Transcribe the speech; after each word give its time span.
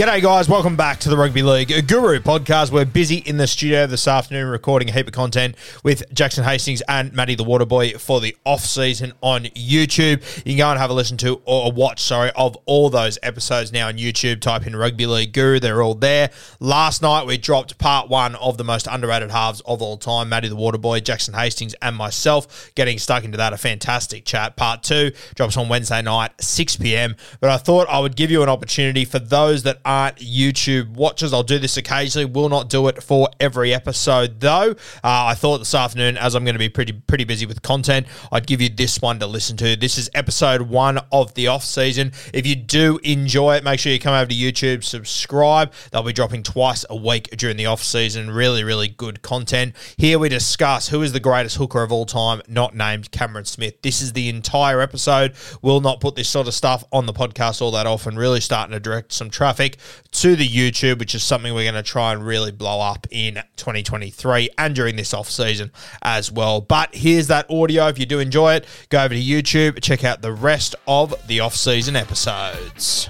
G'day, 0.00 0.22
guys. 0.22 0.48
Welcome 0.48 0.76
back 0.76 0.98
to 1.00 1.10
the 1.10 1.16
Rugby 1.18 1.42
League 1.42 1.86
Guru 1.86 2.20
podcast. 2.20 2.72
We're 2.72 2.86
busy 2.86 3.16
in 3.16 3.36
the 3.36 3.46
studio 3.46 3.86
this 3.86 4.08
afternoon 4.08 4.48
recording 4.48 4.88
a 4.88 4.92
heap 4.92 5.08
of 5.08 5.12
content 5.12 5.56
with 5.84 6.02
Jackson 6.14 6.42
Hastings 6.42 6.80
and 6.88 7.12
Matty 7.12 7.34
the 7.34 7.44
Waterboy 7.44 8.00
for 8.00 8.18
the 8.18 8.34
off 8.46 8.64
season 8.64 9.12
on 9.20 9.42
YouTube. 9.42 10.24
You 10.38 10.52
can 10.52 10.56
go 10.56 10.70
and 10.70 10.78
have 10.78 10.88
a 10.88 10.94
listen 10.94 11.18
to 11.18 11.42
or 11.44 11.70
watch, 11.70 12.00
sorry, 12.00 12.30
of 12.34 12.56
all 12.64 12.88
those 12.88 13.18
episodes 13.22 13.72
now 13.72 13.88
on 13.88 13.98
YouTube. 13.98 14.40
Type 14.40 14.66
in 14.66 14.74
Rugby 14.74 15.04
League 15.04 15.34
Guru, 15.34 15.60
they're 15.60 15.82
all 15.82 15.94
there. 15.94 16.30
Last 16.60 17.02
night 17.02 17.26
we 17.26 17.36
dropped 17.36 17.76
part 17.76 18.08
one 18.08 18.36
of 18.36 18.56
the 18.56 18.64
most 18.64 18.86
underrated 18.90 19.30
halves 19.30 19.60
of 19.66 19.82
all 19.82 19.98
time 19.98 20.30
Matty 20.30 20.48
the 20.48 20.56
Waterboy, 20.56 21.04
Jackson 21.04 21.34
Hastings, 21.34 21.74
and 21.82 21.94
myself. 21.94 22.72
Getting 22.74 22.96
stuck 22.96 23.24
into 23.24 23.36
that, 23.36 23.52
a 23.52 23.58
fantastic 23.58 24.24
chat. 24.24 24.56
Part 24.56 24.82
two 24.82 25.12
drops 25.34 25.58
on 25.58 25.68
Wednesday 25.68 26.00
night, 26.00 26.30
6 26.40 26.76
p.m. 26.76 27.16
But 27.40 27.50
I 27.50 27.58
thought 27.58 27.86
I 27.90 27.98
would 27.98 28.16
give 28.16 28.30
you 28.30 28.42
an 28.42 28.48
opportunity 28.48 29.04
for 29.04 29.18
those 29.18 29.62
that 29.64 29.78
aren't 29.90 30.16
YouTube 30.18 30.90
watchers. 30.90 31.32
I'll 31.32 31.42
do 31.42 31.58
this 31.58 31.76
occasionally. 31.76 32.24
Will 32.24 32.48
not 32.48 32.68
do 32.68 32.86
it 32.86 33.02
for 33.02 33.28
every 33.40 33.74
episode 33.74 34.38
though. 34.38 34.70
Uh, 34.70 34.76
I 35.02 35.34
thought 35.34 35.58
this 35.58 35.74
afternoon, 35.74 36.16
as 36.16 36.36
I'm 36.36 36.44
going 36.44 36.54
to 36.54 36.60
be 36.60 36.68
pretty 36.68 36.92
pretty 36.92 37.24
busy 37.24 37.44
with 37.44 37.60
content, 37.62 38.06
I'd 38.30 38.46
give 38.46 38.60
you 38.60 38.68
this 38.68 39.02
one 39.02 39.18
to 39.18 39.26
listen 39.26 39.56
to. 39.56 39.74
This 39.74 39.98
is 39.98 40.08
episode 40.14 40.62
one 40.62 41.00
of 41.10 41.34
the 41.34 41.48
off 41.48 41.64
season. 41.64 42.12
If 42.32 42.46
you 42.46 42.54
do 42.54 43.00
enjoy 43.02 43.56
it, 43.56 43.64
make 43.64 43.80
sure 43.80 43.90
you 43.90 43.98
come 43.98 44.14
over 44.14 44.30
to 44.30 44.34
YouTube, 44.34 44.84
subscribe. 44.84 45.72
They'll 45.90 46.04
be 46.04 46.12
dropping 46.12 46.44
twice 46.44 46.84
a 46.88 46.94
week 46.94 47.28
during 47.36 47.56
the 47.56 47.66
off 47.66 47.82
season. 47.82 48.30
Really, 48.30 48.62
really 48.62 48.88
good 48.88 49.22
content. 49.22 49.74
Here 49.96 50.20
we 50.20 50.28
discuss 50.28 50.88
who 50.88 51.02
is 51.02 51.12
the 51.12 51.20
greatest 51.20 51.56
hooker 51.56 51.82
of 51.82 51.90
all 51.90 52.06
time, 52.06 52.42
not 52.46 52.76
named 52.76 53.10
Cameron 53.10 53.44
Smith. 53.44 53.82
This 53.82 54.00
is 54.00 54.12
the 54.12 54.28
entire 54.28 54.80
episode. 54.80 55.34
We'll 55.62 55.80
not 55.80 56.00
put 56.00 56.14
this 56.14 56.28
sort 56.28 56.46
of 56.46 56.54
stuff 56.54 56.84
on 56.92 57.06
the 57.06 57.12
podcast 57.12 57.60
all 57.60 57.72
that 57.72 57.88
often. 57.88 58.16
Really 58.16 58.40
starting 58.40 58.72
to 58.72 58.78
direct 58.78 59.10
some 59.10 59.30
traffic 59.30 59.78
to 60.12 60.36
the 60.36 60.46
YouTube, 60.46 60.98
which 60.98 61.14
is 61.14 61.22
something 61.22 61.54
we're 61.54 61.70
going 61.70 61.74
to 61.74 61.82
try 61.82 62.12
and 62.12 62.24
really 62.24 62.52
blow 62.52 62.80
up 62.80 63.06
in 63.10 63.34
2023 63.56 64.50
and 64.58 64.74
during 64.74 64.96
this 64.96 65.14
off 65.14 65.30
season 65.30 65.70
as 66.02 66.30
well. 66.30 66.60
But 66.60 66.94
here's 66.94 67.28
that 67.28 67.50
audio. 67.50 67.88
If 67.88 67.98
you 67.98 68.06
do 68.06 68.18
enjoy 68.18 68.54
it, 68.54 68.66
go 68.88 69.04
over 69.04 69.14
to 69.14 69.20
YouTube, 69.20 69.82
check 69.82 70.04
out 70.04 70.22
the 70.22 70.32
rest 70.32 70.74
of 70.86 71.14
the 71.26 71.40
off 71.40 71.54
season 71.54 71.96
episodes. 71.96 73.08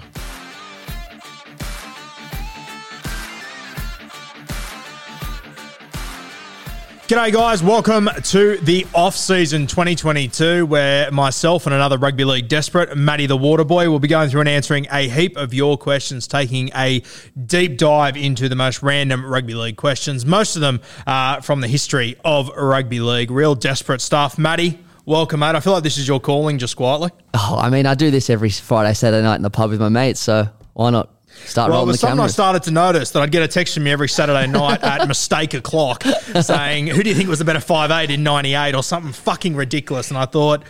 G'day, 7.10 7.32
guys. 7.32 7.60
Welcome 7.60 8.08
to 8.22 8.56
the 8.58 8.86
off 8.94 9.16
season 9.16 9.66
2022, 9.66 10.64
where 10.64 11.10
myself 11.10 11.66
and 11.66 11.74
another 11.74 11.98
rugby 11.98 12.24
league 12.24 12.46
desperate, 12.46 12.96
Matty 12.96 13.26
the 13.26 13.36
Waterboy, 13.36 13.88
will 13.88 13.98
be 13.98 14.06
going 14.06 14.30
through 14.30 14.42
and 14.42 14.48
answering 14.48 14.86
a 14.92 15.08
heap 15.08 15.36
of 15.36 15.52
your 15.52 15.76
questions, 15.76 16.28
taking 16.28 16.70
a 16.72 17.02
deep 17.46 17.78
dive 17.78 18.16
into 18.16 18.48
the 18.48 18.54
most 18.54 18.80
random 18.84 19.26
rugby 19.26 19.54
league 19.54 19.76
questions, 19.76 20.24
most 20.24 20.54
of 20.54 20.62
them 20.62 20.80
uh, 21.04 21.40
from 21.40 21.60
the 21.60 21.66
history 21.66 22.14
of 22.24 22.48
rugby 22.50 23.00
league. 23.00 23.32
Real 23.32 23.56
desperate 23.56 24.00
stuff. 24.00 24.38
Matty, 24.38 24.78
welcome, 25.04 25.40
mate. 25.40 25.56
I 25.56 25.58
feel 25.58 25.72
like 25.72 25.82
this 25.82 25.98
is 25.98 26.06
your 26.06 26.20
calling 26.20 26.58
just 26.58 26.76
quietly. 26.76 27.10
Oh, 27.34 27.58
I 27.60 27.70
mean, 27.70 27.86
I 27.86 27.96
do 27.96 28.12
this 28.12 28.30
every 28.30 28.50
Friday, 28.50 28.94
Saturday 28.94 29.24
night 29.24 29.34
in 29.34 29.42
the 29.42 29.50
pub 29.50 29.70
with 29.70 29.80
my 29.80 29.88
mates, 29.88 30.20
so 30.20 30.48
why 30.74 30.90
not 30.90 31.10
start 31.46 31.70
Well, 31.70 31.82
it 31.82 31.86
was 31.86 32.00
something 32.00 32.20
I 32.20 32.26
started 32.28 32.62
to 32.64 32.70
notice 32.70 33.10
that 33.12 33.22
I'd 33.22 33.32
get 33.32 33.42
a 33.42 33.48
text 33.48 33.74
from 33.74 33.86
you 33.86 33.92
every 33.92 34.08
Saturday 34.08 34.46
night 34.46 34.82
at 34.82 35.06
mistake 35.08 35.54
o'clock 35.54 36.02
saying, 36.42 36.88
Who 36.88 37.02
do 37.02 37.08
you 37.08 37.14
think 37.14 37.28
was 37.28 37.38
the 37.38 37.44
better 37.44 37.58
5'8 37.58 38.10
in 38.10 38.22
98 38.22 38.74
or 38.74 38.82
something 38.82 39.12
fucking 39.12 39.56
ridiculous? 39.56 40.10
And 40.10 40.18
I 40.18 40.26
thought, 40.26 40.62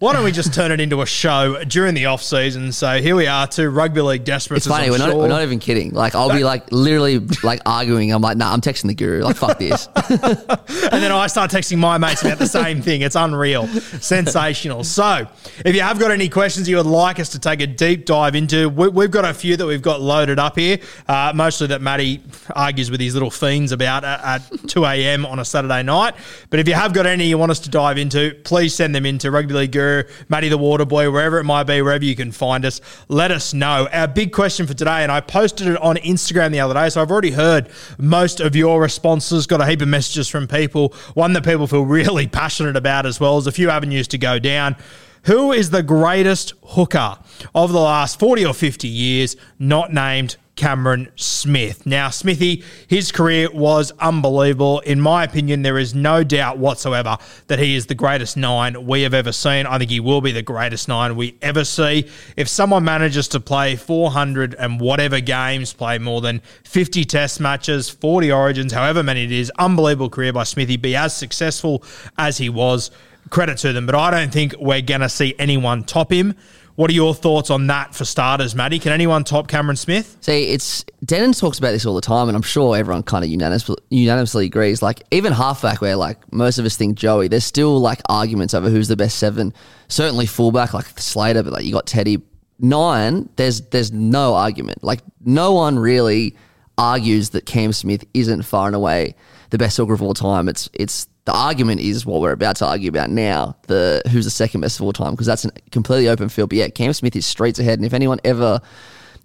why 0.00 0.14
don't 0.14 0.24
we 0.24 0.32
just 0.32 0.54
turn 0.54 0.72
it 0.72 0.80
into 0.80 1.02
a 1.02 1.06
show 1.06 1.62
during 1.64 1.94
the 1.94 2.06
off 2.06 2.22
season? 2.22 2.72
So 2.72 3.02
here 3.02 3.14
we 3.14 3.26
are, 3.26 3.46
two 3.46 3.68
rugby 3.68 4.00
league 4.00 4.24
desperates. 4.24 4.64
It's 4.64 4.74
funny, 4.74 4.90
we're 4.90 4.96
not, 4.96 5.14
we're 5.14 5.28
not 5.28 5.42
even 5.42 5.58
kidding. 5.58 5.92
Like, 5.92 6.14
I'll 6.14 6.32
be 6.32 6.42
like 6.42 6.72
literally 6.72 7.18
like 7.42 7.60
arguing. 7.66 8.10
I'm 8.10 8.22
like, 8.22 8.38
nah, 8.38 8.50
I'm 8.50 8.62
texting 8.62 8.86
the 8.86 8.94
guru. 8.94 9.20
Like, 9.22 9.36
fuck 9.36 9.58
this. 9.58 9.88
and 10.08 11.02
then 11.02 11.12
I 11.12 11.26
start 11.26 11.50
texting 11.50 11.76
my 11.76 11.98
mates 11.98 12.22
about 12.22 12.38
the 12.38 12.46
same 12.46 12.80
thing. 12.80 13.02
It's 13.02 13.14
unreal, 13.14 13.66
sensational. 13.66 14.84
So, 14.84 15.28
if 15.66 15.74
you 15.74 15.82
have 15.82 15.98
got 15.98 16.10
any 16.12 16.30
questions 16.30 16.66
you 16.66 16.78
would 16.78 16.86
like 16.86 17.20
us 17.20 17.28
to 17.32 17.38
take 17.38 17.60
a 17.60 17.66
deep 17.66 18.06
dive 18.06 18.34
into, 18.34 18.70
we, 18.70 18.88
we've 18.88 19.10
got 19.10 19.26
a 19.26 19.34
few 19.34 19.58
that 19.58 19.66
we've 19.66 19.82
got 19.82 20.00
loaded 20.00 20.38
up 20.38 20.58
here. 20.58 20.78
Uh, 21.08 21.32
mostly 21.34 21.66
that 21.66 21.82
Matty 21.82 22.22
argues 22.56 22.90
with 22.90 23.00
his 23.00 23.12
little 23.12 23.30
fiends 23.30 23.70
about 23.70 24.04
at, 24.04 24.42
at 24.50 24.68
2 24.68 24.82
a.m. 24.82 25.26
on 25.26 25.40
a 25.40 25.44
Saturday 25.44 25.82
night. 25.82 26.14
But 26.48 26.58
if 26.58 26.66
you 26.66 26.72
have 26.72 26.94
got 26.94 27.04
any 27.04 27.26
you 27.26 27.36
want 27.36 27.50
us 27.50 27.60
to 27.60 27.68
dive 27.68 27.98
into, 27.98 28.34
please 28.44 28.74
send 28.74 28.94
them 28.94 29.04
into 29.04 29.30
Rugby 29.30 29.52
League 29.52 29.72
Guru, 29.72 29.89
Matty 30.28 30.48
the 30.48 30.58
Water 30.58 30.84
Boy, 30.84 31.10
wherever 31.10 31.38
it 31.38 31.44
might 31.44 31.64
be, 31.64 31.82
wherever 31.82 32.04
you 32.04 32.16
can 32.16 32.32
find 32.32 32.64
us. 32.64 32.80
Let 33.08 33.30
us 33.30 33.54
know. 33.54 33.88
Our 33.92 34.08
big 34.08 34.32
question 34.32 34.66
for 34.66 34.74
today, 34.74 35.02
and 35.02 35.12
I 35.12 35.20
posted 35.20 35.66
it 35.68 35.76
on 35.80 35.96
Instagram 35.96 36.50
the 36.50 36.60
other 36.60 36.74
day, 36.74 36.88
so 36.88 37.02
I've 37.02 37.10
already 37.10 37.32
heard 37.32 37.68
most 37.98 38.40
of 38.40 38.56
your 38.56 38.80
responses. 38.80 39.46
Got 39.46 39.60
a 39.60 39.66
heap 39.66 39.82
of 39.82 39.88
messages 39.88 40.28
from 40.28 40.46
people. 40.46 40.94
One 41.14 41.32
that 41.34 41.44
people 41.44 41.66
feel 41.66 41.84
really 41.84 42.26
passionate 42.40 42.76
about 42.76 43.06
as 43.06 43.20
well. 43.20 43.34
There's 43.34 43.46
a 43.46 43.52
few 43.52 43.70
avenues 43.70 44.08
to 44.08 44.18
go 44.18 44.38
down. 44.38 44.76
Who 45.24 45.52
is 45.52 45.70
the 45.70 45.82
greatest 45.82 46.54
hooker 46.64 47.18
of 47.54 47.72
the 47.72 47.80
last 47.80 48.18
40 48.18 48.46
or 48.46 48.54
50 48.54 48.88
years, 48.88 49.36
not 49.58 49.92
named 49.92 50.36
Cameron 50.60 51.10
Smith. 51.16 51.86
Now, 51.86 52.10
Smithy, 52.10 52.62
his 52.86 53.12
career 53.12 53.48
was 53.50 53.92
unbelievable. 53.98 54.80
In 54.80 55.00
my 55.00 55.24
opinion, 55.24 55.62
there 55.62 55.78
is 55.78 55.94
no 55.94 56.22
doubt 56.22 56.58
whatsoever 56.58 57.16
that 57.46 57.58
he 57.58 57.76
is 57.76 57.86
the 57.86 57.94
greatest 57.94 58.36
nine 58.36 58.84
we 58.86 59.00
have 59.00 59.14
ever 59.14 59.32
seen. 59.32 59.64
I 59.64 59.78
think 59.78 59.90
he 59.90 60.00
will 60.00 60.20
be 60.20 60.32
the 60.32 60.42
greatest 60.42 60.86
nine 60.86 61.16
we 61.16 61.38
ever 61.40 61.64
see. 61.64 62.10
If 62.36 62.46
someone 62.46 62.84
manages 62.84 63.26
to 63.28 63.40
play 63.40 63.74
400 63.74 64.54
and 64.56 64.78
whatever 64.78 65.18
games, 65.18 65.72
play 65.72 65.96
more 65.96 66.20
than 66.20 66.42
50 66.64 67.06
test 67.06 67.40
matches, 67.40 67.88
40 67.88 68.30
origins, 68.30 68.74
however 68.74 69.02
many 69.02 69.24
it 69.24 69.32
is, 69.32 69.50
unbelievable 69.58 70.10
career 70.10 70.34
by 70.34 70.44
Smithy, 70.44 70.76
be 70.76 70.94
as 70.94 71.16
successful 71.16 71.82
as 72.18 72.36
he 72.36 72.50
was. 72.50 72.90
Credit 73.30 73.56
to 73.58 73.72
them, 73.72 73.86
but 73.86 73.94
I 73.94 74.10
don't 74.10 74.32
think 74.32 74.54
we're 74.58 74.82
going 74.82 75.02
to 75.02 75.08
see 75.08 75.34
anyone 75.38 75.84
top 75.84 76.12
him 76.12 76.34
What 76.80 76.88
are 76.88 76.94
your 76.94 77.12
thoughts 77.14 77.50
on 77.50 77.66
that 77.66 77.94
for 77.94 78.06
starters, 78.06 78.54
Matty? 78.54 78.78
Can 78.78 78.90
anyone 78.90 79.22
top 79.22 79.48
Cameron 79.48 79.76
Smith? 79.76 80.16
See, 80.22 80.44
it's 80.44 80.82
Denon 81.04 81.32
talks 81.32 81.58
about 81.58 81.72
this 81.72 81.84
all 81.84 81.94
the 81.94 82.00
time, 82.00 82.28
and 82.28 82.34
I'm 82.34 82.40
sure 82.40 82.74
everyone 82.74 83.02
kind 83.02 83.22
of 83.22 83.30
unanimously, 83.30 83.76
unanimously 83.90 84.46
agrees. 84.46 84.80
Like 84.80 85.02
even 85.10 85.34
halfback, 85.34 85.82
where 85.82 85.94
like 85.94 86.32
most 86.32 86.58
of 86.58 86.64
us 86.64 86.78
think 86.78 86.96
Joey, 86.96 87.28
there's 87.28 87.44
still 87.44 87.78
like 87.78 88.00
arguments 88.08 88.54
over 88.54 88.70
who's 88.70 88.88
the 88.88 88.96
best 88.96 89.18
seven. 89.18 89.52
Certainly 89.88 90.24
fullback, 90.24 90.72
like 90.72 90.86
Slater, 90.98 91.42
but 91.42 91.52
like 91.52 91.66
you 91.66 91.72
got 91.72 91.86
Teddy. 91.86 92.22
Nine, 92.58 93.28
there's 93.36 93.60
there's 93.60 93.92
no 93.92 94.34
argument. 94.34 94.82
Like 94.82 95.00
no 95.22 95.52
one 95.52 95.78
really 95.78 96.34
argues 96.78 97.28
that 97.30 97.44
Cam 97.44 97.74
Smith 97.74 98.06
isn't 98.14 98.40
far 98.40 98.68
and 98.68 98.74
away 98.74 99.16
the 99.50 99.58
best 99.58 99.76
hooker 99.76 99.92
of 99.92 100.02
all 100.02 100.14
time. 100.14 100.48
It's 100.48 100.68
it's 100.72 101.06
the 101.24 101.32
argument 101.32 101.80
is 101.80 102.06
what 102.06 102.20
we're 102.20 102.32
about 102.32 102.56
to 102.56 102.66
argue 102.66 102.88
about 102.88 103.10
now. 103.10 103.56
The 103.66 104.02
who's 104.10 104.24
the 104.24 104.30
second 104.30 104.60
best 104.60 104.78
of 104.80 104.86
all 104.86 104.92
time 104.92 105.12
because 105.12 105.26
that's 105.26 105.44
a 105.44 105.50
completely 105.70 106.08
open 106.08 106.28
field. 106.28 106.50
But 106.50 106.58
yeah, 106.58 106.68
Cam 106.68 106.92
Smith 106.92 107.14
is 107.16 107.26
streets 107.26 107.58
ahead, 107.58 107.78
and 107.78 107.86
if 107.86 107.92
anyone 107.92 108.20
ever, 108.24 108.60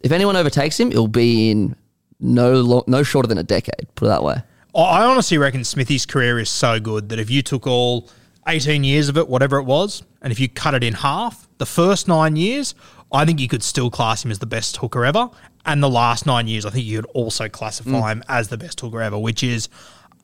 if 0.02 0.12
anyone 0.12 0.36
overtakes 0.36 0.80
him, 0.80 0.92
it'll 0.92 1.08
be 1.08 1.52
in 1.52 1.76
no 2.20 2.54
lo- 2.54 2.84
no 2.88 3.04
shorter 3.04 3.28
than 3.28 3.38
a 3.38 3.44
decade. 3.44 3.88
Put 3.96 4.06
it 4.06 4.10
that 4.10 4.24
way. 4.24 4.42
I 4.76 5.06
honestly 5.06 5.38
reckon 5.38 5.64
Smithy's 5.64 6.06
career 6.06 6.38
is 6.38 6.50
so 6.50 6.82
good 6.82 7.08
that 7.10 7.20
if 7.20 7.30
you 7.30 7.42
took 7.42 7.66
all 7.66 8.10
18 8.46 8.84
years 8.84 9.08
of 9.08 9.18
it, 9.18 9.30
whatever 9.30 9.58
it 9.58 9.64
was, 9.64 10.04
and 10.22 10.34
if 10.34 10.40
you 10.40 10.50
cut 10.50 10.74
it 10.74 10.84
in 10.84 10.94
half, 10.94 11.48
the 11.60 11.66
first 11.66 12.10
nine 12.10 12.36
years, 12.36 12.76
I 13.12 13.24
think 13.24 13.40
you 13.40 13.48
could 13.48 13.64
still 13.64 13.90
class 13.90 14.26
him 14.26 14.32
as 14.32 14.40
the 14.40 14.46
best 14.46 14.78
hooker 14.78 15.06
ever. 15.06 15.30
And 15.66 15.82
the 15.82 15.90
last 15.90 16.26
nine 16.26 16.48
years, 16.48 16.66
I 16.66 16.72
think 16.72 16.86
you 16.86 17.02
could 17.02 17.10
also 17.14 17.48
classify 17.48 17.90
mm. 17.90 18.12
him 18.12 18.24
as 18.28 18.50
the 18.50 18.58
best 18.58 18.82
hooker 18.82 19.02
ever, 19.02 19.18
which 19.18 19.44
is 19.44 19.70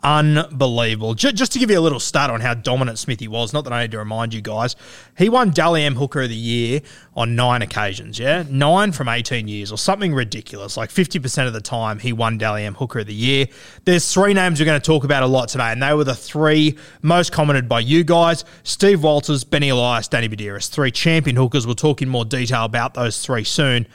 unbelievable. 0.04 1.14
J- 1.14 1.32
just 1.32 1.52
to 1.54 1.60
give 1.60 1.70
you 1.70 1.80
a 1.80 1.82
little 1.82 2.00
stat 2.00 2.30
on 2.30 2.42
how 2.42 2.54
dominant 2.54 3.00
Smithy 3.00 3.28
was, 3.28 3.54
not 3.54 3.64
that 3.66 3.74
I 3.74 3.84
need 3.84 3.92
to 3.92 3.98
remind 3.98 4.34
you 4.34 4.42
guys, 4.42 4.76
he 5.18 5.30
won 5.30 5.52
Dally 5.52 5.84
M 5.84 5.96
Hooker 5.96 6.22
of 6.24 6.30
the 6.30 6.36
Year 6.36 6.82
on 7.16 7.36
nine 7.36 7.62
occasions, 7.62 8.18
yeah? 8.18 8.44
Nine 8.50 8.92
from 8.92 9.08
18 9.08 9.48
years 9.48 9.72
or 9.72 9.78
something 9.78 10.14
ridiculous. 10.14 10.78
Like 10.78 10.90
50% 10.90 11.48
of 11.48 11.54
the 11.54 11.62
time, 11.62 12.00
he 12.00 12.14
won 12.14 12.38
Dally 12.38 12.66
M 12.66 12.76
Hooker 12.76 13.00
of 13.00 13.08
the 13.08 13.14
Year. 13.14 13.48
There's 13.86 14.12
three 14.12 14.34
names 14.34 14.60
we're 14.60 14.66
going 14.66 14.82
to 14.82 14.86
talk 14.86 15.04
about 15.04 15.24
a 15.24 15.28
lot 15.28 15.50
today, 15.50 15.72
and 15.72 15.82
they 15.82 15.94
were 15.94 16.04
the 16.04 16.16
three 16.16 16.78
most 17.02 17.32
commented 17.32 17.70
by 17.70 17.82
you 17.82 18.04
guys 18.04 18.44
Steve 18.64 19.04
Walters, 19.04 19.44
Benny 19.44 19.70
Elias, 19.70 20.08
Danny 20.08 20.30
Buderus. 20.30 20.70
Three 20.70 20.92
champion 20.92 21.36
hookers. 21.36 21.66
We'll 21.66 21.76
talk 21.76 22.02
in 22.02 22.10
more 22.10 22.26
detail 22.26 22.66
about 22.66 22.94
those 22.94 23.24
three 23.24 23.44
soon. 23.44 23.88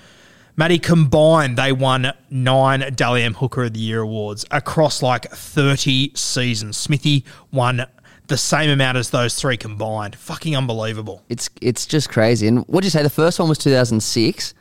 Matty, 0.58 0.78
combined, 0.78 1.58
they 1.58 1.70
won 1.72 2.12
nine 2.30 2.92
Dally 2.94 3.22
M 3.22 3.34
Hooker 3.34 3.64
of 3.64 3.74
the 3.74 3.80
Year 3.80 4.00
awards 4.00 4.44
across 4.50 5.02
like 5.02 5.30
30 5.30 6.12
seasons. 6.14 6.76
Smithy 6.78 7.24
won 7.52 7.84
the 8.28 8.38
same 8.38 8.70
amount 8.70 8.96
as 8.96 9.10
those 9.10 9.34
three 9.34 9.58
combined. 9.58 10.16
Fucking 10.16 10.56
unbelievable. 10.56 11.22
It's 11.28 11.50
it's 11.60 11.84
just 11.86 12.08
crazy. 12.08 12.48
And 12.48 12.60
what 12.68 12.80
did 12.80 12.86
you 12.86 12.90
say? 12.90 13.02
The 13.02 13.10
first 13.10 13.38
one 13.38 13.48
was 13.50 13.58
2006, 13.58 14.54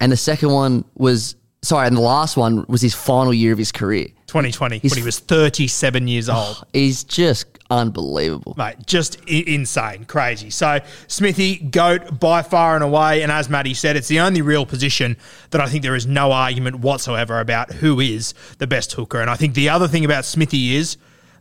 and 0.00 0.12
the 0.12 0.16
second 0.18 0.50
one 0.50 0.84
was 0.96 1.34
sorry, 1.62 1.86
and 1.86 1.96
the 1.96 2.00
last 2.02 2.36
one 2.36 2.66
was 2.68 2.82
his 2.82 2.94
final 2.94 3.32
year 3.32 3.52
of 3.52 3.58
his 3.58 3.72
career. 3.72 4.08
2020, 4.26 4.78
He's- 4.80 4.92
when 4.92 4.98
he 4.98 5.04
was 5.04 5.18
37 5.18 6.06
years 6.08 6.28
old. 6.28 6.62
He's 6.74 7.02
just 7.04 7.46
unbelievable. 7.70 8.54
Mate, 8.56 8.76
just 8.86 9.18
I- 9.28 9.44
insane, 9.46 10.04
crazy. 10.04 10.50
So, 10.50 10.80
Smithy, 11.06 11.56
GOAT 11.56 12.18
by 12.18 12.42
far 12.42 12.74
and 12.74 12.84
away. 12.84 13.22
And 13.22 13.30
as 13.30 13.48
Matty 13.48 13.74
said, 13.74 13.96
it's 13.96 14.08
the 14.08 14.20
only 14.20 14.42
real 14.42 14.66
position 14.66 15.16
that 15.50 15.60
I 15.60 15.66
think 15.68 15.82
there 15.82 15.94
is 15.94 16.06
no 16.06 16.32
argument 16.32 16.80
whatsoever 16.80 17.40
about 17.40 17.72
who 17.74 18.00
is 18.00 18.34
the 18.58 18.66
best 18.66 18.92
hooker. 18.92 19.20
And 19.20 19.30
I 19.30 19.36
think 19.36 19.54
the 19.54 19.68
other 19.68 19.88
thing 19.88 20.04
about 20.04 20.24
Smithy 20.24 20.76
is. 20.76 20.96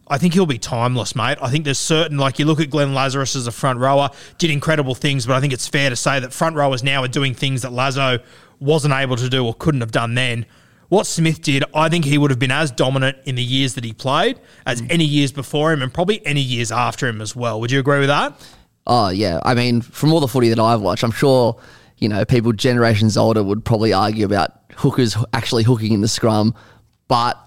I 0.10 0.18
think 0.18 0.34
he'll 0.36 0.46
be 0.46 0.58
timeless, 0.58 1.18
mate. 1.18 1.38
I 1.42 1.50
think 1.50 1.66
there's 1.66 1.78
certain, 1.78 2.18
like 2.18 2.40
you 2.40 2.46
look 2.46 2.62
at 2.62 2.70
Glenn 2.70 2.94
Lazarus 2.94 3.36
as 3.36 3.46
a 3.46 3.52
front 3.52 3.78
rower, 3.80 4.10
did 4.38 4.50
incredible 4.50 4.96
things, 4.96 5.26
but 5.26 5.36
I 5.36 5.42
think 5.42 5.52
it's 5.52 5.68
fair 5.68 5.90
to 5.90 5.98
say 5.98 6.18
that 6.22 6.32
front 6.32 6.56
rowers 6.56 6.82
now 6.82 7.04
are 7.04 7.10
doing 7.10 7.34
things 7.34 7.64
that 7.64 7.74
Lazo 7.74 8.20
wasn't 8.62 8.94
able 8.94 9.18
to 9.18 9.28
do 9.28 9.46
or 9.46 9.54
couldn't 9.54 9.82
have 9.82 9.92
done 9.92 10.16
then. 10.16 10.46
What 10.90 11.06
Smith 11.06 11.42
did, 11.42 11.64
I 11.74 11.90
think 11.90 12.06
he 12.06 12.18
would 12.18 12.32
have 12.32 12.40
been 12.40 12.52
as 12.52 12.72
dominant 12.72 13.18
in 13.26 13.36
the 13.36 13.44
years 13.44 13.74
that 13.76 13.84
he 13.84 13.92
played 13.92 14.40
as 14.66 14.82
mm. 14.82 14.92
any 14.92 15.04
years 15.04 15.32
before 15.32 15.74
him 15.74 15.82
and 15.82 15.94
probably 15.94 16.26
any 16.26 16.42
years 16.42 16.72
after 16.72 17.08
him 17.08 17.22
as 17.22 17.36
well. 17.36 17.60
Would 17.60 17.72
you 17.72 17.80
agree 17.80 18.00
with 18.00 18.08
that? 18.08 18.34
Oh 18.86 19.10
yeah, 19.10 19.42
I 19.44 19.54
mean, 19.54 19.82
from 19.82 20.14
all 20.14 20.22
the 20.22 20.30
footy 20.30 20.50
that 20.50 20.60
I've 20.60 20.82
watched, 20.82 21.04
I'm 21.04 21.12
sure 21.12 21.60
you 21.98 22.08
know 22.08 22.24
people 22.24 22.54
generations 22.54 23.18
older 23.18 23.44
would 23.44 23.66
probably 23.66 23.92
argue 23.92 24.26
about 24.26 24.52
hookers 24.76 25.18
actually 25.34 25.64
hooking 25.64 25.92
in 25.92 26.00
the 26.00 26.08
scrum, 26.08 26.56
but 27.10 27.38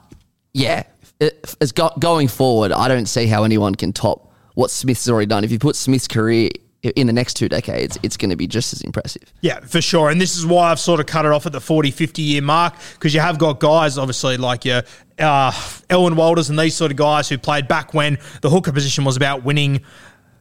yeah, 0.52 0.82
it, 1.18 1.54
go, 1.74 1.90
going 1.98 2.28
forward, 2.28 2.72
I 2.72 2.88
don't 2.88 3.06
see 3.06 3.26
how 3.26 3.44
anyone 3.44 3.74
can 3.74 3.92
top 3.92 4.32
what 4.54 4.70
Smith's 4.70 5.08
already 5.08 5.26
done. 5.26 5.44
If 5.44 5.52
you 5.52 5.58
put 5.58 5.76
Smith's 5.76 6.08
career 6.08 6.50
in 6.82 7.06
the 7.06 7.12
next 7.12 7.34
two 7.34 7.48
decades, 7.48 7.98
it's 8.02 8.16
going 8.16 8.30
to 8.30 8.36
be 8.36 8.46
just 8.46 8.72
as 8.72 8.80
impressive. 8.82 9.32
Yeah, 9.40 9.60
for 9.60 9.80
sure. 9.80 10.10
And 10.10 10.20
this 10.20 10.36
is 10.36 10.46
why 10.46 10.70
I've 10.70 10.80
sort 10.80 11.00
of 11.00 11.06
cut 11.06 11.26
it 11.26 11.32
off 11.32 11.46
at 11.46 11.52
the 11.52 11.60
40, 11.60 11.90
50 11.90 12.22
year 12.22 12.42
mark 12.42 12.74
because 12.94 13.12
you 13.14 13.20
have 13.20 13.38
got 13.38 13.60
guys, 13.60 13.98
obviously, 13.98 14.36
like 14.36 14.64
your 14.64 14.82
uh, 15.18 15.50
Elwyn 15.90 16.16
Walters 16.16 16.48
and 16.48 16.58
these 16.58 16.74
sort 16.74 16.90
of 16.90 16.96
guys 16.96 17.28
who 17.28 17.36
played 17.36 17.68
back 17.68 17.92
when 17.92 18.18
the 18.40 18.48
hooker 18.48 18.72
position 18.72 19.04
was 19.04 19.16
about 19.16 19.44
winning 19.44 19.84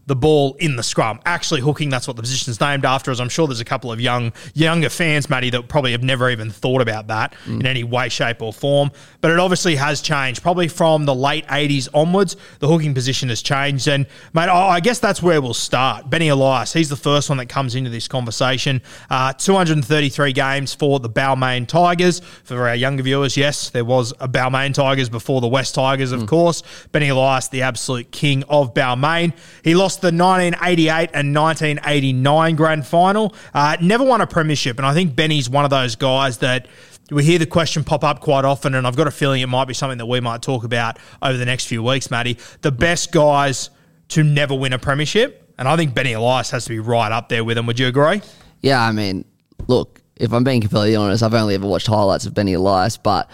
the 0.09 0.15
ball 0.15 0.55
in 0.59 0.75
the 0.75 0.83
scrum. 0.83 1.19
Actually 1.23 1.61
hooking, 1.61 1.89
that's 1.89 2.07
what 2.07 2.15
the 2.15 2.23
position's 2.23 2.59
named 2.59 2.83
after, 2.83 3.11
as 3.11 3.21
I'm 3.21 3.29
sure 3.29 3.45
there's 3.45 3.59
a 3.59 3.65
couple 3.65 3.91
of 3.91 4.01
young 4.01 4.33
younger 4.55 4.89
fans, 4.89 5.29
Matty, 5.29 5.51
that 5.51 5.69
probably 5.69 5.91
have 5.91 6.03
never 6.03 6.29
even 6.31 6.49
thought 6.49 6.81
about 6.81 7.07
that 7.07 7.35
in 7.45 7.65
any 7.65 7.83
way, 7.83 8.09
shape, 8.09 8.41
or 8.41 8.51
form. 8.51 8.91
But 9.21 9.29
it 9.31 9.39
obviously 9.39 9.75
has 9.75 10.01
changed. 10.01 10.41
Probably 10.41 10.67
from 10.67 11.05
the 11.05 11.13
late 11.13 11.45
80s 11.45 11.87
onwards, 11.93 12.35
the 12.57 12.67
hooking 12.67 12.95
position 12.95 13.29
has 13.29 13.41
changed. 13.41 13.87
And, 13.87 14.07
mate, 14.33 14.49
I 14.49 14.79
I 14.79 14.81
guess 14.81 14.99
that's 14.99 15.21
where 15.21 15.41
we'll 15.41 15.53
start. 15.53 16.09
Benny 16.09 16.29
Elias, 16.29 16.73
he's 16.73 16.89
the 16.89 16.95
first 16.95 17.29
one 17.29 17.37
that 17.37 17.47
comes 17.47 17.75
into 17.75 17.91
this 17.91 18.07
conversation. 18.07 18.81
Uh, 19.11 19.33
233 19.33 20.33
games 20.33 20.73
for 20.73 20.99
the 20.99 21.09
Balmain 21.09 21.67
Tigers. 21.67 22.19
For 22.43 22.67
our 22.67 22.75
younger 22.75 23.03
viewers, 23.03 23.37
yes, 23.37 23.69
there 23.69 23.85
was 23.85 24.11
a 24.19 24.27
Balmain 24.27 24.73
Tigers 24.73 25.09
before 25.09 25.39
the 25.39 25.47
West 25.47 25.75
Tigers, 25.75 26.11
of 26.11 26.25
course. 26.25 26.63
Benny 26.91 27.09
Elias, 27.09 27.49
the 27.49 27.61
absolute 27.61 28.11
king 28.11 28.43
of 28.49 28.73
Balmain. 28.73 29.33
He 29.63 29.75
lost 29.75 29.98
the 30.01 30.07
1988 30.07 31.09
and 31.13 31.35
1989 31.35 32.55
grand 32.55 32.85
final. 32.85 33.33
Uh, 33.53 33.77
never 33.81 34.03
won 34.03 34.21
a 34.21 34.27
premiership, 34.27 34.77
and 34.77 34.85
I 34.85 34.93
think 34.93 35.15
Benny's 35.15 35.49
one 35.49 35.63
of 35.63 35.69
those 35.69 35.95
guys 35.95 36.39
that 36.39 36.67
we 37.11 37.23
hear 37.23 37.39
the 37.39 37.45
question 37.45 37.83
pop 37.83 38.03
up 38.03 38.19
quite 38.19 38.45
often, 38.45 38.75
and 38.75 38.85
I've 38.85 38.95
got 38.95 39.07
a 39.07 39.11
feeling 39.11 39.41
it 39.41 39.47
might 39.47 39.67
be 39.67 39.73
something 39.73 39.97
that 39.97 40.05
we 40.05 40.19
might 40.19 40.41
talk 40.41 40.63
about 40.63 40.97
over 41.21 41.37
the 41.37 41.45
next 41.45 41.65
few 41.65 41.81
weeks, 41.81 42.11
Matty. 42.11 42.37
The 42.61 42.71
best 42.71 43.11
guys 43.11 43.69
to 44.09 44.23
never 44.23 44.55
win 44.55 44.73
a 44.73 44.79
premiership, 44.79 45.53
and 45.57 45.67
I 45.67 45.75
think 45.75 45.93
Benny 45.93 46.13
Elias 46.13 46.51
has 46.51 46.65
to 46.65 46.69
be 46.69 46.79
right 46.79 47.11
up 47.11 47.29
there 47.29 47.43
with 47.43 47.57
him. 47.57 47.65
Would 47.65 47.79
you 47.79 47.87
agree? 47.87 48.21
Yeah, 48.61 48.81
I 48.81 48.91
mean, 48.91 49.25
look, 49.67 50.01
if 50.15 50.33
I'm 50.33 50.43
being 50.43 50.61
completely 50.61 50.95
honest, 50.95 51.23
I've 51.23 51.33
only 51.33 51.55
ever 51.55 51.67
watched 51.67 51.87
highlights 51.87 52.25
of 52.25 52.33
Benny 52.33 52.53
Elias, 52.53 52.97
but 52.97 53.29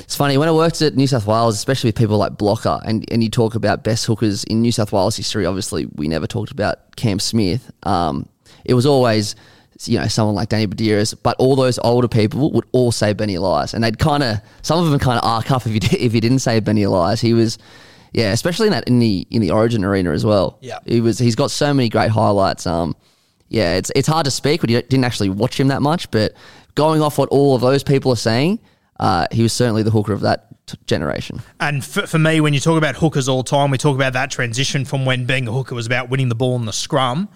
it's 0.00 0.16
funny 0.16 0.38
when 0.38 0.48
I 0.48 0.52
worked 0.52 0.80
at 0.82 0.94
New 0.94 1.06
South 1.06 1.26
Wales, 1.26 1.56
especially 1.56 1.88
with 1.88 1.96
people 1.96 2.18
like 2.18 2.38
Blocker, 2.38 2.80
and, 2.84 3.04
and 3.10 3.22
you 3.22 3.30
talk 3.30 3.54
about 3.54 3.84
best 3.84 4.06
hookers 4.06 4.44
in 4.44 4.62
New 4.62 4.72
South 4.72 4.92
Wales 4.92 5.16
history. 5.16 5.44
Obviously, 5.44 5.86
we 5.94 6.08
never 6.08 6.26
talked 6.26 6.50
about 6.50 6.96
Cam 6.96 7.18
Smith. 7.18 7.70
Um, 7.82 8.28
it 8.64 8.74
was 8.74 8.86
always 8.86 9.34
you 9.84 9.98
know 9.98 10.06
someone 10.08 10.34
like 10.34 10.48
Danny 10.48 10.66
Buderus, 10.66 11.14
but 11.22 11.36
all 11.38 11.56
those 11.56 11.78
older 11.80 12.08
people 12.08 12.50
would 12.52 12.64
all 12.72 12.92
say 12.92 13.12
Benny 13.12 13.34
Elias, 13.34 13.74
and 13.74 13.82
they'd 13.82 13.98
kind 13.98 14.22
of 14.22 14.40
some 14.62 14.82
of 14.82 14.90
them 14.90 14.98
kind 14.98 15.18
of 15.18 15.24
arc 15.24 15.50
up 15.50 15.66
if 15.66 15.72
you 15.72 15.80
did, 15.80 15.94
if 16.00 16.14
you 16.14 16.20
didn't 16.20 16.40
say 16.40 16.60
Benny 16.60 16.82
Elias. 16.82 17.20
He 17.20 17.34
was. 17.34 17.58
Yeah, 18.10 18.32
especially 18.32 18.68
in 18.68 18.72
that 18.72 18.88
in 18.88 19.00
the 19.00 19.26
in 19.30 19.42
the 19.42 19.50
Origin 19.50 19.84
arena 19.84 20.12
as 20.12 20.24
well. 20.24 20.58
Yeah. 20.62 20.78
he 20.86 21.02
was. 21.02 21.18
He's 21.18 21.34
got 21.34 21.50
so 21.50 21.74
many 21.74 21.90
great 21.90 22.10
highlights. 22.10 22.66
Um, 22.66 22.96
yeah, 23.48 23.76
it's 23.76 23.92
it's 23.94 24.08
hard 24.08 24.24
to 24.24 24.30
speak 24.30 24.62
when 24.62 24.70
you 24.70 24.80
didn't 24.80 25.04
actually 25.04 25.28
watch 25.28 25.60
him 25.60 25.68
that 25.68 25.82
much, 25.82 26.10
but 26.10 26.32
going 26.74 27.02
off 27.02 27.18
what 27.18 27.28
all 27.28 27.54
of 27.54 27.60
those 27.60 27.82
people 27.82 28.10
are 28.10 28.16
saying, 28.16 28.60
uh, 28.98 29.26
he 29.30 29.42
was 29.42 29.52
certainly 29.52 29.82
the 29.82 29.90
hooker 29.90 30.12
of 30.12 30.20
that 30.22 30.66
t- 30.66 30.78
generation. 30.86 31.40
And 31.60 31.84
for, 31.84 32.06
for 32.06 32.18
me, 32.18 32.40
when 32.40 32.54
you 32.54 32.60
talk 32.60 32.78
about 32.78 32.96
hookers 32.96 33.28
all 33.28 33.42
the 33.42 33.50
time, 33.50 33.70
we 33.70 33.78
talk 33.78 33.94
about 33.94 34.12
that 34.14 34.30
transition 34.30 34.84
from 34.84 35.04
when 35.04 35.24
being 35.24 35.46
a 35.48 35.52
hooker 35.52 35.74
was 35.74 35.86
about 35.86 36.08
winning 36.08 36.28
the 36.28 36.34
ball 36.34 36.56
in 36.56 36.64
the 36.64 36.72
scrum. 36.72 37.28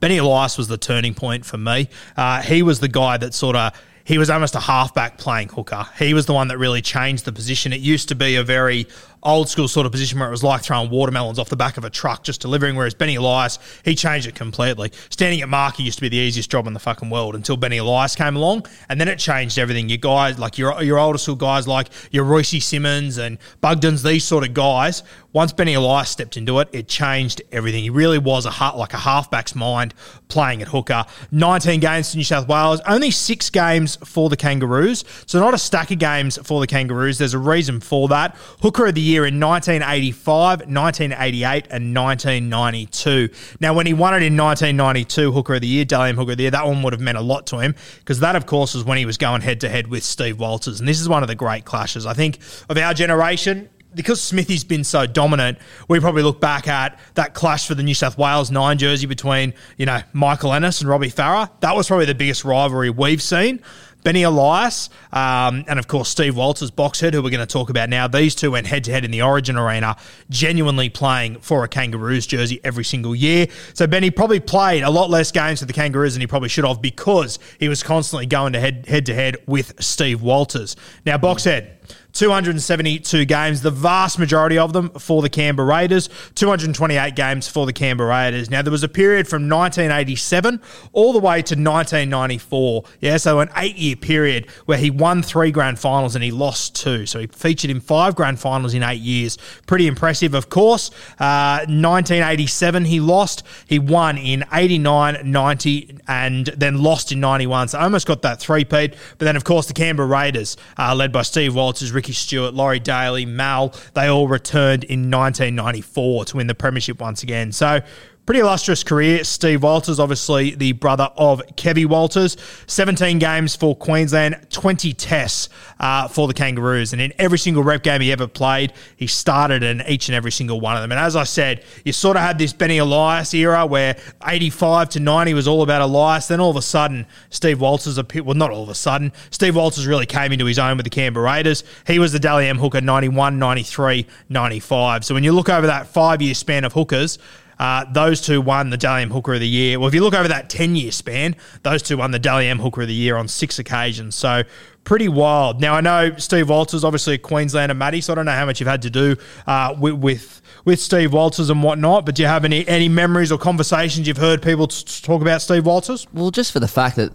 Benny 0.00 0.18
Elias 0.18 0.58
was 0.58 0.68
the 0.68 0.78
turning 0.78 1.14
point 1.14 1.44
for 1.44 1.58
me. 1.58 1.88
Uh, 2.16 2.42
he 2.42 2.62
was 2.62 2.80
the 2.80 2.88
guy 2.88 3.16
that 3.18 3.34
sort 3.34 3.56
of 3.56 3.72
he 4.04 4.18
was 4.18 4.30
almost 4.30 4.54
a 4.54 4.60
halfback 4.60 5.18
playing 5.18 5.48
hooker. 5.48 5.86
He 5.98 6.12
was 6.12 6.26
the 6.26 6.32
one 6.32 6.48
that 6.48 6.58
really 6.58 6.82
changed 6.82 7.24
the 7.24 7.32
position. 7.32 7.72
It 7.72 7.80
used 7.80 8.08
to 8.08 8.14
be 8.14 8.34
a 8.36 8.42
very 8.42 8.88
old 9.22 9.48
school 9.48 9.68
sort 9.68 9.86
of 9.86 9.92
position 9.92 10.18
where 10.18 10.28
it 10.28 10.32
was 10.32 10.42
like 10.42 10.62
throwing 10.62 10.90
watermelons 10.90 11.38
off 11.38 11.48
the 11.48 11.56
back 11.56 11.76
of 11.76 11.84
a 11.84 11.90
truck 11.90 12.24
just 12.24 12.40
delivering, 12.40 12.76
whereas 12.76 12.94
Benny 12.94 13.14
Elias, 13.14 13.58
he 13.84 13.94
changed 13.94 14.26
it 14.26 14.34
completely. 14.34 14.92
Standing 15.10 15.40
at 15.40 15.48
marker 15.48 15.82
used 15.82 15.98
to 15.98 16.02
be 16.02 16.08
the 16.08 16.16
easiest 16.16 16.50
job 16.50 16.66
in 16.66 16.72
the 16.72 16.80
fucking 16.80 17.10
world 17.10 17.34
until 17.34 17.56
Benny 17.56 17.78
Elias 17.78 18.14
came 18.14 18.36
along, 18.36 18.66
and 18.88 19.00
then 19.00 19.08
it 19.08 19.18
changed 19.18 19.58
everything. 19.58 19.88
Your 19.88 19.98
guys, 19.98 20.38
like 20.38 20.58
your 20.58 20.82
your 20.82 20.98
older 20.98 21.18
school 21.18 21.36
guys 21.36 21.68
like 21.68 21.88
your 22.10 22.24
Royce 22.24 22.64
Simmons 22.64 23.18
and 23.18 23.38
Bugdens, 23.62 24.02
these 24.02 24.24
sort 24.24 24.46
of 24.46 24.54
guys, 24.54 25.02
once 25.32 25.52
Benny 25.52 25.74
Elias 25.74 26.10
stepped 26.10 26.36
into 26.36 26.58
it, 26.60 26.68
it 26.72 26.88
changed 26.88 27.42
everything. 27.50 27.82
He 27.82 27.90
really 27.90 28.18
was 28.18 28.46
a 28.46 28.50
ha- 28.50 28.74
like 28.76 28.92
a 28.92 28.98
halfback's 28.98 29.54
mind 29.54 29.94
playing 30.28 30.62
at 30.62 30.68
hooker. 30.68 31.04
19 31.30 31.80
games 31.80 32.10
to 32.10 32.16
New 32.18 32.24
South 32.24 32.48
Wales, 32.48 32.80
only 32.86 33.10
six 33.10 33.50
games 33.50 33.96
for 34.04 34.28
the 34.28 34.36
Kangaroos. 34.36 35.04
So 35.26 35.40
not 35.40 35.54
a 35.54 35.58
stack 35.58 35.90
of 35.90 35.98
games 35.98 36.38
for 36.42 36.60
the 36.60 36.66
Kangaroos. 36.66 37.18
There's 37.18 37.34
a 37.34 37.38
reason 37.38 37.80
for 37.80 38.08
that. 38.08 38.34
Hooker 38.60 38.86
of 38.86 38.94
the 38.94 39.00
year 39.00 39.26
in 39.26 39.40
1985, 39.40 40.60
1988, 40.60 41.66
and 41.70 41.94
1992. 41.94 43.28
Now, 43.60 43.74
when 43.74 43.86
he 43.86 43.94
won 43.94 44.14
it 44.14 44.22
in 44.22 44.36
1992, 44.36 45.32
Hooker 45.32 45.54
of 45.54 45.60
the 45.60 45.66
Year, 45.66 45.84
Dally 45.84 46.10
M 46.10 46.16
Hooker 46.16 46.32
of 46.32 46.36
the 46.38 46.44
Year, 46.44 46.50
that 46.50 46.66
one 46.66 46.82
would 46.82 46.92
have 46.92 47.00
meant 47.00 47.18
a 47.18 47.22
lot 47.22 47.46
to 47.48 47.58
him 47.58 47.74
because 47.98 48.20
that, 48.20 48.36
of 48.36 48.46
course, 48.46 48.74
was 48.74 48.84
when 48.84 48.98
he 48.98 49.06
was 49.06 49.16
going 49.18 49.40
head 49.40 49.60
to 49.60 49.68
head 49.68 49.86
with 49.86 50.02
Steve 50.02 50.38
Walters. 50.38 50.80
And 50.80 50.88
this 50.88 51.00
is 51.00 51.08
one 51.08 51.22
of 51.22 51.28
the 51.28 51.34
great 51.34 51.64
clashes. 51.64 52.06
I 52.06 52.14
think 52.14 52.38
of 52.68 52.76
our 52.76 52.94
generation, 52.94 53.68
because 53.94 54.22
Smithy's 54.22 54.64
been 54.64 54.84
so 54.84 55.06
dominant, 55.06 55.58
we 55.88 56.00
probably 56.00 56.22
look 56.22 56.40
back 56.40 56.68
at 56.68 56.98
that 57.14 57.34
clash 57.34 57.66
for 57.66 57.74
the 57.74 57.82
New 57.82 57.94
South 57.94 58.18
Wales 58.18 58.50
nine 58.50 58.78
jersey 58.78 59.06
between, 59.06 59.54
you 59.76 59.86
know, 59.86 60.00
Michael 60.12 60.52
Ennis 60.52 60.80
and 60.80 60.88
Robbie 60.88 61.10
Farah. 61.10 61.50
That 61.60 61.76
was 61.76 61.86
probably 61.86 62.06
the 62.06 62.14
biggest 62.14 62.44
rivalry 62.44 62.90
we've 62.90 63.22
seen. 63.22 63.60
Benny 64.04 64.24
Elias, 64.24 64.90
um, 65.12 65.64
and 65.68 65.78
of 65.78 65.86
course 65.86 66.08
Steve 66.08 66.36
Walters, 66.36 66.72
Boxhead, 66.72 67.14
who 67.14 67.22
we're 67.22 67.30
going 67.30 67.46
to 67.46 67.46
talk 67.46 67.70
about 67.70 67.88
now. 67.88 68.08
These 68.08 68.34
two 68.34 68.50
went 68.50 68.66
head 68.66 68.84
to 68.84 68.90
head 68.90 69.04
in 69.04 69.12
the 69.12 69.22
Origin 69.22 69.56
Arena, 69.56 69.96
genuinely 70.28 70.88
playing 70.88 71.38
for 71.38 71.62
a 71.62 71.68
Kangaroos 71.68 72.26
jersey 72.26 72.60
every 72.64 72.84
single 72.84 73.14
year. 73.14 73.46
So 73.74 73.86
Benny 73.86 74.10
probably 74.10 74.40
played 74.40 74.82
a 74.82 74.90
lot 74.90 75.08
less 75.08 75.30
games 75.30 75.60
for 75.60 75.66
the 75.66 75.72
Kangaroos 75.72 76.14
than 76.14 76.20
he 76.20 76.26
probably 76.26 76.48
should 76.48 76.64
have 76.64 76.82
because 76.82 77.38
he 77.60 77.68
was 77.68 77.82
constantly 77.82 78.26
going 78.26 78.54
to 78.54 78.60
head 78.60 78.86
head 78.88 79.06
to 79.06 79.14
head 79.14 79.36
with 79.46 79.80
Steve 79.82 80.20
Walters. 80.20 80.76
Now, 81.06 81.18
Boxhead. 81.18 81.70
272 82.12 83.24
games, 83.24 83.62
the 83.62 83.70
vast 83.70 84.18
majority 84.18 84.58
of 84.58 84.72
them 84.72 84.90
for 84.90 85.22
the 85.22 85.28
Canberra 85.28 85.66
Raiders, 85.66 86.08
228 86.34 87.14
games 87.14 87.48
for 87.48 87.66
the 87.66 87.72
Canberra 87.72 88.10
Raiders. 88.10 88.50
Now, 88.50 88.62
there 88.62 88.70
was 88.70 88.82
a 88.82 88.88
period 88.88 89.26
from 89.26 89.48
1987 89.48 90.60
all 90.92 91.12
the 91.12 91.18
way 91.18 91.36
to 91.36 91.54
1994. 91.54 92.84
Yeah, 93.00 93.16
so 93.16 93.40
an 93.40 93.50
eight 93.56 93.76
year 93.76 93.96
period 93.96 94.50
where 94.66 94.78
he 94.78 94.90
won 94.90 95.22
three 95.22 95.50
grand 95.50 95.78
finals 95.78 96.14
and 96.14 96.22
he 96.22 96.30
lost 96.30 96.76
two. 96.76 97.06
So 97.06 97.20
he 97.20 97.26
featured 97.26 97.70
in 97.70 97.80
five 97.80 98.14
grand 98.14 98.38
finals 98.38 98.74
in 98.74 98.82
eight 98.82 99.00
years. 99.00 99.38
Pretty 99.66 99.86
impressive, 99.86 100.34
of 100.34 100.48
course. 100.50 100.90
Uh, 101.18 101.64
1987, 101.68 102.84
he 102.84 103.00
lost. 103.00 103.42
He 103.66 103.78
won 103.78 104.18
in 104.18 104.44
89, 104.52 105.30
90, 105.30 105.98
and 106.08 106.46
then 106.56 106.82
lost 106.82 107.12
in 107.12 107.20
91. 107.20 107.68
So 107.68 107.78
I 107.78 107.84
almost 107.84 108.06
got 108.06 108.22
that 108.22 108.40
three-peat. 108.40 108.94
But 109.18 109.24
then, 109.24 109.36
of 109.36 109.44
course, 109.44 109.66
the 109.66 109.72
Canberra 109.72 110.08
Raiders, 110.08 110.56
uh, 110.78 110.94
led 110.94 111.12
by 111.12 111.22
Steve 111.22 111.54
Walters, 111.54 111.92
Ricky 112.02 112.14
Stuart, 112.14 112.52
Laurie 112.52 112.80
Daley, 112.80 113.24
Mal, 113.24 113.72
they 113.94 114.08
all 114.08 114.26
returned 114.26 114.82
in 114.82 115.08
1994 115.08 116.24
to 116.24 116.36
win 116.36 116.48
the 116.48 116.54
premiership 116.54 117.00
once 117.00 117.22
again. 117.22 117.52
So 117.52 117.80
Pretty 118.24 118.38
illustrious 118.38 118.84
career. 118.84 119.24
Steve 119.24 119.64
Walters, 119.64 119.98
obviously 119.98 120.54
the 120.54 120.70
brother 120.72 121.10
of 121.16 121.42
Kevy 121.56 121.84
Walters. 121.84 122.36
17 122.68 123.18
games 123.18 123.56
for 123.56 123.74
Queensland, 123.74 124.46
20 124.48 124.92
tests 124.92 125.48
uh, 125.80 126.06
for 126.06 126.28
the 126.28 126.34
Kangaroos. 126.34 126.92
And 126.92 127.02
in 127.02 127.12
every 127.18 127.36
single 127.36 127.64
rep 127.64 127.82
game 127.82 128.00
he 128.00 128.12
ever 128.12 128.28
played, 128.28 128.74
he 128.94 129.08
started 129.08 129.64
in 129.64 129.82
each 129.88 130.08
and 130.08 130.14
every 130.14 130.30
single 130.30 130.60
one 130.60 130.76
of 130.76 130.82
them. 130.82 130.92
And 130.92 131.00
as 131.00 131.16
I 131.16 131.24
said, 131.24 131.64
you 131.84 131.92
sort 131.92 132.16
of 132.16 132.22
had 132.22 132.38
this 132.38 132.52
Benny 132.52 132.78
Elias 132.78 133.34
era 133.34 133.66
where 133.66 133.96
85 134.24 134.90
to 134.90 135.00
90 135.00 135.34
was 135.34 135.48
all 135.48 135.62
about 135.62 135.82
Elias. 135.82 136.28
Then 136.28 136.38
all 136.38 136.50
of 136.50 136.56
a 136.56 136.62
sudden, 136.62 137.06
Steve 137.30 137.60
Walters, 137.60 137.98
well, 138.22 138.36
not 138.36 138.52
all 138.52 138.62
of 138.62 138.68
a 138.68 138.74
sudden, 138.76 139.12
Steve 139.30 139.56
Walters 139.56 139.84
really 139.84 140.06
came 140.06 140.30
into 140.30 140.44
his 140.44 140.60
own 140.60 140.76
with 140.76 140.84
the 140.84 140.90
Canberra 140.90 141.24
Raiders. 141.24 141.64
He 141.88 141.98
was 141.98 142.12
the 142.12 142.20
Dally 142.20 142.46
M 142.46 142.58
hooker 142.58 142.80
91, 142.80 143.40
93, 143.40 144.06
95. 144.28 145.04
So 145.04 145.12
when 145.12 145.24
you 145.24 145.32
look 145.32 145.48
over 145.48 145.66
that 145.66 145.88
five 145.88 146.22
year 146.22 146.34
span 146.34 146.62
of 146.62 146.72
hookers, 146.74 147.18
uh, 147.62 147.84
those 147.92 148.20
two 148.20 148.40
won 148.40 148.70
the 148.70 148.76
Dally 148.76 149.02
M 149.02 149.10
Hooker 149.10 149.34
of 149.34 149.40
the 149.40 149.46
Year. 149.46 149.78
Well, 149.78 149.86
if 149.86 149.94
you 149.94 150.02
look 150.02 150.14
over 150.14 150.26
that 150.26 150.50
10 150.50 150.74
year 150.74 150.90
span, 150.90 151.36
those 151.62 151.80
two 151.80 151.96
won 151.96 152.10
the 152.10 152.18
Dally 152.18 152.48
M 152.48 152.58
Hooker 152.58 152.82
of 152.82 152.88
the 152.88 152.94
Year 152.94 153.16
on 153.16 153.28
six 153.28 153.60
occasions. 153.60 154.16
So 154.16 154.42
pretty 154.82 155.06
wild. 155.06 155.60
Now, 155.60 155.74
I 155.74 155.80
know 155.80 156.16
Steve 156.16 156.48
Walters, 156.48 156.82
obviously 156.82 157.14
a 157.14 157.18
Queenslander, 157.18 157.74
Matty, 157.74 158.00
so 158.00 158.14
I 158.14 158.16
don't 158.16 158.26
know 158.26 158.32
how 158.32 158.46
much 158.46 158.58
you've 158.58 158.68
had 158.68 158.82
to 158.82 158.90
do 158.90 159.14
uh, 159.46 159.76
with, 159.78 159.94
with, 159.94 160.42
with 160.64 160.80
Steve 160.80 161.12
Walters 161.12 161.50
and 161.50 161.62
whatnot, 161.62 162.04
but 162.04 162.16
do 162.16 162.22
you 162.22 162.28
have 162.28 162.44
any, 162.44 162.66
any 162.66 162.88
memories 162.88 163.30
or 163.30 163.38
conversations 163.38 164.08
you've 164.08 164.16
heard 164.16 164.42
people 164.42 164.66
t- 164.66 164.84
talk 165.00 165.22
about 165.22 165.40
Steve 165.40 165.64
Walters? 165.64 166.08
Well, 166.12 166.32
just 166.32 166.50
for 166.50 166.58
the 166.58 166.66
fact 166.66 166.96
that 166.96 167.12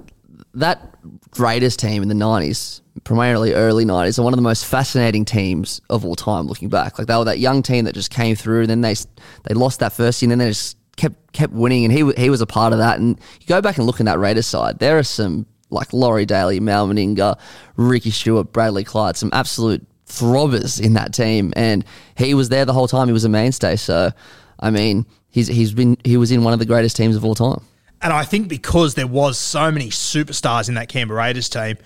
that 0.58 0.96
Raiders 1.38 1.78
team 1.78 2.02
in 2.02 2.10
the 2.10 2.16
90s, 2.16 2.82
primarily 3.04 3.54
early 3.54 3.86
90s, 3.86 4.18
are 4.18 4.24
one 4.24 4.34
of 4.34 4.38
the 4.38 4.44
most 4.44 4.66
fascinating 4.66 5.24
teams 5.24 5.82
of 5.90 6.04
all 6.04 6.16
time 6.16 6.48
looking 6.48 6.70
back. 6.70 6.98
Like 6.98 7.08
they 7.08 7.16
were 7.16 7.26
that 7.26 7.40
young 7.40 7.62
team 7.62 7.86
that 7.86 7.94
just 7.94 8.12
came 8.12 8.36
through, 8.36 8.62
and 8.62 8.70
then 8.70 8.82
they 8.82 8.96
they 9.44 9.54
lost 9.54 9.80
that 9.80 9.94
first 9.94 10.22
year, 10.22 10.32
and 10.32 10.40
then 10.40 10.48
they 10.48 10.52
just 10.52 10.78
kept 10.96 11.32
kept 11.32 11.54
winning, 11.54 11.86
and 11.86 11.94
he 11.94 12.12
he 12.22 12.30
was 12.30 12.42
a 12.42 12.48
part 12.48 12.74
of 12.74 12.80
that. 12.80 13.00
And 13.00 13.20
you 13.40 13.48
go 13.48 13.62
back 13.62 13.78
and 13.78 13.86
look 13.86 14.00
in 14.00 14.08
that 14.08 14.20
Raiders 14.20 14.48
side, 14.48 14.80
there 14.80 14.98
are 14.98 15.04
some 15.04 15.46
like 15.70 15.94
Laurie 15.94 16.26
Daley, 16.26 16.60
Mal 16.60 16.88
Meninga, 16.88 17.38
Ricky 17.76 18.12
Stuart, 18.12 18.52
Bradley 18.52 18.84
Clyde, 18.84 19.18
some 19.18 19.30
absolute 19.34 19.86
throbbers 20.08 20.82
in 20.82 20.94
that 20.94 21.14
team, 21.14 21.54
and 21.56 21.86
he 22.18 22.34
was 22.34 22.50
there 22.50 22.66
the 22.66 22.74
whole 22.74 22.88
time. 22.88 23.08
He 23.08 23.14
was 23.14 23.26
a 23.26 23.30
mainstay. 23.30 23.76
So, 23.76 24.12
I 24.60 24.72
mean, 24.72 25.06
he's 25.30 25.48
he's 25.48 25.74
been 25.74 25.98
he 26.04 26.18
was 26.18 26.32
in 26.32 26.44
one 26.44 26.54
of 26.54 26.60
the 26.60 26.66
greatest 26.66 26.96
teams 26.98 27.16
of 27.16 27.24
all 27.24 27.36
time. 27.36 27.62
And 28.02 28.14
I 28.14 28.24
think 28.24 28.48
because 28.48 28.96
there 28.96 29.08
was 29.08 29.38
so 29.38 29.72
many 29.72 29.90
superstars 29.90 30.70
in 30.70 30.76
that 30.76 30.88
Canberra 30.88 31.20
Raiders 31.20 31.50
team, 31.50 31.78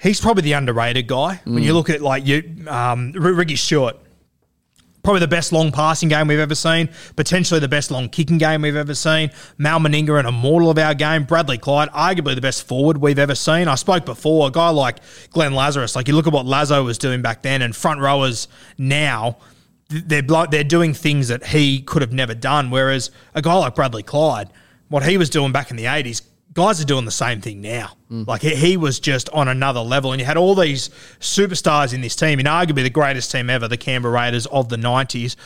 he's 0.00 0.20
probably 0.20 0.42
the 0.42 0.52
underrated 0.52 1.06
guy. 1.06 1.40
When 1.44 1.62
you 1.62 1.74
look 1.74 1.90
at 1.90 2.00
like 2.00 2.26
you, 2.26 2.54
um, 2.68 3.12
Ricky 3.12 3.56
Stuart, 3.56 3.96
probably 5.06 5.20
the 5.20 5.28
best 5.28 5.52
long 5.52 5.70
passing 5.70 6.08
game 6.08 6.26
we've 6.26 6.40
ever 6.40 6.54
seen, 6.54 6.88
potentially 7.14 7.60
the 7.60 7.68
best 7.68 7.92
long 7.92 8.08
kicking 8.08 8.38
game 8.38 8.62
we've 8.62 8.76
ever 8.76 8.94
seen. 8.94 9.30
Mal 9.56 9.78
Meninga, 9.78 10.18
an 10.18 10.26
immortal 10.26 10.68
of 10.68 10.78
our 10.78 10.94
game. 10.94 11.22
Bradley 11.22 11.58
Clyde, 11.58 11.88
arguably 11.90 12.34
the 12.34 12.40
best 12.40 12.66
forward 12.66 12.98
we've 12.98 13.18
ever 13.18 13.36
seen. 13.36 13.68
I 13.68 13.76
spoke 13.76 14.04
before, 14.04 14.48
a 14.48 14.50
guy 14.50 14.70
like 14.70 14.98
Glenn 15.30 15.54
Lazarus, 15.54 15.94
like 15.94 16.08
you 16.08 16.14
look 16.14 16.26
at 16.26 16.32
what 16.32 16.44
Lazo 16.44 16.82
was 16.84 16.98
doing 16.98 17.22
back 17.22 17.42
then, 17.42 17.62
and 17.62 17.74
front 17.74 18.00
rowers 18.00 18.48
now. 18.78 19.38
They're 19.88 20.22
they're 20.22 20.64
doing 20.64 20.94
things 20.94 21.28
that 21.28 21.46
he 21.46 21.80
could 21.80 22.02
have 22.02 22.12
never 22.12 22.34
done. 22.34 22.70
Whereas 22.70 23.12
a 23.36 23.40
guy 23.40 23.54
like 23.54 23.76
Bradley 23.76 24.02
Clyde, 24.02 24.50
what 24.88 25.02
he 25.04 25.18
was 25.18 25.30
doing 25.30 25.52
back 25.52 25.70
in 25.70 25.76
the 25.76 25.86
eighties, 25.86 26.22
guys 26.52 26.80
are 26.80 26.84
doing 26.84 27.04
the 27.04 27.10
same 27.10 27.40
thing 27.40 27.60
now. 27.60 27.92
Like 28.08 28.42
he, 28.42 28.54
he 28.54 28.76
was 28.76 29.00
just 29.00 29.28
on 29.30 29.48
another 29.48 29.80
level, 29.80 30.12
and 30.12 30.20
you 30.20 30.26
had 30.26 30.36
all 30.36 30.54
these 30.54 30.90
superstars 31.20 31.92
in 31.92 32.00
this 32.00 32.16
team, 32.16 32.38
and 32.38 32.48
arguably 32.48 32.82
the 32.82 32.90
greatest 32.90 33.30
team 33.30 33.50
ever, 33.50 33.68
the 33.68 33.76
Canberra 33.76 34.14
Raiders 34.14 34.46
of 34.46 34.68
the 34.68 34.76
nineties. 34.76 35.36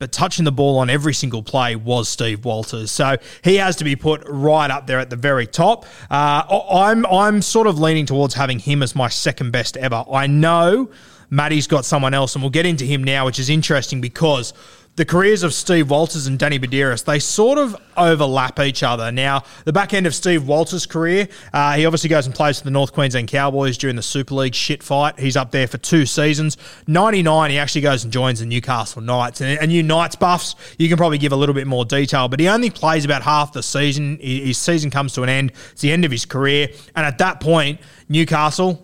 But 0.00 0.10
touching 0.10 0.44
the 0.44 0.52
ball 0.52 0.78
on 0.78 0.90
every 0.90 1.14
single 1.14 1.42
play 1.42 1.76
was 1.76 2.08
Steve 2.08 2.44
Walters, 2.44 2.90
so 2.90 3.16
he 3.42 3.56
has 3.56 3.76
to 3.76 3.84
be 3.84 3.94
put 3.94 4.22
right 4.26 4.70
up 4.70 4.88
there 4.88 4.98
at 4.98 5.08
the 5.08 5.16
very 5.16 5.46
top. 5.46 5.86
Uh, 6.10 6.42
I'm 6.68 7.06
I'm 7.06 7.40
sort 7.40 7.68
of 7.68 7.78
leaning 7.78 8.04
towards 8.04 8.34
having 8.34 8.58
him 8.58 8.82
as 8.82 8.96
my 8.96 9.08
second 9.08 9.52
best 9.52 9.76
ever. 9.76 10.04
I 10.10 10.26
know 10.26 10.90
Matty's 11.30 11.68
got 11.68 11.84
someone 11.84 12.12
else, 12.12 12.34
and 12.34 12.42
we'll 12.42 12.50
get 12.50 12.66
into 12.66 12.84
him 12.84 13.04
now, 13.04 13.24
which 13.24 13.38
is 13.38 13.48
interesting 13.48 14.00
because 14.00 14.52
the 14.96 15.04
careers 15.04 15.42
of 15.42 15.52
Steve 15.52 15.90
Walters 15.90 16.28
and 16.28 16.38
Danny 16.38 16.58
Buderus, 16.58 17.04
they 17.04 17.18
sort 17.18 17.58
of 17.58 17.76
overlap 17.96 18.60
each 18.60 18.82
other. 18.82 19.10
Now, 19.10 19.42
the 19.64 19.72
back 19.72 19.92
end 19.92 20.06
of 20.06 20.14
Steve 20.14 20.46
Walters' 20.46 20.86
career, 20.86 21.28
uh, 21.52 21.74
he 21.74 21.84
obviously 21.84 22.08
goes 22.08 22.26
and 22.26 22.34
plays 22.34 22.58
for 22.58 22.64
the 22.64 22.70
North 22.70 22.92
Queensland 22.92 23.28
Cowboys 23.28 23.76
during 23.76 23.96
the 23.96 24.02
Super 24.02 24.34
League 24.34 24.54
shit 24.54 24.82
fight. 24.82 25.18
He's 25.18 25.36
up 25.36 25.50
there 25.50 25.66
for 25.66 25.78
two 25.78 26.06
seasons. 26.06 26.56
99, 26.86 27.50
he 27.50 27.58
actually 27.58 27.80
goes 27.80 28.04
and 28.04 28.12
joins 28.12 28.38
the 28.38 28.46
Newcastle 28.46 29.02
Knights. 29.02 29.40
And, 29.40 29.58
and 29.60 29.72
you 29.72 29.82
Knights 29.82 30.14
buffs, 30.14 30.54
you 30.78 30.88
can 30.88 30.96
probably 30.96 31.18
give 31.18 31.32
a 31.32 31.36
little 31.36 31.54
bit 31.54 31.66
more 31.66 31.84
detail, 31.84 32.28
but 32.28 32.38
he 32.38 32.48
only 32.48 32.70
plays 32.70 33.04
about 33.04 33.22
half 33.22 33.52
the 33.52 33.62
season. 33.62 34.18
His 34.20 34.58
season 34.58 34.90
comes 34.90 35.12
to 35.14 35.22
an 35.22 35.28
end. 35.28 35.52
It's 35.72 35.82
the 35.82 35.90
end 35.90 36.04
of 36.04 36.12
his 36.12 36.24
career. 36.24 36.68
And 36.94 37.04
at 37.04 37.18
that 37.18 37.40
point, 37.40 37.80
Newcastle, 38.08 38.83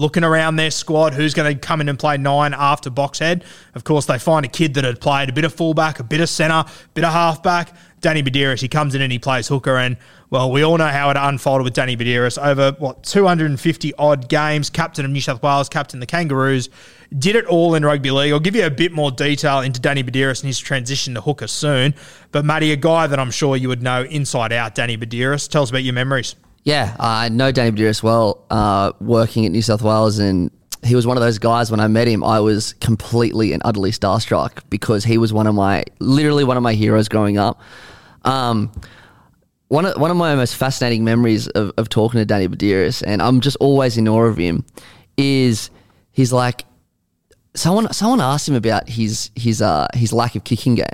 looking 0.00 0.24
around 0.24 0.56
their 0.56 0.70
squad, 0.70 1.12
who's 1.12 1.34
going 1.34 1.54
to 1.54 1.60
come 1.60 1.82
in 1.82 1.88
and 1.88 1.98
play 1.98 2.16
nine 2.16 2.54
after 2.54 2.90
Boxhead. 2.90 3.42
Of 3.74 3.84
course, 3.84 4.06
they 4.06 4.18
find 4.18 4.46
a 4.46 4.48
kid 4.48 4.72
that 4.74 4.84
had 4.84 4.98
played 4.98 5.28
a 5.28 5.32
bit 5.32 5.44
of 5.44 5.52
fullback, 5.52 6.00
a 6.00 6.02
bit 6.02 6.22
of 6.22 6.28
centre, 6.30 6.54
a 6.54 6.70
bit 6.94 7.04
of 7.04 7.12
halfback. 7.12 7.76
Danny 8.00 8.22
Buderus, 8.22 8.62
he 8.62 8.68
comes 8.68 8.94
in 8.94 9.02
and 9.02 9.12
he 9.12 9.18
plays 9.18 9.46
hooker. 9.46 9.76
And, 9.76 9.98
well, 10.30 10.50
we 10.50 10.62
all 10.62 10.78
know 10.78 10.86
how 10.86 11.10
it 11.10 11.18
unfolded 11.18 11.64
with 11.64 11.74
Danny 11.74 11.98
Buderus 11.98 12.42
over, 12.42 12.72
what, 12.78 13.02
250 13.02 13.94
odd 13.96 14.30
games, 14.30 14.70
captain 14.70 15.04
of 15.04 15.10
New 15.10 15.20
South 15.20 15.42
Wales, 15.42 15.68
captain 15.68 16.00
the 16.00 16.06
Kangaroos. 16.06 16.70
Did 17.18 17.36
it 17.36 17.44
all 17.44 17.74
in 17.74 17.84
rugby 17.84 18.10
league. 18.10 18.32
I'll 18.32 18.40
give 18.40 18.56
you 18.56 18.64
a 18.64 18.70
bit 18.70 18.92
more 18.92 19.10
detail 19.10 19.60
into 19.60 19.82
Danny 19.82 20.02
Buderus 20.02 20.40
and 20.40 20.46
his 20.46 20.58
transition 20.58 21.12
to 21.12 21.20
hooker 21.20 21.46
soon. 21.46 21.94
But, 22.32 22.46
Matty, 22.46 22.72
a 22.72 22.76
guy 22.76 23.06
that 23.06 23.18
I'm 23.18 23.30
sure 23.30 23.54
you 23.54 23.68
would 23.68 23.82
know 23.82 24.04
inside 24.04 24.50
out, 24.50 24.74
Danny 24.74 24.96
Buderus. 24.96 25.46
Tell 25.46 25.62
us 25.62 25.68
about 25.68 25.82
your 25.82 25.92
memories. 25.92 26.36
Yeah, 26.64 26.94
I 26.98 27.30
know 27.30 27.52
Danny 27.52 27.70
Buderus 27.76 28.02
well, 28.02 28.44
uh, 28.50 28.92
working 29.00 29.46
at 29.46 29.52
New 29.52 29.62
South 29.62 29.82
Wales, 29.82 30.18
and 30.18 30.50
he 30.82 30.94
was 30.94 31.06
one 31.06 31.16
of 31.16 31.22
those 31.22 31.38
guys. 31.38 31.70
When 31.70 31.80
I 31.80 31.88
met 31.88 32.06
him, 32.06 32.22
I 32.22 32.40
was 32.40 32.74
completely 32.74 33.52
and 33.52 33.62
utterly 33.64 33.90
starstruck 33.92 34.62
because 34.68 35.04
he 35.04 35.16
was 35.16 35.32
one 35.32 35.46
of 35.46 35.54
my, 35.54 35.84
literally 36.00 36.44
one 36.44 36.56
of 36.56 36.62
my 36.62 36.74
heroes 36.74 37.08
growing 37.08 37.38
up. 37.38 37.60
Um, 38.24 38.70
one 39.68 39.86
of 39.86 39.98
one 39.98 40.10
of 40.10 40.16
my 40.16 40.34
most 40.34 40.56
fascinating 40.56 41.04
memories 41.04 41.48
of, 41.48 41.72
of 41.78 41.88
talking 41.88 42.18
to 42.18 42.26
Danny 42.26 42.48
Buderus, 42.48 43.02
and 43.06 43.22
I'm 43.22 43.40
just 43.40 43.56
always 43.56 43.96
in 43.96 44.08
awe 44.08 44.24
of 44.24 44.36
him, 44.36 44.66
is 45.16 45.70
he's 46.12 46.32
like, 46.32 46.64
someone 47.54 47.90
someone 47.92 48.20
asked 48.20 48.48
him 48.48 48.54
about 48.54 48.88
his 48.88 49.30
his 49.34 49.62
uh 49.62 49.86
his 49.94 50.12
lack 50.12 50.34
of 50.34 50.44
kicking 50.44 50.74
game, 50.74 50.86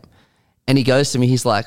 and 0.68 0.78
he 0.78 0.84
goes 0.84 1.10
to 1.12 1.18
me, 1.18 1.26
he's 1.26 1.44
like, 1.46 1.66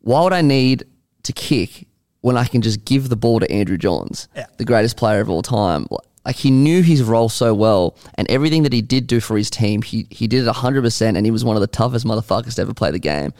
why 0.00 0.22
would 0.24 0.32
I 0.32 0.40
need 0.40 0.84
to 1.24 1.32
kick 1.32 1.86
when 2.20 2.36
I 2.36 2.44
can 2.44 2.62
just 2.62 2.84
give 2.84 3.08
the 3.08 3.16
ball 3.16 3.40
to 3.40 3.50
Andrew 3.50 3.78
Johns, 3.78 4.28
the 4.58 4.64
greatest 4.64 4.96
player 4.96 5.20
of 5.20 5.30
all 5.30 5.42
time? 5.42 5.86
like 6.24 6.36
he 6.36 6.50
knew 6.50 6.82
his 6.82 7.02
role 7.02 7.28
so 7.28 7.54
well, 7.54 7.96
and 8.14 8.30
everything 8.30 8.62
that 8.64 8.72
he 8.72 8.82
did 8.82 9.06
do 9.06 9.20
for 9.20 9.36
his 9.36 9.48
team, 9.50 9.82
he 9.82 10.06
he 10.10 10.26
did 10.26 10.46
it 10.46 10.52
hundred 10.54 10.82
percent, 10.82 11.16
and 11.16 11.26
he 11.26 11.30
was 11.30 11.44
one 11.44 11.56
of 11.56 11.60
the 11.60 11.66
toughest 11.66 12.04
motherfuckers 12.04 12.56
to 12.56 12.62
ever 12.62 12.74
play 12.74 12.90
the 12.90 12.98
game. 12.98 13.32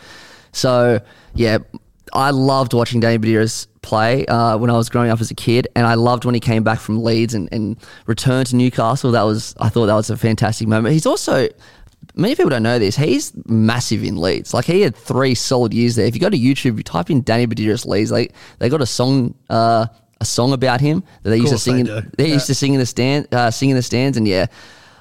So 0.52 1.00
yeah, 1.34 1.58
I 2.12 2.30
loved 2.30 2.72
watching 2.72 3.00
Danny 3.00 3.18
Buderus 3.18 3.66
play 3.82 4.26
uh, 4.26 4.56
when 4.56 4.70
I 4.70 4.76
was 4.76 4.88
growing 4.88 5.10
up 5.10 5.20
as 5.20 5.30
a 5.30 5.34
kid, 5.34 5.68
and 5.76 5.86
I 5.86 5.94
loved 5.94 6.24
when 6.24 6.34
he 6.34 6.40
came 6.40 6.62
back 6.62 6.80
from 6.80 7.02
Leeds 7.02 7.34
and, 7.34 7.48
and 7.52 7.76
returned 8.06 8.46
to 8.48 8.56
Newcastle. 8.56 9.12
That 9.12 9.22
was 9.22 9.54
I 9.60 9.68
thought 9.68 9.86
that 9.86 9.94
was 9.94 10.08
a 10.10 10.16
fantastic 10.16 10.66
moment. 10.66 10.94
He's 10.94 11.06
also 11.06 11.48
many 12.14 12.34
people 12.34 12.50
don't 12.50 12.62
know 12.62 12.78
this. 12.78 12.96
He's 12.96 13.32
massive 13.46 14.04
in 14.04 14.16
Leeds. 14.16 14.54
Like 14.54 14.64
he 14.64 14.80
had 14.82 14.96
three 14.96 15.34
solid 15.34 15.72
years 15.72 15.96
there. 15.96 16.06
If 16.06 16.14
you 16.14 16.20
go 16.20 16.30
to 16.30 16.38
YouTube, 16.38 16.76
you 16.76 16.82
type 16.82 17.10
in 17.10 17.22
Danny 17.22 17.46
Buderus 17.46 17.86
Leeds, 17.86 18.10
like 18.10 18.34
they 18.58 18.68
got 18.68 18.80
a 18.80 18.86
song. 18.86 19.34
Uh, 19.48 19.86
a 20.22 20.24
song 20.26 20.52
about 20.52 20.82
him 20.82 21.02
that 21.22 21.30
they 21.30 21.38
used 21.38 21.50
to 21.50 21.58
sing. 21.58 21.84
they 21.84 21.96
in, 21.96 22.12
they 22.18 22.28
used 22.30 22.46
to 22.46 22.54
sing 22.54 22.74
in 22.74 22.78
the 22.78 22.84
stand, 22.84 23.26
uh, 23.32 23.50
sing 23.50 23.70
in 23.70 23.76
the 23.76 23.82
stands, 23.82 24.18
and 24.18 24.28
yeah, 24.28 24.48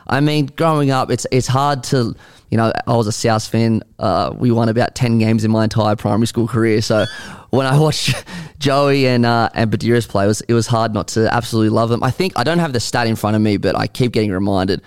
I 0.10 0.22
mean, 0.22 0.48
growing 0.48 0.92
up, 0.92 1.12
it's 1.12 1.28
it's 1.32 1.46
hard 1.48 1.84
to, 1.86 2.16
you 2.50 2.58
know, 2.58 2.72
I 2.88 2.96
was 2.96 3.06
a 3.06 3.12
South 3.12 3.46
fan. 3.46 3.84
Uh, 4.00 4.34
we 4.36 4.50
won 4.50 4.68
about 4.70 4.96
ten 4.96 5.20
games 5.20 5.46
in 5.46 5.52
my 5.52 5.66
entire 5.66 5.96
primary 5.96 6.28
school 6.28 6.48
career. 6.48 6.82
So 6.82 7.06
when 7.52 7.68
I 7.68 7.78
watched 7.80 8.24
Joey 8.58 9.08
and 9.08 9.26
uh, 9.26 9.50
and 9.54 9.72
Buderus 9.72 10.08
play, 10.08 10.24
it 10.24 10.28
was 10.28 10.42
it 10.42 10.54
was 10.54 10.68
hard 10.68 10.94
not 10.94 11.10
to 11.10 11.32
absolutely 11.34 11.70
love 11.70 11.90
them. 11.90 12.04
I 12.04 12.12
think 12.12 12.34
I 12.38 12.44
don't 12.44 12.60
have 12.60 12.74
the 12.74 12.80
stat 12.80 13.06
in 13.06 13.16
front 13.16 13.36
of 13.36 13.42
me, 13.42 13.58
but 13.58 13.76
I 13.76 13.88
keep 13.88 14.12
getting 14.12 14.32
reminded. 14.32 14.82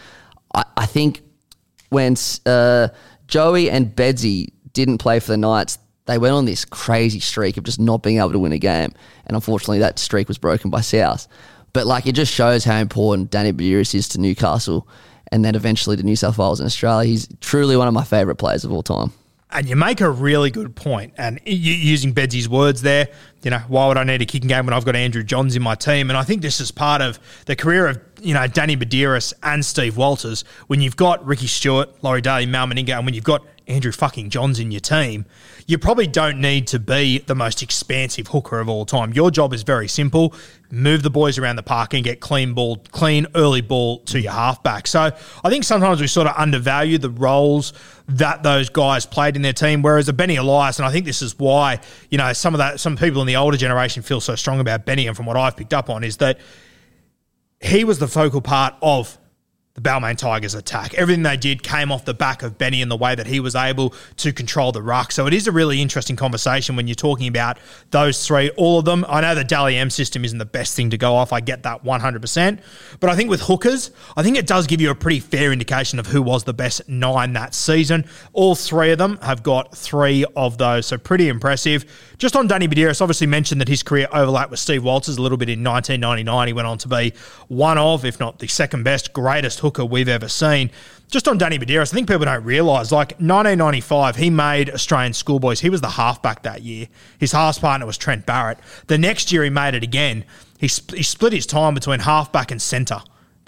I, 0.55 0.65
I 0.77 0.87
think 0.87 1.23
when 1.93 2.17
uh, 2.47 2.89
Joey 3.27 3.71
and 3.71 3.95
Bedsy 3.95 4.53
didn't 4.73 4.99
play 4.99 5.21
for 5.21 5.29
the 5.29 5.37
Knights, 5.37 5.79
they 6.07 6.19
went 6.19 6.35
on 6.35 6.47
this 6.47 6.65
crazy 6.65 7.21
streak 7.21 7.57
of 7.57 7.65
just 7.65 7.79
not 7.79 8.03
being 8.03 8.19
able 8.19 8.33
to 8.33 8.39
win 8.39 8.53
a 8.53 8.59
game, 8.59 8.93
and 9.27 9.37
unfortunately, 9.37 9.79
that 9.81 9.99
streak 9.99 10.27
was 10.27 10.39
broken 10.39 10.71
by 10.71 10.81
South. 10.81 11.29
But 11.73 11.87
like, 11.87 12.07
it 12.07 12.15
just 12.15 12.33
shows 12.33 12.65
how 12.65 12.79
important 12.79 13.31
Danny 13.31 13.53
Buderus 13.53 13.95
is 13.95 14.09
to 14.09 14.21
Newcastle, 14.21 14.89
and 15.31 15.45
then 15.45 15.55
eventually 15.55 15.97
to 15.97 16.03
New 16.03 16.17
South 16.17 16.39
Wales 16.39 16.61
and 16.61 16.67
Australia. 16.67 17.09
He's 17.09 17.29
truly 17.41 17.77
one 17.77 17.89
of 17.89 17.95
my 17.95 18.05
favourite 18.05 18.39
players 18.39 18.65
of 18.65 18.73
all 18.73 18.83
time. 18.83 19.13
And 19.55 19.69
you 19.69 19.77
make 19.77 20.01
a 20.01 20.11
really 20.11 20.51
good 20.51 20.75
point. 20.75 21.13
And 21.19 21.39
using 21.45 22.13
Bedsy's 22.13 22.49
words 22.49 22.81
there, 22.83 23.09
you 23.43 23.51
know, 23.51 23.59
why 23.69 23.89
would 23.89 23.99
I 23.99 24.05
need 24.05 24.23
a 24.23 24.25
kicking 24.25 24.49
game 24.49 24.65
when 24.65 24.73
I've 24.73 24.85
got 24.85 24.97
Andrew 24.97 25.23
Johns 25.23 25.55
in 25.55 25.63
my 25.63 25.75
team? 25.75 26.11
And 26.11 26.17
I 26.17 26.23
think 26.23 26.41
this 26.43 26.61
is 26.61 26.71
part 26.71 27.03
of 27.03 27.19
the 27.45 27.55
career 27.55 27.87
of, 27.89 28.01
you 28.21 28.35
know, 28.35 28.47
Danny 28.47 28.77
Buderus 28.77 29.35
and 29.43 29.65
Steve 29.65 29.97
Walters. 29.97 30.45
When 30.69 30.81
you've 30.81 30.97
got 30.97 31.25
Ricky 31.27 31.49
Stuart, 31.49 32.03
Laurie 32.03 32.23
Daley, 32.23 32.47
Mal 32.47 32.67
Meninga, 32.67 32.97
and 32.97 33.05
when 33.05 33.15
you've 33.15 33.25
got 33.25 33.45
Andrew 33.67 33.93
fucking 33.93 34.31
Johns 34.31 34.59
in 34.59 34.71
your 34.71 34.81
team, 34.81 35.27
you 35.67 35.79
probably 35.79 36.07
don't 36.07 36.41
need 36.41 36.67
to 36.69 36.79
be 36.79 37.19
the 37.19 37.35
most 37.35 37.63
expansive 37.63 38.29
hooker 38.29 38.61
of 38.61 38.69
all 38.69 38.85
time. 38.85 39.13
Your 39.13 39.31
job 39.31 39.53
is 39.53 39.63
very 39.63 39.89
simple. 39.89 40.35
Move 40.71 41.03
the 41.03 41.11
boys 41.11 41.39
around 41.39 41.57
the 41.57 41.63
park 41.63 41.95
and 41.95 42.03
get 42.03 42.21
clean 42.21 42.55
ball, 42.55 42.79
clean 42.91 43.27
early 43.35 43.61
ball 43.61 43.99
to 44.01 44.21
your 44.21 44.33
halfback. 44.33 44.87
So 44.87 45.11
I 45.45 45.51
think 45.51 45.65
sometimes 45.65 46.01
we 46.01 46.07
sort 46.07 46.27
of 46.27 46.35
undervalue 46.37 46.99
the 46.99 47.11
roles 47.11 47.73
that 48.09 48.43
those 48.43 48.69
guys 48.69 49.07
played 49.07 49.37
in 49.37 49.43
their 49.43 49.53
team. 49.53 49.83
Whereas 49.83 50.09
a 50.09 50.13
Benny 50.13 50.37
Elias, 50.37 50.79
and 50.79 50.87
I 50.87 50.91
think 50.91 51.05
this 51.05 51.23
is 51.23 51.39
why, 51.39 51.81
you 52.11 52.19
know, 52.19 52.33
some 52.33 52.55
of 52.55 52.59
that 52.59 52.81
some 52.81 52.97
people 52.97 53.21
in 53.21 53.27
the 53.27 53.37
older 53.37 53.57
generation 53.57 54.03
feel 54.03 54.21
so 54.21 54.35
strong 54.35 54.61
about 54.61 54.85
Benny, 54.85 55.07
and 55.07 55.17
from 55.17 55.27
what 55.27 55.37
I've 55.37 55.57
picked 55.57 55.75
up 55.75 55.91
on, 55.91 56.05
is 56.05 56.17
that 56.19 56.39
he 57.61 57.85
was 57.85 57.99
the 57.99 58.09
focal 58.09 58.41
part 58.41 58.75
of 58.83 59.19
the 59.75 59.81
Balmain 59.81 60.19
Tigers 60.19 60.55
attack. 60.55 60.93
Everything 60.95 61.23
they 61.23 61.37
did 61.37 61.63
came 61.63 61.91
off 61.91 62.05
the 62.05 62.13
back 62.13 62.43
of 62.43 62.59
Benny 62.59 62.83
and 62.83 62.91
the 62.91 62.97
way 62.97 63.15
that 63.15 63.27
he 63.27 63.41
was 63.41 63.55
able 63.55 63.95
to 64.19 64.31
control 64.31 64.71
the 64.71 64.83
ruck. 64.83 65.13
So 65.13 65.27
it 65.27 65.33
is 65.33 65.47
a 65.47 65.53
really 65.53 65.81
interesting 65.81 66.15
conversation 66.15 66.77
when 66.77 66.87
you're 66.87 66.95
talking 66.95 67.27
about 67.27 67.59
those 67.91 68.27
three, 68.27 68.51
all 68.51 68.79
of 68.79 68.85
them. 68.85 69.07
I 69.09 69.23
know 69.23 69.35
the 69.35 69.45
Dally 69.45 69.79
M 69.79 69.89
system 69.89 70.27
isn't 70.27 70.37
the 70.37 70.45
best 70.45 70.77
thing 70.77 70.91
to 70.91 70.99
go 70.99 71.15
off. 71.15 71.33
I 71.33 71.41
get 71.41 71.63
that 71.63 71.85
100%. 71.85 72.61
But 73.01 73.09
I 73.09 73.17
think 73.17 73.31
with 73.31 73.41
hookers, 73.41 73.93
I 74.15 74.23
think 74.23 74.37
it 74.37 74.47
does 74.47 74.67
give 74.67 74.83
you 74.83 74.91
a 74.91 74.95
pretty 74.95 75.21
fair 75.21 75.53
indication 75.53 75.99
of 75.99 76.07
who 76.07 76.21
was 76.21 76.45
the 76.45 76.53
best 76.53 76.87
nine 76.87 77.33
that 77.33 77.55
season. 77.55 78.05
All 78.35 78.55
three 78.55 78.91
of 78.91 78.99
them 78.99 79.19
have 79.23 79.43
got 79.43 79.75
three 79.75 80.27
of 80.37 80.59
those. 80.59 80.87
So 80.87 80.99
pretty 80.99 81.29
impressive. 81.29 81.87
Just 82.19 82.37
on 82.37 82.47
Danny 82.47 82.69
Buderus, 82.69 83.01
obviously 83.01 83.27
mentioned 83.27 83.63
that 83.63 83.69
his 83.69 83.83
career 83.83 84.07
overlapped 84.13 84.51
with 84.51 84.61
Steve 84.61 84.85
Walters 84.85 85.17
a 85.17 85.23
little 85.23 85.39
bit 85.39 85.49
in 85.49 85.65
1999. 85.65 86.47
He 86.47 86.53
went 86.53 86.69
on 86.69 86.77
to 86.79 86.89
be 86.89 87.15
one 87.49 87.79
of, 87.79 88.05
if 88.05 88.21
not 88.21 88.39
the 88.39 88.49
second 88.49 88.83
best, 88.83 89.15
greatest 89.15 89.62
hooker 89.63 89.85
we've 89.85 90.09
ever 90.09 90.29
seen. 90.29 90.71
Just 91.09 91.27
on 91.27 91.39
Danny 91.39 91.59
Buderus, 91.59 91.93
I 91.93 91.97
think 91.97 92.09
people 92.09 92.25
don't 92.25 92.45
realise, 92.45 92.93
like 92.93 93.13
1995, 93.13 94.17
he 94.17 94.31
made 94.31 94.71
Australian 94.71 95.13
schoolboys. 95.15 95.61
He 95.61 95.71
was 95.71 95.81
the 95.81 95.91
halfback 95.91 96.43
that 96.43 96.63
year. 96.63 96.89
His 97.19 97.33
half 97.33 97.61
partner 97.61 97.87
was 97.87 97.99
Trent 97.99 98.27
Barrett. 98.27 98.59
The 98.87 98.99
next 98.99 99.33
year 99.33 99.45
he 99.45 99.51
made 99.51 99.75
it 99.75 99.83
again. 99.83 100.25
He, 100.59 100.69
sp- 100.69 100.95
he 100.95 101.03
split 101.03 101.33
his 101.33 101.47
time 101.47 101.75
between 101.75 102.01
halfback 102.01 102.51
and 102.51 102.61
centre. 102.61 103.01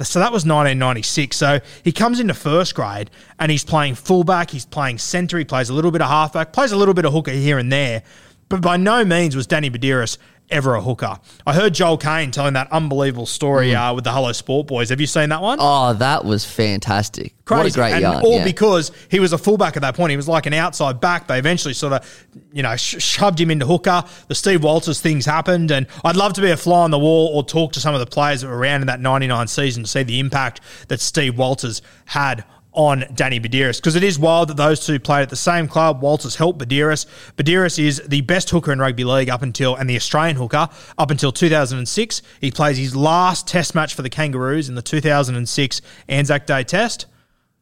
So 0.02 0.18
that 0.18 0.32
was 0.32 0.44
1996. 0.44 1.36
So 1.36 1.60
he 1.84 1.92
comes 1.92 2.18
into 2.18 2.34
first 2.34 2.74
grade 2.74 3.10
and 3.38 3.50
he's 3.50 3.64
playing 3.64 3.94
fullback, 3.94 4.50
he's 4.50 4.66
playing 4.66 4.98
centre, 4.98 5.38
he 5.38 5.44
plays 5.44 5.68
a 5.68 5.74
little 5.74 5.92
bit 5.92 6.02
of 6.02 6.08
halfback, 6.08 6.52
plays 6.52 6.72
a 6.72 6.76
little 6.76 6.94
bit 6.94 7.04
of 7.04 7.12
hooker 7.12 7.30
here 7.30 7.58
and 7.58 7.70
there. 7.70 8.02
But 8.48 8.60
by 8.60 8.76
no 8.76 9.04
means 9.04 9.36
was 9.36 9.46
Danny 9.46 9.70
Buderus 9.70 10.18
ever 10.50 10.74
a 10.74 10.80
hooker. 10.80 11.18
I 11.46 11.54
heard 11.54 11.74
Joel 11.74 11.98
Kane 11.98 12.30
telling 12.30 12.54
that 12.54 12.70
unbelievable 12.70 13.26
story 13.26 13.74
uh, 13.74 13.94
with 13.94 14.04
the 14.04 14.12
Hello 14.12 14.32
Sport 14.32 14.66
boys. 14.66 14.90
Have 14.90 15.00
you 15.00 15.06
seen 15.06 15.30
that 15.30 15.42
one? 15.42 15.58
Oh, 15.60 15.94
that 15.94 16.24
was 16.24 16.44
fantastic! 16.44 17.34
What 17.48 17.66
a 17.66 17.70
great 17.70 17.92
and 17.92 18.02
yarn! 18.02 18.24
All 18.24 18.38
yeah. 18.38 18.44
because 18.44 18.92
he 19.10 19.20
was 19.20 19.32
a 19.32 19.38
fullback 19.38 19.76
at 19.76 19.82
that 19.82 19.96
point. 19.96 20.10
He 20.10 20.16
was 20.16 20.28
like 20.28 20.46
an 20.46 20.54
outside 20.54 21.00
back. 21.00 21.26
They 21.26 21.38
eventually 21.38 21.74
sort 21.74 21.92
of, 21.94 22.26
you 22.52 22.62
know, 22.62 22.76
sh- 22.76 23.02
shoved 23.02 23.40
him 23.40 23.50
into 23.50 23.66
hooker. 23.66 24.04
The 24.28 24.34
Steve 24.34 24.62
Walters 24.62 25.00
things 25.00 25.26
happened, 25.26 25.70
and 25.70 25.86
I'd 26.04 26.16
love 26.16 26.32
to 26.34 26.40
be 26.40 26.50
a 26.50 26.56
fly 26.56 26.82
on 26.82 26.90
the 26.90 26.98
wall 26.98 27.30
or 27.34 27.44
talk 27.44 27.72
to 27.72 27.80
some 27.80 27.94
of 27.94 28.00
the 28.00 28.06
players 28.06 28.42
that 28.42 28.48
were 28.48 28.58
around 28.58 28.82
in 28.82 28.86
that 28.88 29.00
'99 29.00 29.46
season 29.48 29.84
to 29.84 29.90
see 29.90 30.02
the 30.02 30.20
impact 30.20 30.60
that 30.88 31.00
Steve 31.00 31.38
Walters 31.38 31.82
had 32.06 32.44
on 32.74 33.04
Danny 33.14 33.38
Buderus 33.40 33.76
because 33.78 33.94
it 33.96 34.02
is 34.02 34.18
wild 34.18 34.48
that 34.48 34.56
those 34.56 34.84
two 34.84 34.98
played 34.98 35.22
at 35.22 35.30
the 35.30 35.36
same 35.36 35.68
club. 35.68 36.02
Walters 36.02 36.36
helped 36.36 36.58
Buderus. 36.58 37.06
Buderus 37.36 37.78
is 37.78 38.02
the 38.06 38.20
best 38.22 38.50
hooker 38.50 38.72
in 38.72 38.78
rugby 38.80 39.04
league 39.04 39.30
up 39.30 39.42
until 39.42 39.76
and 39.76 39.88
the 39.88 39.96
Australian 39.96 40.36
hooker 40.36 40.68
up 40.98 41.10
until 41.10 41.30
2006. 41.32 42.22
He 42.40 42.50
plays 42.50 42.76
his 42.76 42.94
last 42.96 43.46
Test 43.46 43.74
match 43.74 43.94
for 43.94 44.02
the 44.02 44.10
Kangaroos 44.10 44.68
in 44.68 44.74
the 44.74 44.82
2006 44.82 45.80
Anzac 46.08 46.46
Day 46.46 46.64
Test. 46.64 47.06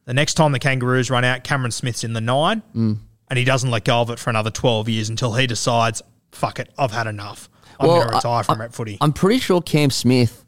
The 0.07 0.15
next 0.15 0.35
time 0.35 0.53
the 0.53 0.59
Kangaroos 0.59 1.11
run 1.11 1.25
out, 1.25 1.45
Cameron 1.45 1.71
Smith's 1.71 2.03
in 2.05 2.13
the 2.13 2.21
nine, 2.21 2.63
Mm. 2.75 2.99
and 3.31 3.39
he 3.39 3.45
doesn't 3.45 3.71
let 3.71 3.85
go 3.85 4.01
of 4.01 4.11
it 4.11 4.19
for 4.19 4.31
another 4.31 4.51
12 4.51 4.89
years 4.89 5.09
until 5.09 5.35
he 5.35 5.47
decides, 5.47 6.03
fuck 6.33 6.59
it, 6.59 6.71
I've 6.77 6.91
had 6.93 7.07
enough. 7.07 7.49
I'm 7.79 7.87
Well, 7.87 7.97
going 7.99 8.09
to 8.11 8.15
retire 8.17 8.41
I- 8.41 8.43
from 8.43 8.57
I- 8.59 8.65
rep 8.65 8.73
footy. 8.73 8.99
I'm 9.01 9.13
pretty 9.13 9.39
sure 9.41 9.61
Cam 9.61 9.91
Smith, 9.91 10.45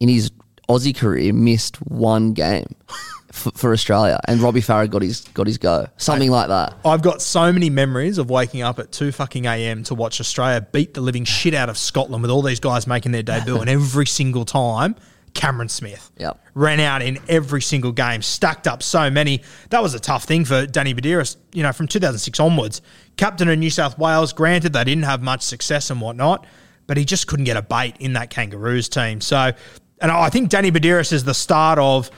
in 0.00 0.08
his 0.08 0.30
Aussie 0.68 0.94
career, 0.96 1.32
missed 1.32 1.76
one 1.82 2.32
game 2.32 2.74
for, 3.34 3.50
for 3.50 3.72
Australia, 3.72 4.20
and 4.28 4.40
Robbie 4.40 4.60
Farah 4.60 4.88
got 4.88 5.02
his 5.02 5.22
got 5.34 5.48
his 5.48 5.58
go, 5.58 5.88
something 5.96 6.30
like 6.30 6.48
that. 6.48 6.74
I've 6.84 7.02
got 7.02 7.20
so 7.20 7.52
many 7.52 7.68
memories 7.68 8.18
of 8.18 8.30
waking 8.30 8.62
up 8.62 8.78
at 8.78 8.92
2 8.92 9.10
fucking 9.10 9.46
AM 9.46 9.82
to 9.84 9.94
watch 9.94 10.20
Australia 10.20 10.60
beat 10.60 10.94
the 10.94 11.00
living 11.00 11.24
shit 11.24 11.52
out 11.52 11.68
of 11.68 11.76
Scotland 11.76 12.22
with 12.22 12.30
all 12.30 12.42
these 12.42 12.60
guys 12.60 12.86
making 12.86 13.10
their 13.12 13.24
debut, 13.24 13.58
and 13.58 13.68
every 13.68 14.06
single 14.06 14.44
time, 14.44 14.94
Cameron 15.34 15.68
Smith. 15.68 16.12
Yep. 16.16 16.40
Ran 16.54 16.78
out 16.78 17.02
in 17.02 17.18
every 17.28 17.60
single 17.60 17.90
game, 17.90 18.22
stacked 18.22 18.68
up 18.68 18.84
so 18.84 19.10
many. 19.10 19.42
That 19.70 19.82
was 19.82 19.94
a 19.94 20.00
tough 20.00 20.24
thing 20.24 20.44
for 20.44 20.64
Danny 20.64 20.94
Buderus, 20.94 21.36
you 21.52 21.64
know, 21.64 21.72
from 21.72 21.88
2006 21.88 22.38
onwards. 22.38 22.82
Captain 23.16 23.48
of 23.48 23.58
New 23.58 23.70
South 23.70 23.98
Wales, 23.98 24.32
granted 24.32 24.72
they 24.72 24.84
didn't 24.84 25.04
have 25.04 25.22
much 25.22 25.42
success 25.42 25.90
and 25.90 26.00
whatnot, 26.00 26.46
but 26.86 26.96
he 26.96 27.04
just 27.04 27.26
couldn't 27.26 27.46
get 27.46 27.56
a 27.56 27.62
bait 27.62 27.96
in 27.98 28.12
that 28.12 28.30
Kangaroos 28.30 28.88
team. 28.88 29.20
So, 29.20 29.50
and 30.00 30.12
I 30.12 30.30
think 30.30 30.50
Danny 30.50 30.70
Buderus 30.70 31.12
is 31.12 31.24
the 31.24 31.34
start 31.34 31.80
of 31.80 32.12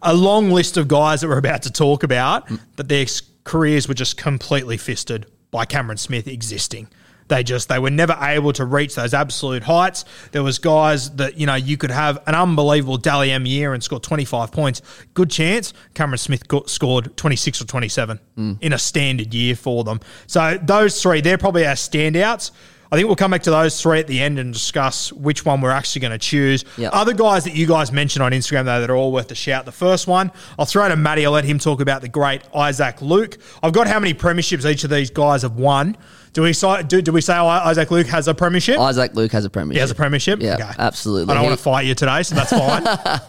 a 0.00 0.14
long 0.14 0.50
list 0.50 0.76
of 0.76 0.88
guys 0.88 1.20
that 1.20 1.28
we're 1.28 1.38
about 1.38 1.62
to 1.62 1.72
talk 1.72 2.02
about 2.02 2.48
that 2.76 2.88
their 2.88 3.06
careers 3.44 3.88
were 3.88 3.94
just 3.94 4.16
completely 4.16 4.76
fisted 4.76 5.26
by 5.50 5.64
Cameron 5.64 5.98
Smith 5.98 6.26
existing. 6.26 6.88
They 7.28 7.42
just 7.42 7.68
they 7.68 7.78
were 7.78 7.90
never 7.90 8.16
able 8.20 8.52
to 8.54 8.64
reach 8.64 8.94
those 8.94 9.14
absolute 9.14 9.62
heights. 9.62 10.04
There 10.32 10.42
was 10.42 10.58
guys 10.58 11.10
that 11.16 11.38
you 11.38 11.46
know 11.46 11.54
you 11.54 11.76
could 11.76 11.90
have 11.90 12.22
an 12.26 12.34
unbelievable 12.34 12.98
Dally 12.98 13.30
M 13.30 13.46
year 13.46 13.72
and 13.72 13.82
score 13.82 14.00
25 14.00 14.52
points. 14.52 14.82
Good 15.14 15.30
chance 15.30 15.72
Cameron 15.94 16.18
Smith 16.18 16.46
got, 16.46 16.68
scored 16.68 17.16
26 17.16 17.62
or 17.62 17.64
27 17.64 18.20
mm. 18.36 18.58
in 18.60 18.72
a 18.72 18.78
standard 18.78 19.32
year 19.32 19.56
for 19.56 19.84
them. 19.84 20.00
So 20.26 20.58
those 20.62 21.00
three 21.00 21.20
they're 21.20 21.38
probably 21.38 21.66
our 21.66 21.74
standouts. 21.74 22.50
I 22.92 22.96
think 22.96 23.06
we'll 23.06 23.16
come 23.16 23.30
back 23.30 23.42
to 23.44 23.50
those 23.50 23.80
three 23.80 24.00
at 24.00 24.06
the 24.06 24.20
end 24.20 24.38
and 24.38 24.52
discuss 24.52 25.10
which 25.14 25.46
one 25.46 25.62
we're 25.62 25.70
actually 25.70 26.00
going 26.02 26.12
to 26.12 26.18
choose. 26.18 26.62
Yep. 26.76 26.90
Other 26.92 27.14
guys 27.14 27.44
that 27.44 27.54
you 27.56 27.66
guys 27.66 27.90
mentioned 27.90 28.22
on 28.22 28.32
Instagram, 28.32 28.66
though, 28.66 28.80
that 28.82 28.90
are 28.90 28.94
all 28.96 29.12
worth 29.12 29.30
a 29.30 29.34
shout. 29.34 29.64
The 29.64 29.72
first 29.72 30.06
one, 30.06 30.30
I'll 30.58 30.66
throw 30.66 30.84
it 30.84 30.90
to 30.90 30.96
Matty. 30.96 31.24
I'll 31.24 31.32
let 31.32 31.44
him 31.46 31.58
talk 31.58 31.80
about 31.80 32.02
the 32.02 32.08
great 32.08 32.42
Isaac 32.54 33.00
Luke. 33.00 33.38
I've 33.62 33.72
got 33.72 33.86
how 33.86 33.98
many 33.98 34.12
premierships 34.12 34.70
each 34.70 34.84
of 34.84 34.90
these 34.90 35.08
guys 35.10 35.40
have 35.40 35.56
won. 35.56 35.96
Do 36.34 36.42
we 36.42 36.52
say, 36.52 36.82
do, 36.82 37.00
do 37.00 37.12
we 37.12 37.22
say 37.22 37.32
Isaac 37.32 37.90
Luke 37.90 38.08
has 38.08 38.28
a 38.28 38.34
premiership? 38.34 38.78
Isaac 38.78 39.14
Luke 39.14 39.32
has 39.32 39.46
a 39.46 39.50
premiership. 39.50 39.74
he 39.76 39.80
has 39.80 39.90
a 39.90 39.94
premiership? 39.94 40.40
Yeah, 40.42 40.54
Okay. 40.56 40.70
absolutely. 40.78 41.30
I 41.32 41.34
don't 41.34 41.44
He- 41.44 41.48
want 41.48 41.58
to 41.58 41.64
fight 41.64 41.86
you 41.86 41.94
today, 41.94 42.22
so 42.22 42.34
that's 42.34 42.50
fine. 42.50 43.20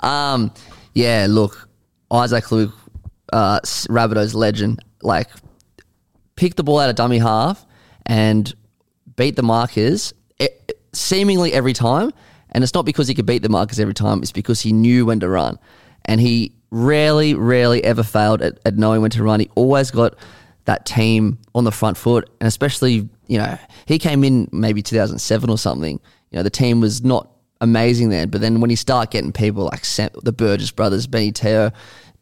Um, 0.00 0.52
yeah, 0.92 1.26
look, 1.28 1.68
Isaac 2.10 2.52
Luke, 2.52 2.74
uh, 3.32 3.60
Rabbitohs 3.60 4.34
legend, 4.34 4.80
like 5.00 5.30
picked 6.36 6.58
the 6.58 6.62
ball 6.64 6.80
out 6.80 6.90
of 6.90 6.96
dummy 6.96 7.18
half 7.18 7.64
and 8.04 8.54
beat 9.16 9.36
the 9.36 9.42
markers 9.42 10.14
seemingly 10.92 11.52
every 11.52 11.72
time. 11.72 12.12
And 12.50 12.64
it's 12.64 12.74
not 12.74 12.84
because 12.84 13.08
he 13.08 13.14
could 13.14 13.26
beat 13.26 13.42
the 13.42 13.48
markers 13.48 13.78
every 13.78 13.94
time, 13.94 14.22
it's 14.22 14.32
because 14.32 14.60
he 14.60 14.72
knew 14.72 15.06
when 15.06 15.20
to 15.20 15.28
run. 15.28 15.58
And 16.04 16.20
he 16.20 16.54
rarely, 16.70 17.34
rarely 17.34 17.82
ever 17.84 18.02
failed 18.02 18.40
at, 18.40 18.58
at 18.64 18.76
knowing 18.76 19.02
when 19.02 19.10
to 19.12 19.22
run. 19.22 19.40
He 19.40 19.50
always 19.54 19.90
got 19.90 20.14
that 20.64 20.86
team 20.86 21.38
on 21.54 21.64
the 21.64 21.72
front 21.72 21.96
foot. 21.96 22.30
And 22.40 22.46
especially, 22.46 23.08
you 23.26 23.38
know, 23.38 23.58
he 23.86 23.98
came 23.98 24.24
in 24.24 24.48
maybe 24.52 24.82
2007 24.82 25.50
or 25.50 25.58
something. 25.58 26.00
You 26.30 26.36
know, 26.36 26.42
the 26.42 26.50
team 26.50 26.80
was 26.80 27.02
not 27.02 27.30
amazing 27.60 28.08
then. 28.08 28.30
But 28.30 28.40
then 28.40 28.60
when 28.60 28.70
you 28.70 28.76
start 28.76 29.10
getting 29.10 29.32
people 29.32 29.64
like 29.64 29.84
Sam, 29.84 30.10
the 30.22 30.32
Burgess 30.32 30.70
brothers, 30.70 31.06
Benny 31.06 31.32
Te'o, 31.32 31.72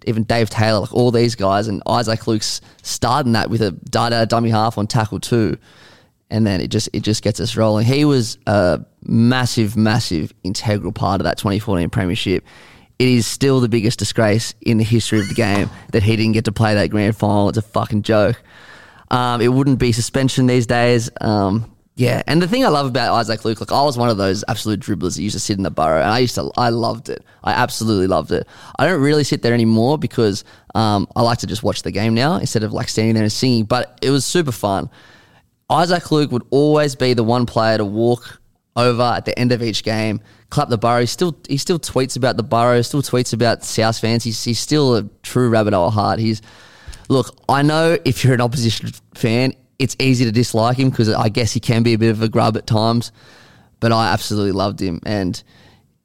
even 0.07 0.25
Dave 0.25 0.51
Taylor, 0.51 0.81
like 0.81 0.93
all 0.93 1.11
these 1.11 1.35
guys, 1.35 1.69
and 1.69 1.83
Isaac 1.87 2.27
Luke's 2.27 2.61
starting 2.83 3.33
that 3.33 3.51
with 3.51 3.63
a 3.63 3.71
Dada 3.71 4.27
dummy 4.27 4.51
half 4.51 4.79
on 4.79 4.87
tackle 4.87 5.21
two, 5.21 5.57
and 6.31 6.47
then 6.47 6.61
it 6.61 6.69
just 6.69 6.89
it 6.93 7.01
just 7.01 7.23
gets 7.23 7.41
us 7.41 7.57
rolling. 7.57 7.87
He 7.87 8.05
was 8.05 8.39
a 8.47 8.85
massive, 9.03 9.77
massive 9.77 10.33
integral 10.43 10.93
part 10.93 11.21
of 11.21 11.25
that 11.25 11.39
2014 11.39 11.91
premiership. 11.91 12.45
It 12.99 13.09
is 13.09 13.27
still 13.27 13.61
the 13.61 13.69
biggest 13.69 13.99
disgrace 13.99 14.55
in 14.61 14.79
the 14.79 14.85
history 14.85 15.21
of 15.21 15.29
the 15.29 15.35
game 15.35 15.71
that 15.93 16.03
he 16.03 16.17
didn't 16.17 16.33
get 16.33 16.45
to 16.47 16.53
play 16.53 16.75
that 16.75 16.91
grand 16.91 17.17
final. 17.17 17.49
It's 17.49 17.59
a 17.59 17.63
fucking 17.63 18.03
joke. 18.03 18.41
Um, 19.11 19.41
it 19.41 19.49
wouldn't 19.49 19.79
be 19.79 19.93
suspension 19.93 20.47
these 20.47 20.67
days. 20.67 21.11
Um, 21.21 21.71
yeah, 21.97 22.23
and 22.27 22.43
the 22.43 22.49
thing 22.49 22.65
I 22.65 22.69
love 22.69 22.87
about 22.87 23.15
Isaac 23.15 23.45
Luke, 23.45 23.61
like 23.61 23.71
I 23.71 23.83
was 23.83 23.97
one 23.97 24.09
of 24.09 24.17
those 24.17 24.43
absolute 24.49 24.81
dribblers 24.81 25.15
that 25.15 25.23
used 25.23 25.35
to 25.35 25.41
sit 25.41 25.57
in 25.57 25.63
the 25.63 25.71
burrow, 25.71 26.01
and 26.01 26.11
I 26.11 26.19
used 26.19 26.35
to, 26.35 26.51
I 26.57 26.71
loved 26.71 27.09
it. 27.09 27.25
I 27.45 27.53
absolutely 27.53 28.09
loved 28.09 28.33
it. 28.33 28.49
I 28.77 28.87
don't 28.87 29.01
really 29.01 29.23
sit 29.23 29.43
there 29.43 29.55
anymore 29.55 29.97
because 29.97 30.43
um, 30.75 31.07
I 31.15 31.23
like 31.23 31.39
to 31.39 31.47
just 31.47 31.63
watch 31.63 31.83
the 31.83 31.93
game 31.93 32.15
now 32.15 32.37
instead 32.37 32.65
of 32.65 32.73
like 32.73 32.89
standing 32.89 33.15
there 33.15 33.23
and 33.23 33.31
singing. 33.31 33.65
But 33.65 33.97
it 34.03 34.11
was 34.11 34.25
super 34.25 34.51
fun. 34.51 34.91
Isaac 35.75 36.11
Luke 36.13 36.31
would 36.31 36.45
always 36.51 36.95
be 36.95 37.15
the 37.15 37.25
one 37.25 37.47
player 37.47 37.79
to 37.79 37.85
walk 37.85 38.41
over 38.77 39.03
at 39.03 39.25
the 39.25 39.39
end 39.39 39.53
of 39.53 39.63
each 39.63 39.83
game, 39.85 40.21
clap 40.51 40.69
the 40.69 40.79
burrow. 40.79 41.01
He 41.01 41.07
still 41.07 41.37
he 41.49 41.57
still 41.59 41.79
tweets 41.79 42.17
about 42.17 42.37
the 42.37 42.43
burrow, 42.43 42.81
still 42.83 43.03
tweets 43.03 43.33
about 43.33 43.65
South 43.65 43.99
fans. 43.99 44.25
He's, 44.25 44.43
he's 44.43 44.59
still 44.59 44.97
a 44.97 45.03
true 45.23 45.49
rabbit 45.49 45.75
at 45.75 45.91
heart. 45.91 46.19
He's 46.21 46.43
look. 47.09 47.37
I 47.49 47.63
know 47.63 47.99
if 48.05 48.25
you're 48.25 48.35
an 48.35 48.41
opposition 48.41 48.91
fan, 49.15 49.55
it's 49.79 49.97
easy 49.99 50.25
to 50.25 50.33
dislike 50.33 50.79
him 50.79 50.91
because 50.91 51.09
I 51.09 51.29
guess 51.29 51.53
he 51.53 51.61
can 51.61 51.83
be 51.83 51.95
a 51.95 51.99
bit 51.99 52.11
of 52.11 52.23
a 52.23 52.29
grub 52.29 52.57
at 52.57 52.67
times. 52.67 53.13
But 53.81 53.93
I 53.93 54.13
absolutely 54.13 54.53
loved 54.53 54.81
him, 54.81 55.01
and 55.05 55.43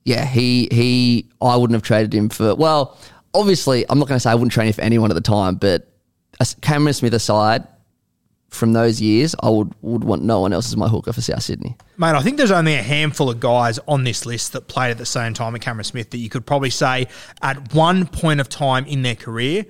yeah, 0.03 0.25
he 0.25 0.67
he 0.71 1.29
I 1.41 1.55
wouldn't 1.55 1.75
have 1.75 1.84
traded 1.84 2.13
him 2.13 2.29
for. 2.29 2.55
Well, 2.55 2.97
obviously, 3.34 3.86
I'm 3.88 3.99
not 3.99 4.08
going 4.08 4.17
to 4.17 4.19
say 4.19 4.32
I 4.32 4.36
wouldn't 4.36 4.51
trade 4.51 4.67
him 4.67 4.73
for 4.73 4.82
anyone 4.82 5.12
at 5.12 5.15
the 5.15 5.21
time, 5.21 5.55
but 5.55 5.88
Cameron 6.62 6.93
Smith 6.93 7.13
aside, 7.13 7.67
from 8.49 8.73
those 8.73 8.99
years, 8.99 9.35
I 9.41 9.49
would 9.49 9.73
would 9.81 10.03
want 10.03 10.23
no 10.23 10.41
one 10.41 10.53
else 10.53 10.67
as 10.67 10.75
my 10.75 10.88
hooker 10.88 11.13
for 11.13 11.21
South 11.21 11.43
Sydney. 11.43 11.77
Mate, 11.97 12.15
I 12.15 12.21
think 12.21 12.38
there's 12.38 12.51
only 12.51 12.75
a 12.75 12.81
handful 12.81 13.29
of 13.29 13.39
guys 13.39 13.79
on 13.88 14.03
this 14.03 14.25
list 14.25 14.53
that 14.53 14.67
played 14.67 14.91
at 14.91 14.97
the 14.97 15.05
same 15.05 15.33
time 15.33 15.55
as 15.55 15.62
Cameron 15.62 15.83
Smith 15.83 16.09
that 16.09 16.17
you 16.17 16.29
could 16.29 16.45
probably 16.45 16.69
say 16.69 17.07
at 17.41 17.73
one 17.73 18.07
point 18.07 18.39
of 18.39 18.49
time 18.49 18.85
in 18.85 19.03
their 19.03 19.15
career, 19.15 19.65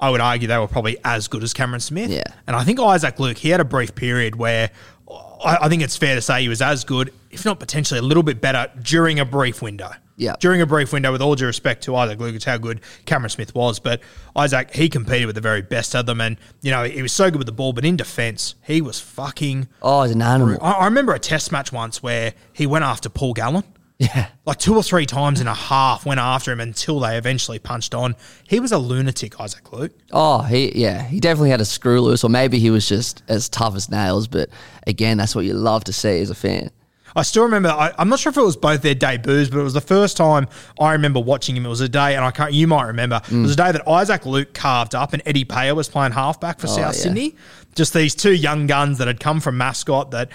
I 0.00 0.10
would 0.10 0.20
argue 0.20 0.48
they 0.48 0.58
were 0.58 0.68
probably 0.68 0.98
as 1.04 1.28
good 1.28 1.42
as 1.42 1.54
Cameron 1.54 1.80
Smith. 1.80 2.10
Yeah. 2.10 2.24
And 2.46 2.56
I 2.56 2.64
think 2.64 2.80
Isaac 2.80 3.20
Luke, 3.20 3.38
he 3.38 3.50
had 3.50 3.60
a 3.60 3.64
brief 3.64 3.94
period 3.94 4.36
where 4.36 4.70
I, 5.08 5.58
I 5.62 5.68
think 5.68 5.82
it's 5.82 5.96
fair 5.96 6.14
to 6.14 6.20
say 6.20 6.42
he 6.42 6.48
was 6.48 6.62
as 6.62 6.84
good, 6.84 7.12
if 7.30 7.44
not 7.44 7.60
potentially 7.60 8.00
a 8.00 8.02
little 8.02 8.22
bit 8.22 8.40
better, 8.40 8.70
during 8.82 9.20
a 9.20 9.24
brief 9.24 9.62
window. 9.62 9.90
Yeah. 10.16 10.34
During 10.38 10.60
a 10.60 10.66
brief 10.66 10.92
window, 10.92 11.10
with 11.12 11.20
all 11.20 11.34
due 11.34 11.46
respect 11.46 11.82
to 11.84 11.96
Isaac 11.96 12.20
it's 12.20 12.44
how 12.44 12.56
good 12.58 12.80
Cameron 13.04 13.30
Smith 13.30 13.54
was. 13.54 13.80
But 13.80 14.00
Isaac, 14.36 14.74
he 14.74 14.88
competed 14.88 15.26
with 15.26 15.34
the 15.34 15.40
very 15.40 15.62
best 15.62 15.94
of 15.96 16.06
them. 16.06 16.20
And, 16.20 16.36
you 16.62 16.70
know, 16.70 16.84
he 16.84 17.02
was 17.02 17.12
so 17.12 17.30
good 17.30 17.38
with 17.38 17.46
the 17.46 17.52
ball, 17.52 17.72
but 17.72 17.84
in 17.84 17.96
defence, 17.96 18.54
he 18.62 18.80
was 18.80 19.00
fucking. 19.00 19.68
Oh, 19.82 20.02
he's 20.02 20.12
an 20.12 20.22
animal. 20.22 20.58
I, 20.62 20.72
I 20.72 20.84
remember 20.84 21.14
a 21.14 21.18
test 21.18 21.50
match 21.50 21.72
once 21.72 22.02
where 22.02 22.34
he 22.52 22.66
went 22.66 22.84
after 22.84 23.08
Paul 23.08 23.34
Gallen. 23.34 23.64
Yeah. 23.98 24.26
Like 24.44 24.58
two 24.58 24.74
or 24.74 24.82
three 24.82 25.06
times 25.06 25.40
in 25.40 25.46
a 25.46 25.54
half 25.54 26.04
went 26.04 26.18
after 26.18 26.50
him 26.50 26.60
until 26.60 26.98
they 27.00 27.16
eventually 27.16 27.58
punched 27.58 27.94
on. 27.94 28.16
He 28.46 28.58
was 28.58 28.72
a 28.72 28.78
lunatic, 28.78 29.40
Isaac 29.40 29.72
Luke. 29.72 29.92
Oh, 30.10 30.42
he 30.42 30.72
yeah, 30.78 31.02
he 31.02 31.20
definitely 31.20 31.50
had 31.50 31.60
a 31.60 31.64
screw 31.64 32.00
loose, 32.00 32.24
or 32.24 32.28
maybe 32.28 32.58
he 32.58 32.70
was 32.70 32.88
just 32.88 33.22
as 33.28 33.48
tough 33.48 33.76
as 33.76 33.88
nails. 33.88 34.26
But 34.26 34.50
again, 34.86 35.16
that's 35.16 35.34
what 35.34 35.44
you 35.44 35.54
love 35.54 35.84
to 35.84 35.92
see 35.92 36.20
as 36.20 36.30
a 36.30 36.34
fan. 36.34 36.70
I 37.16 37.22
still 37.22 37.44
remember. 37.44 37.68
I, 37.68 37.92
I'm 37.98 38.08
not 38.08 38.18
sure 38.18 38.30
if 38.30 38.36
it 38.36 38.42
was 38.42 38.56
both 38.56 38.82
their 38.82 38.94
debuts, 38.94 39.50
but 39.50 39.58
it 39.58 39.62
was 39.62 39.74
the 39.74 39.80
first 39.80 40.16
time 40.16 40.48
I 40.80 40.92
remember 40.92 41.20
watching 41.20 41.56
him. 41.56 41.64
It 41.64 41.68
was 41.68 41.80
a 41.80 41.88
day, 41.88 42.16
and 42.16 42.24
I 42.24 42.30
can't. 42.30 42.52
You 42.52 42.66
might 42.66 42.84
remember. 42.84 43.20
It 43.30 43.34
was 43.34 43.52
a 43.52 43.56
day 43.56 43.72
that 43.72 43.86
Isaac 43.88 44.26
Luke 44.26 44.52
carved 44.52 44.94
up, 44.94 45.12
and 45.12 45.22
Eddie 45.24 45.44
Payer 45.44 45.74
was 45.74 45.88
playing 45.88 46.12
halfback 46.12 46.58
for 46.58 46.66
oh, 46.66 46.70
South 46.70 46.96
yeah. 46.96 47.02
Sydney. 47.02 47.36
Just 47.74 47.92
these 47.92 48.14
two 48.14 48.32
young 48.32 48.66
guns 48.66 48.98
that 48.98 49.06
had 49.06 49.20
come 49.20 49.40
from 49.40 49.56
Mascot 49.56 50.10
that 50.12 50.30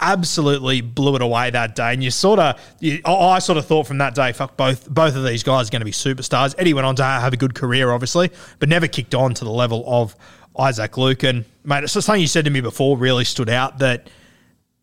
absolutely 0.00 0.80
blew 0.80 1.16
it 1.16 1.22
away 1.22 1.50
that 1.50 1.74
day. 1.74 1.92
And 1.92 2.04
you 2.04 2.10
sort 2.10 2.38
of, 2.38 2.60
you, 2.80 3.00
I 3.04 3.12
I 3.12 3.38
sort 3.38 3.58
of 3.58 3.66
thought 3.66 3.86
from 3.86 3.98
that 3.98 4.14
day, 4.14 4.32
fuck, 4.32 4.56
both 4.56 4.88
both 4.88 5.16
of 5.16 5.24
these 5.24 5.42
guys 5.42 5.68
are 5.68 5.70
going 5.70 5.80
to 5.80 5.86
be 5.86 5.92
superstars. 5.92 6.54
Eddie 6.58 6.74
went 6.74 6.86
on 6.86 6.96
to 6.96 7.04
have 7.04 7.32
a 7.32 7.36
good 7.36 7.54
career, 7.54 7.90
obviously, 7.90 8.30
but 8.58 8.68
never 8.68 8.86
kicked 8.86 9.14
on 9.14 9.34
to 9.34 9.44
the 9.44 9.50
level 9.50 9.84
of 9.86 10.14
Isaac 10.58 10.96
Luke. 10.96 11.22
And 11.22 11.44
mate, 11.64 11.84
it's 11.84 11.92
something 11.92 12.20
you 12.20 12.26
said 12.26 12.44
to 12.44 12.50
me 12.50 12.60
before 12.60 12.96
really 12.96 13.24
stood 13.24 13.48
out 13.48 13.78
that 13.78 14.10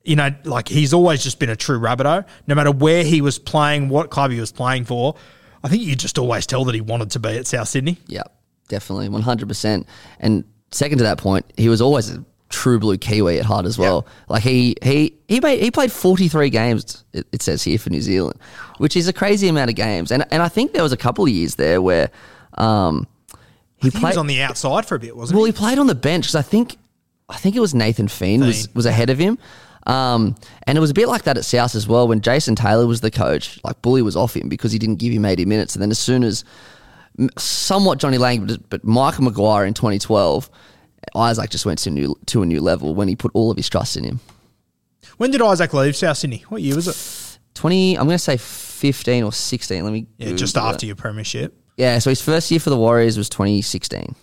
you 0.06 0.15
know, 0.15 0.30
like 0.44 0.68
he's 0.68 0.94
always 0.94 1.24
just 1.24 1.39
been 1.39 1.50
a 1.50 1.56
true 1.56 1.80
Rabbitoh. 1.80 2.26
No 2.48 2.56
matter 2.56 2.72
where 2.72 3.04
he 3.04 3.22
was 3.22 3.39
playing, 3.39 3.89
what 3.89 4.10
club 4.12 4.32
he 4.32 4.39
was 4.39 4.52
playing 4.52 4.86
for, 4.86 5.15
I 5.63 5.68
think 5.68 5.84
you 5.84 5.96
just 5.96 6.18
always 6.20 6.46
tell 6.46 6.63
that 6.65 6.76
he 6.76 6.82
wanted 6.82 7.12
to 7.12 7.20
be 7.20 7.30
at 7.38 7.48
South 7.48 7.68
Sydney. 7.68 7.98
Yeah, 8.08 8.24
definitely, 8.68 9.10
one 9.10 9.24
hundred 9.24 9.48
percent. 9.48 9.88
And 10.20 10.44
second 10.72 11.00
to 11.00 11.04
that 11.06 11.18
point, 11.18 11.46
he 11.58 11.70
was 11.70 11.82
always 11.82 12.12
a 12.12 12.24
true 12.50 12.78
blue 12.80 12.98
Kiwi 12.98 13.39
at 13.39 13.46
heart 13.46 13.65
as 13.65 13.78
well. 13.78 14.06
Like 14.30 14.44
he 14.44 14.76
he 14.84 15.15
he 15.28 15.39
made 15.39 15.62
he 15.62 15.72
played 15.72 15.91
forty 15.91 16.28
three 16.28 16.52
games. 16.52 17.04
It, 17.12 17.28
it 17.32 17.41
says 17.41 17.63
here 17.63 17.80
for 17.80 17.89
New 17.89 18.02
Zealand, 18.02 18.39
which 18.78 18.96
is 18.96 19.08
a 19.08 19.13
crazy 19.13 19.48
amount 19.48 19.72
of 19.72 19.76
games. 19.76 20.12
And 20.12 20.24
and 20.32 20.44
I 20.44 20.48
think 20.48 20.72
there 20.74 20.84
was 20.84 20.94
a 20.94 20.98
couple 20.98 21.26
of 21.26 21.32
years 21.32 21.56
there 21.56 21.82
where 21.82 22.12
um 22.54 23.08
he 23.78 23.89
He 23.89 24.00
played 24.00 24.12
was 24.12 24.18
on 24.18 24.28
the 24.28 24.41
outside 24.41 24.86
for 24.86 24.96
a 24.96 25.00
bit, 25.00 25.18
wasn't 25.18 25.36
it? 25.36 25.38
well, 25.38 25.46
he? 25.46 25.52
he 25.52 25.58
played 25.58 25.80
on 25.80 25.88
the 25.88 25.96
bench 25.96 26.26
because 26.26 26.36
I 26.36 26.44
think 26.44 26.78
I 27.28 27.38
think 27.38 27.56
it 27.56 27.60
was 27.60 27.74
Nathan 27.74 28.08
Fien 28.08 28.46
was, 28.46 28.74
was 28.76 28.86
ahead 28.86 29.10
of 29.10 29.18
him. 29.18 29.39
Um, 29.86 30.36
and 30.65 30.78
it 30.78 30.82
was 30.82 30.89
a 30.89 30.93
bit 30.95 31.08
like 31.08 31.24
that 31.24 31.38
at 31.38 31.45
South 31.45 31.76
as 31.76 31.88
well 31.88 32.08
when 32.08 32.21
Jason 32.21 32.56
Taylor 32.56 32.88
was 32.88 33.02
the 33.02 33.12
coach. 33.12 33.60
Like 33.63 33.82
Bully 33.82 34.02
was 34.02 34.15
off 34.15 34.36
him 34.36 34.50
because 34.50 34.71
he 34.71 34.80
didn't 34.80 34.95
give 34.98 35.13
him 35.13 35.26
80 35.26 35.45
minutes. 35.45 35.76
And 35.76 35.82
then 35.82 35.91
as 35.91 36.00
soon 36.00 36.24
as 36.24 36.43
somewhat 37.38 38.00
Johnny 38.00 38.17
Lang, 38.17 38.45
but, 38.69 38.84
Michael 38.84 39.24
Maguire 39.26 39.65
in 39.65 39.74
2012, 39.74 40.50
Isaac 41.15 41.50
just 41.50 41.65
went 41.65 41.80
to 41.80 41.89
a 41.89 41.93
new 41.93 42.15
to 42.26 42.41
a 42.41 42.45
new 42.45 42.62
level 42.62 42.95
when 42.95 43.08
he 43.08 43.15
put 43.15 43.32
all 43.36 43.52
of 43.52 43.58
his 43.58 43.69
trust 43.69 43.95
in 43.95 44.04
him. 44.04 44.19
When 45.17 45.32
did 45.32 45.41
Isaac 45.41 45.71
leave 45.74 45.95
South 45.95 46.17
Sydney? 46.17 46.43
What 46.50 46.62
year 46.62 46.76
was 46.76 46.88
it? 46.88 47.39
20, 47.54 47.98
I'm 47.98 48.06
going 48.06 48.15
to 48.15 48.19
say 48.19 48.36
15 48.38 49.24
or 49.24 49.32
16. 49.32 49.84
Let 49.84 49.93
me 49.93 50.08
Yeah, 50.17 50.34
just 50.34 50.58
after 50.58 50.84
it. 50.84 50.88
your 50.88 50.95
premiership. 50.98 51.56
Yeah, 51.78 52.00
so 52.00 52.10
his 52.10 52.21
first 52.21 52.52
year 52.52 52.60
for 52.60 52.69
the 52.69 52.76
Warriors 52.78 53.17
was 53.17 53.30
2016. 53.30 54.13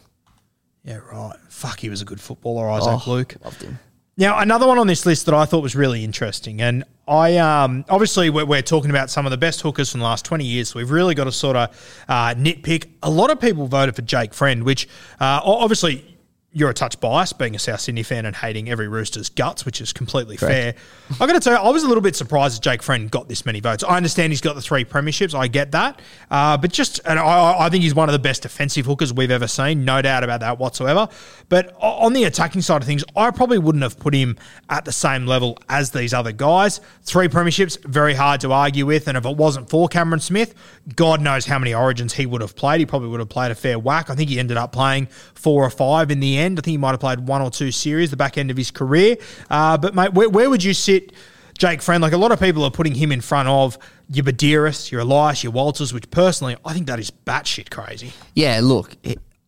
Yeah, 0.84 0.96
right. 0.96 1.36
Fuck, 1.48 1.80
he 1.80 1.88
was 1.88 2.02
a 2.02 2.04
good 2.04 2.20
footballer, 2.20 2.68
Isaac 2.68 3.06
Oh, 3.06 3.10
Luke. 3.10 3.36
Loved 3.44 3.62
him. 3.62 3.78
Now, 4.18 4.40
another 4.40 4.66
one 4.66 4.78
on 4.78 4.86
this 4.86 5.06
list 5.06 5.24
that 5.24 5.34
I 5.34 5.46
thought 5.46 5.62
was 5.62 5.74
really 5.74 6.04
interesting, 6.04 6.60
and 6.60 6.84
I 7.08 7.38
um, 7.38 7.82
obviously 7.88 8.28
we're, 8.28 8.44
we're 8.44 8.60
talking 8.60 8.90
about 8.90 9.08
some 9.08 9.24
of 9.24 9.30
the 9.30 9.38
best 9.38 9.62
hookers 9.62 9.90
from 9.90 10.00
the 10.00 10.06
last 10.06 10.26
twenty 10.26 10.44
years, 10.44 10.68
so 10.68 10.78
we've 10.78 10.90
really 10.90 11.14
got 11.14 11.24
to 11.24 11.32
sort 11.32 11.56
of 11.56 12.04
uh, 12.10 12.34
nitpick. 12.34 12.90
A 13.02 13.08
lot 13.08 13.30
of 13.30 13.40
people 13.40 13.66
voted 13.66 13.96
for 13.96 14.02
Jake 14.02 14.34
Friend, 14.34 14.64
which 14.64 14.86
uh, 15.18 15.40
obviously 15.42 16.11
you're 16.54 16.70
a 16.70 16.74
touch 16.74 17.00
biased, 17.00 17.38
being 17.38 17.54
a 17.54 17.58
South 17.58 17.80
Sydney 17.80 18.02
fan 18.02 18.26
and 18.26 18.36
hating 18.36 18.68
every 18.68 18.86
Roosters 18.86 19.30
guts, 19.30 19.64
which 19.64 19.80
is 19.80 19.92
completely 19.92 20.36
fair. 20.36 20.74
I 21.18 21.26
got 21.26 21.32
to 21.32 21.40
tell 21.40 21.54
you, 21.54 21.58
I 21.58 21.70
was 21.70 21.82
a 21.82 21.88
little 21.88 22.02
bit 22.02 22.14
surprised 22.14 22.56
that 22.56 22.62
Jake 22.62 22.82
Friend 22.82 23.10
got 23.10 23.26
this 23.26 23.46
many 23.46 23.60
votes. 23.60 23.82
I 23.82 23.96
understand 23.96 24.32
he's 24.32 24.42
got 24.42 24.54
the 24.54 24.60
three 24.60 24.84
premierships, 24.84 25.34
I 25.34 25.48
get 25.48 25.72
that, 25.72 26.00
uh, 26.30 26.58
but 26.58 26.70
just 26.70 27.00
and 27.06 27.18
I, 27.18 27.58
I 27.58 27.68
think 27.70 27.84
he's 27.84 27.94
one 27.94 28.08
of 28.08 28.12
the 28.12 28.18
best 28.18 28.42
defensive 28.42 28.84
hookers 28.84 29.14
we've 29.14 29.30
ever 29.30 29.46
seen, 29.46 29.86
no 29.86 30.02
doubt 30.02 30.24
about 30.24 30.40
that 30.40 30.58
whatsoever. 30.58 31.08
But 31.48 31.74
on 31.78 32.12
the 32.12 32.24
attacking 32.24 32.60
side 32.60 32.82
of 32.82 32.86
things, 32.86 33.02
I 33.16 33.30
probably 33.30 33.58
wouldn't 33.58 33.82
have 33.82 33.98
put 33.98 34.12
him 34.14 34.36
at 34.68 34.84
the 34.84 34.92
same 34.92 35.26
level 35.26 35.58
as 35.70 35.90
these 35.90 36.12
other 36.12 36.32
guys. 36.32 36.80
Three 37.02 37.28
premierships, 37.28 37.82
very 37.84 38.12
hard 38.12 38.42
to 38.42 38.52
argue 38.52 38.84
with, 38.84 39.08
and 39.08 39.16
if 39.16 39.24
it 39.24 39.36
wasn't 39.38 39.70
for 39.70 39.88
Cameron 39.88 40.20
Smith, 40.20 40.54
God 40.94 41.22
knows 41.22 41.46
how 41.46 41.58
many 41.58 41.72
Origins 41.72 42.12
he 42.12 42.26
would 42.26 42.42
have 42.42 42.54
played. 42.54 42.80
He 42.80 42.86
probably 42.86 43.08
would 43.08 43.20
have 43.20 43.30
played 43.30 43.52
a 43.52 43.54
fair 43.54 43.78
whack. 43.78 44.10
I 44.10 44.14
think 44.14 44.28
he 44.28 44.38
ended 44.38 44.58
up 44.58 44.72
playing 44.72 45.06
four 45.34 45.64
or 45.64 45.70
five 45.70 46.10
in 46.10 46.20
the 46.20 46.38
end. 46.38 46.41
I 46.58 46.62
think 46.62 46.66
he 46.66 46.76
might 46.76 46.90
have 46.90 47.00
played 47.00 47.20
one 47.20 47.40
or 47.42 47.50
two 47.50 47.70
series 47.70 48.10
the 48.10 48.16
back 48.16 48.36
end 48.38 48.50
of 48.50 48.56
his 48.56 48.70
career. 48.70 49.16
Uh, 49.50 49.76
but 49.78 49.94
mate, 49.94 50.12
where, 50.12 50.28
where 50.28 50.50
would 50.50 50.62
you 50.64 50.74
sit? 50.74 51.12
Jake 51.58 51.82
Friend, 51.82 52.02
like 52.02 52.12
a 52.12 52.16
lot 52.16 52.32
of 52.32 52.40
people 52.40 52.64
are 52.64 52.70
putting 52.70 52.94
him 52.94 53.12
in 53.12 53.20
front 53.20 53.48
of 53.48 53.78
your 54.08 54.24
Buderus, 54.24 54.90
your 54.90 55.02
Elias, 55.02 55.44
your 55.44 55.52
Walters, 55.52 55.92
which 55.92 56.10
personally 56.10 56.56
I 56.64 56.72
think 56.72 56.86
that 56.86 56.98
is 56.98 57.10
batshit 57.10 57.70
crazy. 57.70 58.12
Yeah, 58.34 58.60
look, 58.62 58.96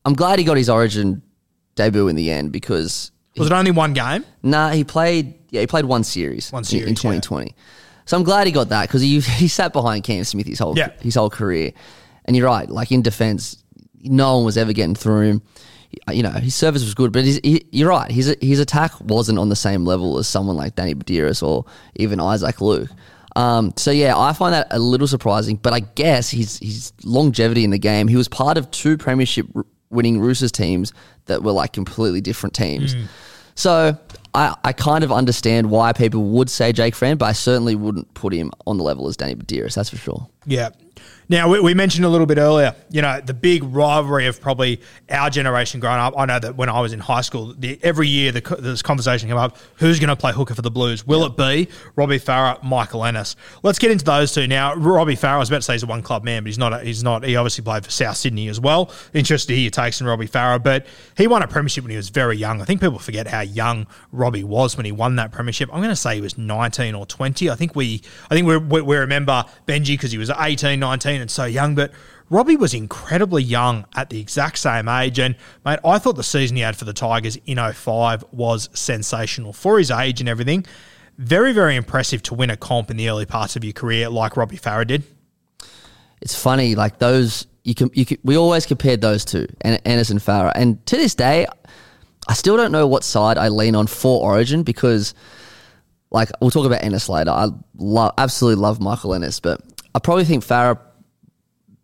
I'm 0.04 0.12
glad 0.14 0.38
he 0.38 0.44
got 0.44 0.57
his 0.57 0.68
Origin 0.68 1.22
debut 1.74 2.07
in 2.09 2.14
the 2.16 2.30
end 2.30 2.52
because 2.52 3.11
Was 3.37 3.48
it 3.48 3.52
only 3.52 3.70
one 3.72 3.94
game? 3.94 4.24
Nah, 4.42 4.70
he 4.70 4.85
played. 4.85 5.35
Yeah, 5.50 5.62
he 5.62 5.66
played 5.66 5.87
one 5.87 6.04
series. 6.04 6.52
One 6.52 6.61
in- 6.61 6.64
series, 6.64 6.85
in, 6.87 6.90
yeah. 6.90 6.94
2020. 7.20 7.54
So 8.07 8.16
I'm 8.18 8.22
glad 8.22 8.46
he 8.46 8.52
got 8.52 8.68
that 8.68 8.87
because 8.87 9.00
he 9.00 9.20
he 9.20 9.48
sat 9.48 9.72
behind 9.72 10.04
Cam 10.04 10.24
Smith 10.24 10.46
his 10.46 10.59
whole 10.59 10.76
Yeah. 10.76 10.90
his 11.00 11.14
whole 11.14 11.30
career. 11.30 11.72
And 12.26 12.37
you're 12.37 12.46
right. 12.46 12.68
Like 12.68 12.92
in 12.92 13.02
defense, 13.02 13.62
no 14.02 14.37
one 14.37 14.44
was 14.44 14.57
ever 14.59 14.72
getting 14.72 14.94
through 14.94 15.22
him. 15.22 15.42
You 16.11 16.22
know, 16.22 16.30
his 16.30 16.54
service 16.54 16.83
was 16.83 16.94
good, 16.94 17.12
but 17.12 17.24
he, 17.24 17.66
you're 17.70 17.88
right. 17.88 18.11
His 18.11 18.37
his 18.40 18.61
attack 18.61 18.92
wasn't 19.00 19.38
on 19.38 19.48
the 19.48 19.57
same 19.57 19.85
level 19.85 20.18
as 20.18 20.28
someone 20.28 20.57
like 20.57 20.76
Danny 20.76 20.94
Buderus 20.94 21.42
or 21.42 21.64
even 21.96 22.20
Isaac 22.20 22.61
Luke. 22.61 22.90
Um, 23.37 23.72
so 23.76 23.90
yeah, 23.90 24.16
I 24.16 24.33
find 24.33 24.54
that 24.54 24.68
a 24.70 24.78
little 24.78 25.09
surprising, 25.09 25.57
but 25.57 25.72
I 25.72 25.80
guess 25.80 26.30
his 26.30 26.59
his 26.59 26.92
longevity 27.04 27.64
in 27.64 27.70
the 27.70 27.78
game. 27.78 28.09
He 28.09 28.16
was 28.16 28.28
part 28.28 28.59
of 28.59 28.70
two 28.70 28.96
premiership 28.96 29.46
winning 29.90 30.20
Roosters 30.20 30.52
teams 30.52 30.92
that 31.26 31.42
were 31.42 31.52
like 31.52 31.72
completely 31.72 32.20
different 32.20 32.54
teams. 32.54 32.94
So 33.57 33.96
I, 34.35 34.54
I 34.64 34.72
kind 34.72 35.04
of 35.04 35.12
understand 35.12 35.70
why 35.70 35.92
people 35.92 36.24
would 36.24 36.50
say 36.50 36.72
Jake 36.72 36.94
Friend, 36.94 37.18
but 37.18 37.26
I 37.26 37.33
certainly 37.33 37.76
wouldn't 37.76 38.12
put 38.14 38.33
him 38.35 38.50
on 38.66 38.78
the 38.78 38.83
level 38.83 39.09
as 39.09 39.16
Danny 39.16 39.37
Buderus. 39.37 39.74
That's 39.74 39.90
for 39.90 39.96
sure. 39.96 40.28
Yeah. 40.46 40.70
Now, 41.28 41.48
we, 41.48 41.60
we 41.60 41.74
mentioned 41.74 42.04
a 42.04 42.08
little 42.08 42.26
bit 42.26 42.38
earlier, 42.38 42.74
you 42.90 43.02
know, 43.02 43.20
the 43.20 43.34
big 43.34 43.64
rivalry 43.64 44.26
of 44.26 44.40
probably 44.40 44.80
our 45.10 45.30
generation 45.30 45.80
growing 45.80 45.98
up. 45.98 46.14
I 46.16 46.26
know 46.26 46.38
that 46.38 46.56
when 46.56 46.68
I 46.68 46.80
was 46.80 46.92
in 46.92 47.00
high 47.00 47.22
school, 47.22 47.54
the, 47.56 47.78
every 47.82 48.08
year 48.08 48.32
the, 48.32 48.40
this 48.58 48.82
conversation 48.82 49.28
came 49.28 49.38
up 49.38 49.56
who's 49.76 49.98
going 49.98 50.08
to 50.08 50.16
play 50.16 50.32
hooker 50.32 50.54
for 50.54 50.62
the 50.62 50.70
Blues? 50.70 51.06
Will 51.06 51.24
it 51.24 51.37
be 51.37 51.68
Robbie 51.96 52.18
Farah, 52.18 52.62
Michael 52.62 53.04
Ennis? 53.04 53.37
Let's 53.62 53.78
get 53.78 53.90
into 53.90 54.04
those 54.04 54.34
two. 54.34 54.46
Now, 54.46 54.74
Robbie 54.74 55.16
Farah, 55.16 55.34
I 55.34 55.38
was 55.38 55.48
about 55.48 55.58
to 55.58 55.62
say 55.62 55.74
he's 55.74 55.82
a 55.82 55.87
one 55.87 56.02
club 56.02 56.24
man, 56.24 56.42
but 56.42 56.48
he's 56.48 56.58
not. 56.58 56.72
A, 56.72 56.80
he's 56.80 57.02
not. 57.02 57.24
He 57.24 57.37
obviously 57.37 57.64
played 57.64 57.84
for 57.84 57.90
South 57.90 58.16
Sydney 58.16 58.48
as 58.48 58.60
well. 58.60 58.90
Interested 59.12 59.48
to 59.48 59.54
hear 59.54 59.62
your 59.62 59.70
takes 59.70 60.00
on 60.00 60.08
Robbie 60.08 60.28
Farah, 60.28 60.62
but 60.62 60.87
he 61.16 61.26
won 61.26 61.42
a 61.42 61.48
premiership 61.48 61.84
when 61.84 61.90
he 61.90 61.96
was 61.96 62.10
very 62.10 62.37
young. 62.37 62.60
I 62.60 62.64
think 62.64 62.80
people 62.80 62.98
forget 62.98 63.26
how 63.26 63.40
young 63.40 63.87
Robbie 64.12 64.44
was 64.44 64.76
when 64.76 64.84
he 64.84 64.92
won 64.92 65.16
that 65.16 65.32
premiership. 65.32 65.70
I'm 65.72 65.80
going 65.80 65.88
to 65.90 65.96
say 65.96 66.16
he 66.16 66.20
was 66.20 66.37
19 66.37 66.94
or 66.94 67.06
20. 67.06 67.50
I 67.50 67.54
think 67.54 67.74
we, 67.74 68.02
I 68.30 68.34
think 68.34 68.46
we, 68.46 68.56
we, 68.56 68.82
we 68.82 68.96
remember 68.96 69.44
Benji 69.66 69.94
because 69.94 70.12
he 70.12 70.18
was 70.18 70.30
18, 70.30 70.80
19 70.80 71.13
and 71.20 71.31
so 71.31 71.44
young, 71.44 71.74
but 71.74 71.92
Robbie 72.31 72.57
was 72.57 72.74
incredibly 72.74 73.42
young 73.42 73.85
at 73.94 74.11
the 74.11 74.20
exact 74.20 74.59
same 74.59 74.88
age. 74.88 75.18
And, 75.18 75.37
mate, 75.64 75.79
I 75.85 75.98
thought 75.98 76.16
the 76.16 76.22
season 76.22 76.57
he 76.57 76.62
had 76.62 76.77
for 76.77 76.85
the 76.85 76.92
Tigers 76.92 77.37
in 77.46 77.59
05 77.59 78.24
was 78.33 78.68
sensational 78.72 79.53
for 79.53 79.79
his 79.79 79.90
age 79.90 80.20
and 80.20 80.29
everything. 80.29 80.64
Very, 81.18 81.53
very 81.53 81.77
impressive 81.77 82.22
to 82.24 82.35
win 82.35 82.50
a 82.50 82.57
comp 82.57 82.90
in 82.90 82.96
the 82.96 83.09
early 83.09 83.27
parts 83.27 83.57
of 83.57 83.62
your 83.62 83.72
career 83.72 84.09
like 84.09 84.37
Robbie 84.37 84.59
Farah 84.59 84.87
did. 84.87 85.05
It's 86.20 86.35
funny, 86.35 86.74
like 86.74 86.98
those 86.98 87.46
you 87.64 87.74
can 87.74 87.90
you 87.94 88.05
can, 88.05 88.18
we 88.24 88.37
always 88.37 88.66
compared 88.66 89.00
those 89.00 89.24
two, 89.24 89.46
En- 89.62 89.81
Ennis 89.85 90.11
and 90.11 90.20
Farah, 90.20 90.53
and 90.55 90.85
to 90.87 90.96
this 90.96 91.14
day, 91.14 91.46
I 92.27 92.35
still 92.35 92.57
don't 92.57 92.72
know 92.72 92.87
what 92.87 93.05
side 93.05 93.37
I 93.38 93.48
lean 93.48 93.74
on 93.74 93.87
for 93.87 94.22
Origin 94.22 94.62
because, 94.62 95.14
like, 96.11 96.31
we'll 96.40 96.50
talk 96.50 96.66
about 96.66 96.83
Ennis 96.83 97.09
later. 97.09 97.31
I 97.31 97.48
love 97.77 98.14
absolutely 98.16 98.62
love 98.62 98.81
Michael 98.81 99.14
Ennis, 99.14 99.40
but 99.40 99.61
I 99.94 99.98
probably 99.98 100.24
think 100.24 100.44
Farah 100.44 100.79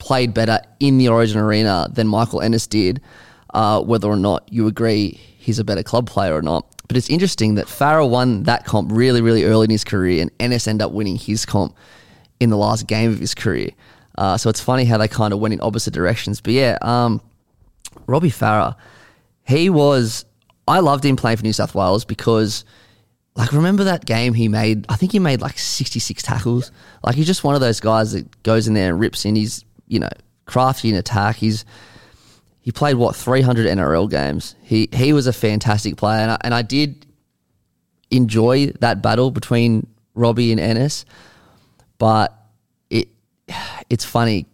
played 0.01 0.35
better 0.35 0.61
in 0.81 0.99
the 0.99 1.09
Origin 1.09 1.39
arena 1.39 1.87
than 1.93 2.09
Michael 2.09 2.41
Ennis 2.41 2.67
did. 2.67 3.01
Uh, 3.55 3.83
whether 3.83 4.09
or 4.09 4.17
not 4.17 4.49
you 4.53 4.67
agree 4.69 5.19
he's 5.41 5.59
a 5.59 5.65
better 5.65 5.83
club 5.83 6.09
player 6.09 6.35
or 6.35 6.43
not. 6.43 6.67
But 6.87 6.97
it's 6.97 7.11
interesting 7.11 7.55
that 7.55 7.67
Farah 7.67 8.09
won 8.09 8.45
that 8.45 8.65
comp 8.65 8.91
really, 8.93 9.21
really 9.21 9.45
early 9.45 9.65
in 9.65 9.71
his 9.71 9.85
career, 9.85 10.23
and 10.23 10.31
Ennis 10.41 10.67
ended 10.67 10.85
up 10.85 10.93
winning 10.93 11.17
his 11.17 11.47
comp 11.47 11.77
in 12.41 12.51
the 12.51 12.57
last 12.57 12.87
game 12.87 13.11
of 13.11 13.19
his 13.19 13.35
career. 13.35 13.71
Uh, 14.19 14.37
so 14.37 14.51
it's 14.51 14.61
funny 14.61 14.85
how 14.85 14.99
they 14.99 15.09
kind 15.09 15.33
of 15.33 15.39
went 15.39 15.55
in 15.55 15.61
opposite 15.63 15.95
directions. 15.95 16.41
But 16.41 16.53
yeah, 16.53 16.79
um, 16.83 17.21
Robbie 18.07 18.31
Farah, 18.31 18.77
he 19.47 19.71
was. 19.71 20.25
I 20.67 20.81
loved 20.81 21.05
him 21.05 21.17
playing 21.17 21.39
for 21.39 21.43
New 21.43 21.53
South 21.53 21.75
Wales 21.75 22.05
because, 22.05 22.65
like, 23.35 23.53
remember 23.53 23.85
that 23.85 24.05
game 24.05 24.35
he 24.35 24.49
made? 24.49 24.87
I 24.89 24.97
think 24.97 25.13
he 25.13 25.19
made 25.19 25.41
like 25.41 25.59
66 25.59 26.23
tackles. 26.23 26.71
Like, 27.03 27.15
he's 27.17 27.27
just 27.27 27.45
one 27.45 27.55
of 27.55 27.61
those 27.61 27.81
guys 27.81 28.13
that 28.13 28.43
goes 28.43 28.69
in 28.69 28.75
there 28.75 28.91
and 28.91 29.01
rips 29.01 29.25
in. 29.25 29.37
He's, 29.37 29.65
you 29.91 29.99
know, 29.99 30.09
crafty 30.47 30.89
in 30.89 30.95
attack. 30.95 31.37
He's 31.37 31.65
he 32.61 32.73
played 32.73 32.95
what 32.95 33.17
300 33.17 33.67
NRL 33.67 34.09
games. 34.09 34.55
He 34.63 34.89
he 34.93 35.13
was 35.13 35.27
a 35.27 35.33
fantastic 35.33 35.97
player, 35.97 36.21
and 36.21 36.31
I, 36.31 36.39
and 36.43 36.55
I 36.55 36.63
did 36.63 37.07
enjoy 38.11 38.69
that 38.81 39.03
battle 39.03 39.31
between 39.31 39.87
Robbie 40.15 40.53
and 40.53 40.61
Ennis. 40.61 41.05
But 41.99 42.35
it 42.89 43.09
it's 43.91 44.05
funny. 44.05 44.47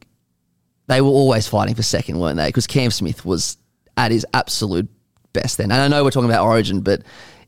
They 0.89 1.01
were 1.01 1.11
always 1.11 1.47
fighting 1.47 1.75
for 1.75 1.83
second, 1.83 2.19
weren't 2.19 2.37
they? 2.37 2.47
Because 2.47 2.67
Cam 2.67 2.91
Smith 2.91 3.25
was 3.25 3.57
at 3.97 4.13
his 4.13 4.25
absolute 4.33 4.89
best 5.33 5.59
then. 5.59 5.73
And 5.73 5.81
I 5.81 5.89
know 5.89 6.05
we're 6.05 6.11
talking 6.11 6.31
about 6.31 6.45
Origin, 6.45 6.81
but 6.81 7.03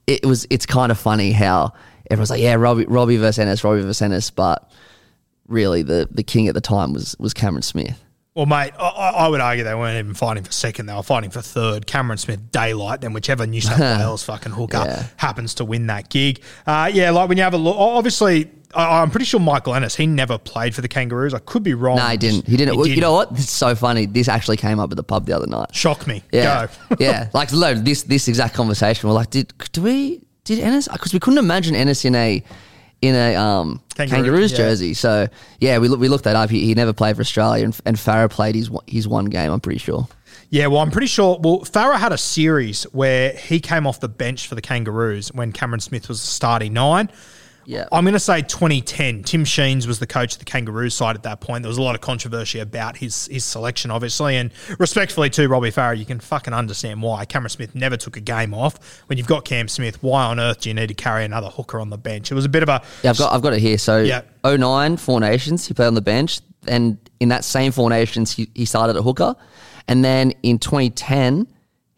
it 0.07 0.27
was 0.27 0.47
it's 0.51 0.67
kind 0.67 0.93
of 0.93 0.99
funny 0.99 1.33
how 1.33 1.73
everyone's 2.11 2.31
like, 2.31 2.43
yeah, 2.43 2.55
Robbie 2.55 2.87
Robbie 2.87 3.17
versus 3.17 3.39
Ennis, 3.39 3.65
Robbie 3.65 3.83
versus 3.83 4.03
Ennis, 4.03 4.31
but 4.31 4.71
really 5.49 5.83
the 5.83 6.09
the 6.11 6.23
king 6.23 6.47
at 6.49 6.55
the 6.55 6.61
time 6.61 6.93
was 6.93 7.17
was 7.19 7.35
Cameron 7.35 7.63
Smith. 7.63 8.01
Well, 8.35 8.47
mate, 8.47 8.73
I, 8.79 9.15
I 9.17 9.29
would 9.29 9.41
argue 9.41 9.65
they 9.65 9.75
weren't 9.75 9.99
even 9.99 10.15
fighting 10.15 10.45
for 10.45 10.53
second. 10.53 10.87
They 10.87 10.95
were 10.95 11.03
fighting 11.03 11.31
for 11.31 11.43
third. 11.43 11.89
Cameron 11.89 12.19
Smith, 12.19 12.53
daylight, 12.53 13.01
then 13.01 13.13
whichever 13.13 13.45
New 13.49 13.61
South 13.61 13.81
Wales 13.99 14.23
fucking 14.23 14.53
hooker 14.53 14.77
Yeah. 14.77 15.07
happens 15.17 15.55
to 15.55 15.65
win 15.65 15.89
that 15.89 16.09
gig. 16.09 16.41
Uh, 16.65 16.89
yeah, 16.93 17.11
like 17.11 17.29
when 17.29 17.37
you 17.37 17.43
have 17.43 17.55
a 17.55 17.57
look, 17.59 17.75
obviously, 17.77 18.49
I, 18.77 19.03
I'm 19.03 19.11
pretty 19.11 19.25
sure 19.25 19.41
Michael 19.41 19.75
Ennis, 19.75 19.97
he 19.97 20.07
never 20.07 20.39
played 20.39 20.73
for 20.73 20.83
the 20.83 20.89
Kangaroos. 20.89 21.35
I 21.35 21.41
could 21.41 21.65
be 21.65 21.75
wrong. 21.75 21.97
No, 21.97 22.07
he 22.07 22.17
didn't. 22.17 22.47
He 22.47 22.57
didn't. 22.57 22.77
Well, 22.77 22.87
You 22.87 23.01
know 23.01 23.13
what? 23.13 23.33
It's 23.33 23.51
so 23.51 23.75
funny. 23.75 24.07
This 24.07 24.29
actually 24.29 24.59
came 24.59 24.79
up 24.79 24.93
at 24.93 24.97
the 24.97 25.03
pub 25.03 25.27
the 25.27 25.33
other 25.33 25.49
night. 25.49 25.75
Shock 25.75 26.07
me. 26.07 26.23
Yeah, 26.31 26.69
Go. 26.91 26.97
yeah. 27.01 27.31
Like 27.35 27.51
look, 27.51 27.79
this 27.79 28.05
this 28.05 28.29
exact 28.29 28.55
conversation. 28.55 29.09
We're 29.09 29.17
like, 29.17 29.31
did 29.31 29.53
do 29.73 29.83
we 29.83 30.23
did 30.45 30.61
Ennis? 30.61 30.87
Because 30.87 31.13
we 31.13 31.19
couldn't 31.19 31.39
imagine 31.41 31.75
Ennis 31.75 32.05
in 32.05 32.15
a 32.15 32.45
in 33.01 33.15
a 33.15 33.37
um, 33.37 33.81
Kangaroo, 33.95 34.23
Kangaroos 34.23 34.53
yeah. 34.53 34.57
jersey. 34.59 34.95
So 34.95 35.29
yeah, 35.61 35.79
we 35.79 35.89
look, 35.89 36.01
we 36.01 36.09
looked 36.09 36.25
that 36.25 36.37
up. 36.37 36.51
He, 36.51 36.65
he 36.67 36.75
never 36.75 36.93
played 36.93 37.17
for 37.17 37.23
Australia, 37.23 37.65
and, 37.65 37.79
and 37.85 37.97
Farah 37.97 38.31
played 38.31 38.55
his 38.55 38.71
one- 38.71 38.85
his 38.87 39.07
one 39.07 39.27
game. 39.27 39.53
I'm 39.53 39.61
pretty 39.61 39.79
sure. 39.79 40.09
Yeah, 40.51 40.69
well, 40.69 40.81
I'm 40.81 40.91
pretty 40.91 41.09
sure. 41.09 41.39
Well, 41.43 41.61
Farah 41.61 41.97
had 41.97 42.13
a 42.13 42.19
series 42.19 42.85
where 42.85 43.33
he 43.33 43.61
came 43.61 43.87
off 43.87 44.01
the 44.01 44.09
bench 44.09 44.49
for 44.49 44.55
the 44.55 44.63
Kangaroos 44.63 45.33
when 45.33 45.53
Cameron 45.53 45.81
Smith 45.81 46.09
was 46.09 46.21
starting 46.23 46.73
nine. 46.73 47.11
Yeah. 47.69 47.87
I'm 47.93 48.05
going 48.05 48.15
to 48.15 48.19
say 48.19 48.41
2010. 48.41 49.25
Tim 49.25 49.45
Sheens 49.45 49.87
was 49.87 49.99
the 49.99 50.07
coach 50.07 50.33
of 50.33 50.39
the 50.39 50.47
Kangaroos 50.47 50.95
side 50.95 51.17
at 51.17 51.25
that 51.25 51.43
point. 51.43 51.63
There 51.63 51.69
was 51.69 51.77
a 51.77 51.83
lot 51.83 51.95
of 51.95 52.01
controversy 52.01 52.61
about 52.61 52.97
his 52.97 53.27
his 53.27 53.45
selection, 53.45 53.91
obviously, 53.91 54.39
and 54.39 54.53
respectfully 54.79 55.29
to 55.31 55.47
Robbie 55.49 55.71
Farah, 55.71 55.99
you 55.99 56.07
can 56.07 56.19
fucking 56.19 56.55
understand 56.55 57.03
why 57.03 57.27
Cameron 57.27 57.51
Smith 57.51 57.75
never 57.75 57.99
took 57.99 58.17
a 58.17 58.21
game 58.23 58.55
off. 58.55 59.03
When 59.05 59.19
you've 59.19 59.27
got 59.27 59.45
Cam 59.45 59.69
Smith, 59.69 60.03
why 60.03 60.25
on 60.25 60.41
earth 60.41 60.63
do 60.63 60.71
you 60.71 60.75
need 60.75 60.87
to 60.87 60.95
carry 60.95 61.27
another 61.27 61.49
hooker 61.49 61.79
on 61.79 61.91
the 61.91 61.99
bench? 61.99 62.33
It 62.33 62.35
was 62.35 62.47
a 62.47 62.49
bit 62.49 62.63
of 62.63 62.71
a 62.71 62.81
Yeah, 63.03 63.11
I've 63.11 63.19
got 63.19 63.35
I've 63.35 63.43
got 63.43 63.53
it 63.53 63.61
here. 63.61 63.77
So 63.77 63.99
Yeah. 63.99 64.23
09 64.47 64.97
Four 64.97 65.21
Nations, 65.21 65.67
he 65.69 65.75
played 65.75 65.89
on 65.89 65.95
the 65.95 66.01
bench, 66.01 66.41
and 66.67 66.97
in 67.21 67.29
that 67.29 67.45
same 67.45 67.71
Four 67.71 67.91
Nations, 67.91 68.33
he, 68.33 68.49
he 68.55 68.65
started 68.65 68.97
at 68.97 69.03
hooker, 69.03 69.37
and 69.87 70.03
then 70.03 70.33
in 70.43 70.59
2010. 70.59 71.47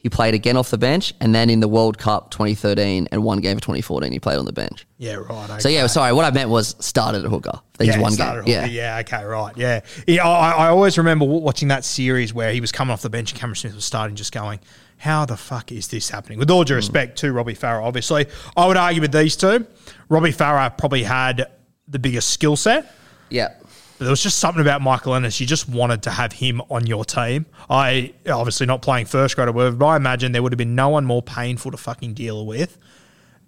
He 0.01 0.09
played 0.09 0.33
again 0.33 0.57
off 0.57 0.71
the 0.71 0.79
bench, 0.79 1.13
and 1.21 1.35
then 1.35 1.51
in 1.51 1.61
the 1.61 1.69
World 1.69 1.99
Cup 1.99 2.31
2013 2.31 3.09
and 3.13 3.23
one 3.23 3.41
game 3.41 3.59
for 3.59 3.61
2014, 3.61 4.11
he 4.11 4.19
played 4.19 4.39
on 4.39 4.47
the 4.47 4.53
bench. 4.53 4.87
yeah, 4.97 5.15
right. 5.15 5.61
So 5.61 5.69
yeah, 5.69 5.87
sorry. 5.89 6.15
What 6.15 6.25
I 6.25 6.31
meant 6.31 6.49
was 6.49 6.75
started 6.85 7.23
at 7.25 7.31
hooker. 7.31 7.61
He's 7.79 7.99
one 7.99 8.15
game. 8.15 8.45
Yeah. 8.47 8.65
yeah, 8.65 8.99
okay, 9.01 9.23
right, 9.25 9.55
yeah. 9.57 9.81
yeah 10.07 10.27
I, 10.27 10.53
I 10.53 10.69
always 10.69 10.97
remember 10.97 11.27
watching 11.27 11.69
that 11.69 11.85
series 11.85 12.33
where 12.33 12.51
he 12.53 12.63
was 12.63 12.73
coming 12.73 12.93
off 12.93 13.03
the 13.03 13.11
bench 13.11 13.33
and 13.33 13.41
Cameron 13.41 13.57
Smith 13.57 13.75
was 13.75 13.85
starting, 13.85 14.17
just 14.17 14.33
going, 14.33 14.61
"How 14.97 15.27
the 15.27 15.37
fuck 15.37 15.71
is 15.71 15.89
this 15.89 16.09
happening?" 16.09 16.39
With 16.39 16.51
all 16.51 16.65
due 16.65 16.75
hmm. 16.75 16.79
respect 16.79 17.19
to 17.19 17.33
Robbie 17.33 17.55
Farah, 17.55 17.83
obviously, 17.83 18.27
I 18.57 18.67
would 18.67 18.79
argue 18.79 19.03
with 19.03 19.13
these 19.13 19.37
two. 19.37 19.67
Robbie 20.09 20.33
Farah 20.33 20.77
probably 20.77 21.03
had 21.03 21.47
the 21.89 21.99
biggest 21.99 22.31
skill 22.31 22.57
set. 22.57 22.91
yeah. 23.29 23.55
But 24.01 24.07
there 24.07 24.13
was 24.13 24.23
just 24.23 24.39
something 24.39 24.63
about 24.63 24.81
Michael 24.81 25.15
Ennis. 25.15 25.41
You 25.41 25.47
just 25.47 25.69
wanted 25.69 26.05
to 26.05 26.11
have 26.11 26.33
him 26.33 26.63
on 26.71 26.87
your 26.87 27.05
team. 27.05 27.45
I 27.69 28.15
obviously 28.27 28.65
not 28.65 28.81
playing 28.81 29.05
first 29.05 29.37
grade 29.37 29.49
or 29.49 29.53
whatever, 29.53 29.77
but 29.77 29.87
I 29.89 29.97
imagine 29.97 30.33
there 30.33 30.43
would 30.43 30.53
have 30.53 30.59
been 30.59 30.75
no 30.75 30.89
one 30.89 31.05
more 31.05 31.21
painful 31.21 31.71
to 31.73 31.77
fucking 31.77 32.15
deal 32.15 32.47
with 32.47 32.79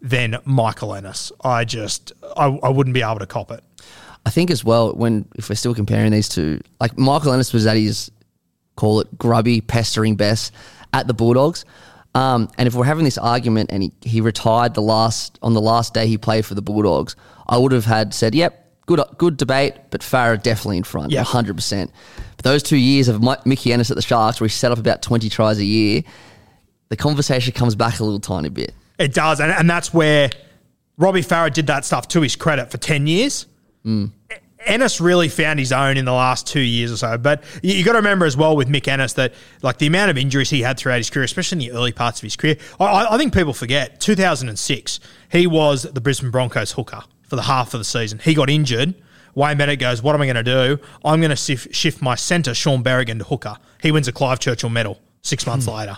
than 0.03 0.37
Michael 0.45 0.95
Ennis. 0.95 1.33
I 1.43 1.65
just 1.65 2.13
I, 2.37 2.49
I 2.49 2.69
wouldn't 2.69 2.93
be 2.93 3.01
able 3.01 3.21
to 3.21 3.27
cop 3.27 3.51
it. 3.51 3.65
I 4.27 4.31
think 4.31 4.51
as 4.51 4.63
well 4.63 4.93
when 4.93 5.27
if 5.37 5.49
we're 5.49 5.55
still 5.55 5.75
comparing 5.75 6.13
these 6.13 6.29
two, 6.29 6.61
like 6.79 6.99
Michael 6.99 7.33
Ennis 7.33 7.55
was 7.55 7.65
at 7.65 7.79
his 7.79 8.11
call 8.77 9.01
it 9.01 9.17
grubby, 9.17 9.63
pestering 9.63 10.17
best 10.17 10.53
at 10.93 11.07
the 11.07 11.15
Bulldogs. 11.15 11.65
Um, 12.15 12.51
and 12.59 12.67
if 12.67 12.75
we're 12.75 12.85
having 12.85 13.07
this 13.07 13.17
argument 13.17 13.71
and 13.73 13.85
he, 13.85 13.93
he 14.03 14.21
retired 14.21 14.75
the 14.75 14.83
last 14.83 15.39
on 15.41 15.55
the 15.55 15.63
last 15.63 15.95
day 15.95 16.07
he 16.07 16.19
played 16.19 16.45
for 16.45 16.55
the 16.55 16.61
Bulldogs, 16.61 17.17
I 17.49 17.57
would 17.57 17.73
have 17.73 17.87
had 17.87 18.13
said, 18.13 18.35
"Yep, 18.35 18.62
good 18.87 19.01
good 19.19 19.37
debate, 19.37 19.75
but 19.91 20.01
Farah 20.01 20.43
definitely 20.43 20.79
in 20.79 20.85
front, 20.85 21.13
Yeah. 21.13 21.23
hundred 21.25 21.55
percent." 21.57 21.91
But 22.37 22.45
those 22.45 22.63
two 22.63 22.77
years 22.77 23.09
of 23.09 23.23
Mi- 23.23 23.37
Mickey 23.45 23.73
Ennis 23.73 23.91
at 23.91 23.97
the 23.97 24.03
Sharks, 24.03 24.41
where 24.41 24.49
he 24.49 24.53
set 24.53 24.73
up 24.73 24.79
about 24.79 25.03
twenty 25.03 25.29
tries 25.29 25.59
a 25.59 25.65
year, 25.65 26.03
the 26.89 26.97
conversation 26.97 27.53
comes 27.53 27.75
back 27.75 28.01
a 28.01 28.05
little 28.05 28.21
tiny 28.21 28.49
bit. 28.49 28.75
It 28.99 29.15
does, 29.15 29.41
and, 29.41 29.51
and 29.53 29.69
that's 29.69 29.93
where 29.95 30.31
Robbie 30.99 31.23
Farah 31.23 31.53
did 31.53 31.67
that 31.69 31.85
stuff 31.85 32.09
to 32.09 32.21
his 32.21 32.37
credit 32.37 32.71
for 32.71 32.79
ten 32.79 33.07
years. 33.07 33.47
Mm. 33.87 34.13
Ennis 34.65 35.01
really 35.01 35.29
found 35.29 35.59
his 35.59 35.73
own 35.73 35.97
in 35.97 36.05
the 36.05 36.13
last 36.13 36.47
two 36.47 36.61
years 36.61 36.93
or 36.93 36.97
so. 36.97 37.19
But 37.19 37.43
you, 37.65 37.75
you 37.75 37.85
got 37.85 37.93
to 37.93 37.99
remember 37.99 38.27
as 38.27 38.37
well 38.37 38.55
with 38.57 38.69
Mick 38.69 38.87
Ennis 38.87 39.15
that 39.15 39.35
like 39.61 39.79
the 39.79 39.89
amount 39.89 40.13
of 40.13 40.17
injuries 40.17 40.51
he 40.51 40.61
had 40.63 40.79
throughout 40.79 40.99
his 40.99 41.11
career, 41.11 41.25
especially 41.25 41.57
in 41.67 41.73
the 41.73 41.77
early 41.77 41.91
parts 41.91 42.21
of 42.21 42.23
his 42.23 42.37
career. 42.37 42.57
I- 42.79 42.85
I, 42.85 43.15
I 43.15 43.19
think 43.19 43.35
people 43.35 43.55
forget 43.55 43.99
2006, 43.99 45.01
he 45.33 45.49
was 45.49 45.83
the 45.83 46.01
Brisbane 46.01 46.31
Broncos 46.31 46.71
hooker 46.73 47.03
for 47.33 47.37
the 47.37 47.41
half 47.41 47.73
of 47.73 47.81
the 47.81 47.85
season. 47.85 48.19
He 48.19 48.35
got 48.35 48.51
injured. 48.51 48.95
Wayne 49.35 49.57
Bennett 49.57 49.79
goes, 49.79 50.03
What 50.03 50.15
am 50.15 50.21
I 50.21 50.27
going 50.27 50.37
to 50.37 50.43
do? 50.43 50.79
I'm 51.03 51.19
going 51.19 51.31
to 51.31 51.37
shift, 51.37 51.75
shift 51.75 52.03
my 52.03 52.15
centre, 52.15 52.53
Shaun 52.53 52.85
Berrigan, 52.85 53.17
to 53.21 53.25
hooker. 53.25 53.57
He 53.81 53.91
wins 53.91 54.07
a 54.07 54.13
Clive 54.13 54.39
Churchill 54.39 54.69
medal 54.69 55.01
six 55.23 55.47
months 55.47 55.67
later. 55.67 55.97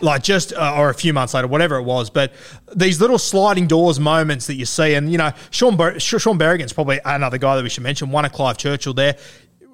Like 0.00 0.24
just, 0.24 0.52
uh, 0.52 0.74
or 0.76 0.90
a 0.90 0.94
few 0.94 1.12
months 1.12 1.34
later, 1.34 1.46
whatever 1.46 1.76
it 1.76 1.84
was. 1.84 2.10
But 2.10 2.32
these 2.74 3.00
little 3.00 3.18
sliding 3.18 3.68
doors 3.68 4.00
moments 4.00 4.48
that 4.48 4.54
you 4.54 4.64
see, 4.64 4.94
and 4.94 5.12
you 5.12 5.18
know, 5.18 5.30
Shaun, 5.50 5.76
Ber- 5.76 6.00
Shaun 6.00 6.36
Berrigan's 6.36 6.72
probably 6.72 6.98
another 7.04 7.38
guy 7.38 7.54
that 7.54 7.62
we 7.62 7.68
should 7.68 7.84
mention. 7.84 8.10
One 8.10 8.24
of 8.24 8.32
Clive 8.32 8.56
Churchill 8.58 8.92
there. 8.92 9.16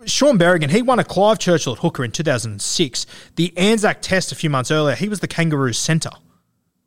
Shaun 0.05 0.39
Berrigan, 0.39 0.69
he 0.69 0.83
won 0.83 0.99
a 0.99 1.05
Clive 1.05 1.39
Churchill 1.39 1.73
at 1.73 1.79
hooker 1.79 2.05
in 2.05 2.11
2006. 2.11 3.07
The 3.37 3.57
Anzac 3.57 4.03
Test 4.03 4.31
a 4.31 4.35
few 4.35 4.51
months 4.51 4.71
earlier, 4.71 4.95
he 4.95 5.09
was 5.09 5.21
the 5.21 5.29
Kangaroos 5.29 5.79
centre. 5.79 6.11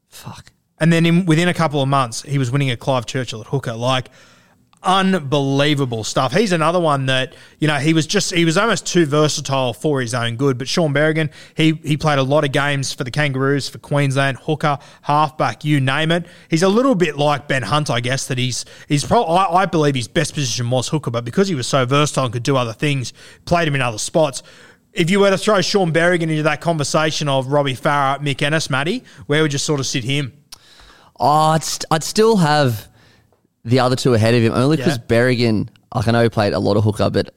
Fuck. 0.10 0.52
And 0.80 0.92
then 0.92 1.06
in, 1.06 1.26
within 1.26 1.48
a 1.48 1.54
couple 1.54 1.82
of 1.82 1.88
months, 1.88 2.22
he 2.24 2.38
was 2.38 2.52
winning 2.52 2.72
a 2.72 2.78
Clive 2.78 3.06
Churchill 3.06 3.42
at 3.42 3.48
hooker. 3.48 3.74
Like, 3.74 4.10
unbelievable 4.86 6.04
stuff. 6.04 6.32
He's 6.32 6.52
another 6.52 6.80
one 6.80 7.08
that, 7.08 7.36
you 7.60 7.68
know, 7.68 7.78
he 7.78 7.94
was 7.94 8.06
just, 8.06 8.34
he 8.34 8.46
was 8.46 8.56
almost 8.56 8.86
too 8.86 9.06
versatile 9.06 9.74
for 9.74 10.00
his 10.00 10.14
own 10.14 10.36
good. 10.36 10.58
But 10.58 10.68
Shaun 10.68 10.94
Berrigan, 10.94 11.32
he, 11.56 11.74
he 11.84 11.98
played 11.98 12.20
a 12.20 12.24
lot 12.24 12.44
of 12.44 12.52
games 12.52 12.94
for 12.94 13.04
the 13.04 13.12
Kangaroos, 13.12 13.68
for 13.68 13.80
Queensland, 13.80 14.38
hooker, 14.38 14.78
halfback, 15.02 15.66
you 15.66 15.82
name 15.82 16.12
it. 16.12 16.28
He's 16.50 16.64
a 16.64 16.70
little 16.70 16.96
bit 16.96 17.18
like 17.18 17.48
Ben 17.48 17.64
Hunt, 17.64 17.90
I 17.90 18.00
guess, 18.00 18.28
that 18.28 18.38
he's, 18.38 18.64
he's 18.88 19.04
probably, 19.04 19.36
I, 19.36 19.64
I 19.64 19.66
believe 19.66 19.96
his 19.96 20.08
best 20.08 20.36
position 20.36 20.70
was 20.70 20.90
hooker, 20.90 21.10
but 21.10 21.26
because 21.26 21.48
he 21.48 21.56
was 21.56 21.68
so 21.68 21.86
versatile 21.86 22.26
and 22.26 22.34
could 22.34 22.44
do 22.44 22.56
other 22.56 22.74
things, 22.74 23.12
played 23.46 23.68
him 23.68 23.76
in 23.76 23.82
other 23.82 23.98
spots. 23.98 24.44
If 24.94 25.10
you 25.10 25.20
were 25.20 25.30
to 25.30 25.38
throw 25.38 25.62
Shaun 25.62 25.92
Berrigan 25.92 26.30
into 26.30 26.44
that 26.44 26.62
conversation 26.62 27.28
of 27.28 27.48
Robbie 27.48 27.76
Farah, 27.76 28.20
Mick 28.20 28.42
Ennis, 28.42 28.70
Matty, 28.70 29.04
where 29.26 29.42
would 29.42 29.52
you 29.52 29.60
sort 29.60 29.80
of 29.80 29.88
sit 29.88 30.04
him? 30.04 30.32
Oh, 31.20 31.52
I'd, 31.52 31.64
st- 31.64 31.86
I'd 31.92 32.04
still 32.04 32.38
have 32.38 32.88
the 33.64 33.80
other 33.80 33.96
two 33.96 34.14
ahead 34.14 34.34
of 34.36 34.44
him, 34.44 34.54
only 34.54 34.78
because 34.78 34.98
Yeah. 34.98 35.04
Berrigan, 35.08 35.70
like 35.94 36.08
I 36.08 36.12
know 36.12 36.24
he 36.24 36.30
played 36.30 36.54
a 36.54 36.60
lot 36.60 36.78
of 36.78 36.84
hooker, 36.84 37.10
but 37.10 37.34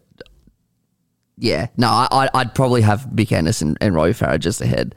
yeah, 1.36 1.68
no, 1.76 1.88
I, 1.88 2.08
I- 2.10 2.30
I'd 2.34 2.54
probably 2.54 2.82
have 2.82 3.02
Mick 3.12 3.32
Ennis 3.32 3.62
and, 3.62 3.78
and 3.80 3.94
Robbie 3.94 4.12
Farah 4.12 4.38
just 4.40 4.60
ahead. 4.60 4.94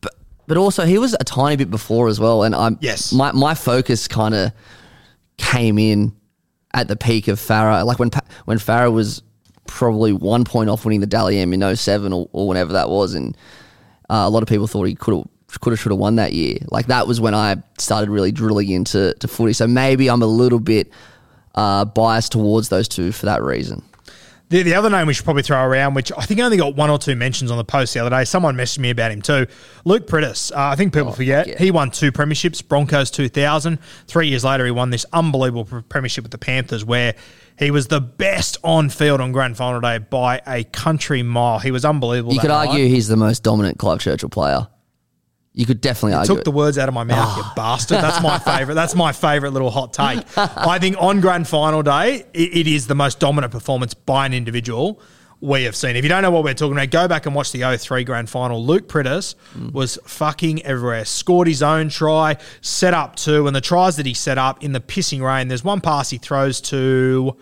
But 0.00 0.14
but 0.46 0.56
also 0.56 0.84
he 0.84 0.98
was 0.98 1.14
a 1.18 1.24
tiny 1.24 1.56
bit 1.56 1.70
before 1.70 2.08
as 2.08 2.20
well, 2.20 2.42
and 2.42 2.54
I'm 2.54 2.78
Yes. 2.80 3.12
my 3.12 3.32
my 3.32 3.54
focus 3.54 4.06
kind 4.08 4.34
of 4.34 4.52
came 5.38 5.78
in 5.78 6.14
at 6.74 6.88
the 6.88 6.96
peak 6.96 7.28
of 7.28 7.38
Farah, 7.38 7.84
like 7.86 7.98
when 7.98 8.10
Pa- 8.10 8.20
when 8.44 8.58
Farah 8.58 8.92
was 8.92 9.22
probably 9.66 10.12
one 10.12 10.44
point 10.44 10.68
off 10.68 10.84
winning 10.84 11.00
the 11.00 11.06
Dally 11.06 11.38
M 11.38 11.52
in 11.54 11.76
07 11.76 12.12
or, 12.12 12.28
or 12.32 12.46
whenever 12.48 12.74
that 12.74 12.90
was, 12.90 13.14
and 13.14 13.36
uh, 14.10 14.24
a 14.26 14.30
lot 14.30 14.42
of 14.42 14.48
people 14.48 14.66
thought 14.66 14.84
he 14.84 14.94
could 14.94 15.14
have 15.16 15.26
could 15.60 15.72
have 15.72 15.80
should 15.80 15.92
have 15.92 15.98
won 15.98 16.16
that 16.16 16.32
year. 16.32 16.58
Like 16.70 16.86
that 16.86 17.06
was 17.06 17.20
when 17.20 17.34
I 17.34 17.56
started 17.78 18.10
really 18.10 18.32
drilling 18.32 18.70
into 18.70 19.14
to 19.14 19.28
footy. 19.28 19.52
So 19.52 19.66
maybe 19.66 20.08
I'm 20.08 20.22
a 20.22 20.26
little 20.26 20.60
bit 20.60 20.90
uh, 21.54 21.84
biased 21.84 22.32
towards 22.32 22.68
those 22.68 22.88
two 22.88 23.12
for 23.12 23.26
that 23.26 23.42
reason. 23.42 23.82
The, 24.52 24.62
the 24.62 24.74
other 24.74 24.90
name 24.90 25.06
we 25.06 25.14
should 25.14 25.24
probably 25.24 25.42
throw 25.42 25.64
around, 25.64 25.94
which 25.94 26.12
I 26.14 26.26
think 26.26 26.38
only 26.40 26.58
got 26.58 26.76
one 26.76 26.90
or 26.90 26.98
two 26.98 27.16
mentions 27.16 27.50
on 27.50 27.56
the 27.56 27.64
post 27.64 27.94
the 27.94 28.00
other 28.00 28.10
day. 28.10 28.24
Someone 28.24 28.54
messaged 28.54 28.80
me 28.80 28.90
about 28.90 29.10
him 29.10 29.22
too. 29.22 29.46
Luke 29.86 30.06
Priddis. 30.06 30.52
Uh, 30.52 30.56
I 30.56 30.76
think 30.76 30.92
people 30.92 31.12
forget 31.12 31.46
yeah. 31.46 31.58
he 31.58 31.70
won 31.70 31.90
two 31.90 32.12
premierships. 32.12 32.66
Broncos 32.66 33.10
2000. 33.10 33.78
Three 34.06 34.28
years 34.28 34.44
later, 34.44 34.66
he 34.66 34.70
won 34.70 34.90
this 34.90 35.06
unbelievable 35.10 35.82
premiership 35.88 36.24
with 36.24 36.32
the 36.32 36.38
Panthers, 36.38 36.84
where 36.84 37.14
he 37.58 37.70
was 37.70 37.86
the 37.86 38.02
best 38.02 38.58
on 38.62 38.90
field 38.90 39.22
on 39.22 39.32
grand 39.32 39.56
final 39.56 39.80
day 39.80 39.96
by 39.96 40.42
a 40.46 40.64
country 40.64 41.22
mile. 41.22 41.58
He 41.58 41.70
was 41.70 41.86
unbelievable. 41.86 42.34
You 42.34 42.40
could 42.40 42.48
night. 42.48 42.68
argue 42.68 42.88
he's 42.88 43.08
the 43.08 43.16
most 43.16 43.42
dominant 43.42 43.78
Clive 43.78 44.00
Churchill 44.00 44.28
player. 44.28 44.68
You 45.54 45.66
could 45.66 45.80
definitely 45.82 46.14
argue. 46.14 46.28
took 46.34 46.38
it. 46.40 46.44
the 46.44 46.50
words 46.50 46.78
out 46.78 46.88
of 46.88 46.94
my 46.94 47.04
mouth, 47.04 47.18
Ah. 47.30 47.36
you 47.36 47.54
bastard. 47.54 47.98
That's 47.98 48.22
my 48.22 48.38
favorite. 48.58 48.74
That's 48.74 48.94
my 48.94 49.12
favorite 49.12 49.50
little 49.50 49.70
hot 49.70 49.92
take. 49.92 50.20
I 50.36 50.78
think 50.78 50.96
on 50.98 51.20
grand 51.20 51.46
final 51.46 51.82
day, 51.82 52.24
it, 52.32 52.56
it 52.56 52.66
is 52.66 52.86
the 52.86 52.94
most 52.94 53.20
dominant 53.20 53.52
performance 53.52 53.92
by 53.92 54.24
an 54.26 54.32
individual 54.32 54.98
we 55.42 55.64
have 55.64 55.74
seen. 55.76 55.96
If 55.96 56.04
you 56.04 56.08
don't 56.08 56.22
know 56.22 56.30
what 56.30 56.44
we're 56.44 56.54
talking 56.54 56.72
about, 56.72 56.90
go 56.90 57.06
back 57.08 57.26
and 57.26 57.34
watch 57.34 57.52
the 57.52 57.76
03 57.76 58.04
grand 58.04 58.30
final. 58.30 58.64
Luke 58.64 58.88
Priddis 58.88 59.34
Mm. 59.58 59.72
was 59.72 59.98
fucking 60.06 60.62
everywhere. 60.62 61.04
Scored 61.04 61.48
his 61.48 61.62
own 61.62 61.88
try, 61.90 62.36
set 62.62 62.94
up 62.94 63.16
two, 63.16 63.46
and 63.46 63.54
the 63.54 63.60
tries 63.60 63.96
that 63.96 64.06
he 64.06 64.14
set 64.14 64.38
up 64.38 64.62
in 64.64 64.72
the 64.72 64.80
pissing 64.80 65.20
rain. 65.20 65.48
There's 65.48 65.64
one 65.64 65.80
pass 65.82 66.08
he 66.10 66.16
throws 66.18 66.60
to 66.62 67.36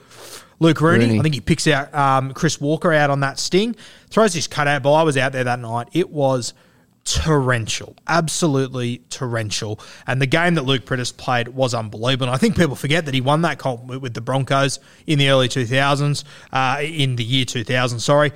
Luke 0.59 0.81
Rooney. 0.81 1.05
Rooney. 1.07 1.19
I 1.21 1.23
think 1.23 1.35
he 1.35 1.41
picks 1.43 1.67
out 1.69 1.95
um, 1.95 2.33
Chris 2.33 2.61
Walker 2.61 2.93
out 2.93 3.11
on 3.11 3.21
that 3.21 3.39
sting, 3.39 3.77
throws 4.09 4.35
his 4.35 4.47
cutout 4.49 4.83
ball. 4.83 4.95
I 4.97 5.03
was 5.03 5.17
out 5.17 5.33
there 5.33 5.45
that 5.45 5.61
night. 5.61 5.89
It 5.93 6.11
was 6.11 6.55
torrential, 7.05 7.97
absolutely 8.07 8.99
torrential. 9.11 9.81
And 10.07 10.21
the 10.21 10.27
game 10.27 10.55
that 10.55 10.65
Luke 10.65 10.85
Priddis 10.85 11.17
played 11.17 11.49
was 11.49 11.75
unbelievable. 11.75 12.27
And 12.27 12.35
I 12.35 12.39
think 12.39 12.57
people 12.57 12.77
forget 12.77 13.07
that 13.07 13.15
he 13.15 13.21
won 13.21 13.43
that 13.43 13.59
comp 13.59 13.85
with 13.87 14.15
the 14.15 14.21
Broncos 14.21 14.79
in 15.07 15.19
the 15.19 15.29
early 15.31 15.49
2000s, 15.49 16.25
uh, 16.53 16.81
in 16.83 17.17
the 17.17 17.25
year 17.25 17.45
2000, 17.45 18.01
sorry. 18.01 18.33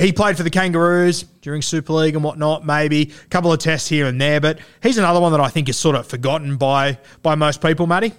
He 0.00 0.12
played 0.12 0.36
for 0.36 0.42
the 0.42 0.50
Kangaroos 0.50 1.22
during 1.42 1.62
Super 1.62 1.92
League 1.92 2.14
and 2.14 2.24
whatnot, 2.24 2.64
maybe 2.64 3.12
a 3.24 3.28
couple 3.28 3.52
of 3.52 3.58
tests 3.58 3.88
here 3.88 4.06
and 4.06 4.20
there. 4.20 4.40
But 4.40 4.58
he's 4.82 4.98
another 4.98 5.20
one 5.20 5.32
that 5.32 5.40
I 5.40 5.48
think 5.48 5.68
is 5.68 5.76
sort 5.76 5.96
of 5.96 6.06
forgotten 6.06 6.56
by, 6.56 6.98
by 7.22 7.34
most 7.34 7.60
people, 7.60 7.86
Matty. 7.86 8.12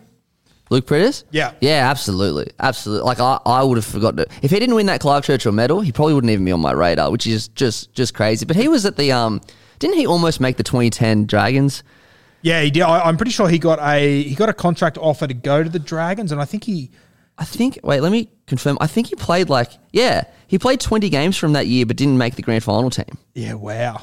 Luke 0.69 0.85
Priddis? 0.85 1.23
Yeah. 1.31 1.53
Yeah, 1.61 1.89
absolutely. 1.89 2.51
Absolutely. 2.59 3.05
Like 3.05 3.19
I, 3.19 3.39
I 3.45 3.63
would 3.63 3.77
have 3.77 3.85
forgotten 3.85 4.19
it. 4.19 4.31
If 4.41 4.51
he 4.51 4.59
didn't 4.59 4.75
win 4.75 4.87
that 4.87 4.99
Clive 4.99 5.23
Churchill 5.23 5.53
medal, 5.53 5.81
he 5.81 5.91
probably 5.91 6.13
wouldn't 6.13 6.31
even 6.31 6.45
be 6.45 6.51
on 6.51 6.59
my 6.59 6.73
radar, 6.73 7.09
which 7.09 7.25
is 7.25 7.47
just 7.49 7.93
just 7.93 8.13
crazy. 8.13 8.45
But 8.45 8.57
he 8.57 8.67
was 8.67 8.85
at 8.85 8.97
the 8.97 9.11
um 9.13 9.41
didn't 9.79 9.97
he 9.97 10.05
almost 10.07 10.39
make 10.39 10.57
the 10.57 10.63
2010 10.63 11.25
Dragons? 11.25 11.83
Yeah, 12.41 12.61
he 12.61 12.69
did. 12.71 12.83
I, 12.83 13.01
I'm 13.01 13.17
pretty 13.17 13.31
sure 13.31 13.49
he 13.49 13.59
got 13.59 13.79
a 13.79 14.21
he 14.23 14.35
got 14.35 14.49
a 14.49 14.53
contract 14.53 14.97
offer 14.97 15.27
to 15.27 15.33
go 15.33 15.63
to 15.63 15.69
the 15.69 15.79
Dragons, 15.79 16.31
and 16.31 16.39
I 16.39 16.45
think 16.45 16.63
he 16.63 16.91
I 17.37 17.45
think 17.45 17.79
wait, 17.83 18.01
let 18.01 18.11
me 18.11 18.29
confirm. 18.45 18.77
I 18.79 18.87
think 18.87 19.07
he 19.07 19.15
played 19.15 19.49
like 19.49 19.71
yeah, 19.91 20.23
he 20.47 20.57
played 20.59 20.79
20 20.79 21.09
games 21.09 21.35
from 21.37 21.53
that 21.53 21.67
year 21.67 21.85
but 21.85 21.97
didn't 21.97 22.17
make 22.17 22.35
the 22.35 22.41
grand 22.41 22.63
final 22.63 22.89
team. 22.89 23.17
yeah, 23.33 23.53
wow. 23.53 24.01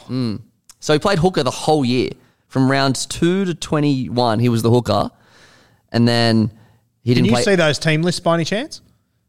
So 0.80 0.92
he 0.92 0.98
played 0.98 1.18
hooker 1.18 1.42
the 1.42 1.50
whole 1.50 1.84
year. 1.84 2.10
From 2.48 2.70
rounds 2.70 3.06
2 3.06 3.46
to 3.46 3.54
21, 3.54 4.38
he 4.38 4.48
was 4.48 4.62
the 4.62 4.70
hooker. 4.70 5.10
And 5.90 6.06
then 6.06 6.52
he 7.02 7.12
Can 7.14 7.24
didn't 7.24 7.26
you 7.26 7.32
play 7.32 7.42
see 7.42 7.54
those 7.56 7.80
team 7.80 8.02
lists 8.02 8.20
by 8.20 8.34
any 8.34 8.44
chance? 8.44 8.80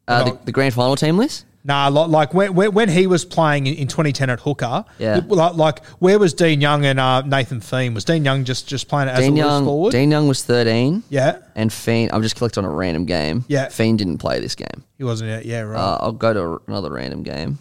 uh, 0.07 0.23
the, 0.25 0.39
the 0.45 0.51
grand 0.51 0.73
final 0.75 0.95
team 0.95 1.17
list. 1.17 1.45
Nah, 1.67 1.87
like 1.87 2.31
when, 2.35 2.53
when, 2.53 2.73
when 2.73 2.89
he 2.89 3.07
was 3.07 3.25
playing 3.25 3.65
in 3.65 3.73
in 3.73 3.87
2010 3.87 4.29
at 4.29 4.39
hooker, 4.41 4.85
Yeah. 4.99 5.21
like, 5.27 5.83
where 5.97 6.19
was 6.19 6.35
Dean 6.35 6.61
Young 6.61 6.85
and 6.85 6.99
uh, 6.99 7.21
Nathan 7.23 7.59
Fien? 7.59 7.95
Was 7.95 8.05
Dean 8.05 8.23
Young 8.23 8.43
just, 8.43 8.67
just 8.67 8.87
playing 8.87 9.09
as 9.09 9.17
Dean 9.17 9.31
a 9.31 9.35
loose 9.35 9.39
Young, 9.39 9.65
forward? 9.65 9.91
Dean 9.91 10.11
Young 10.11 10.27
was 10.27 10.43
13. 10.43 11.01
yeah, 11.09 11.39
And 11.55 11.71
Fien, 11.71 12.09
I'm 12.13 12.21
just 12.21 12.35
clicked 12.35 12.59
on 12.59 12.65
a 12.65 12.69
random 12.69 13.05
game. 13.05 13.45
Yeah. 13.47 13.65
Fien 13.69 13.97
didn't 13.97 14.19
play 14.19 14.39
this 14.39 14.53
game. 14.53 14.83
he 14.99 15.03
wasn't. 15.03 15.31
Yeah, 15.31 15.41
yeah 15.43 15.61
right. 15.61 15.79
Uh, 15.79 15.97
I'll 16.01 16.11
go 16.11 16.33
to 16.35 16.61
another 16.67 16.91
random 16.91 17.23
game. 17.23 17.57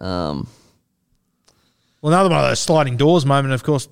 Um, 0.00 0.48
well, 2.02 2.12
another 2.12 2.28
one 2.30 2.38
of 2.40 2.48
those 2.50 2.58
sliding 2.60 2.96
doors 2.96 3.24
moment. 3.24 3.54
Of 3.54 3.62
course, 3.62 3.86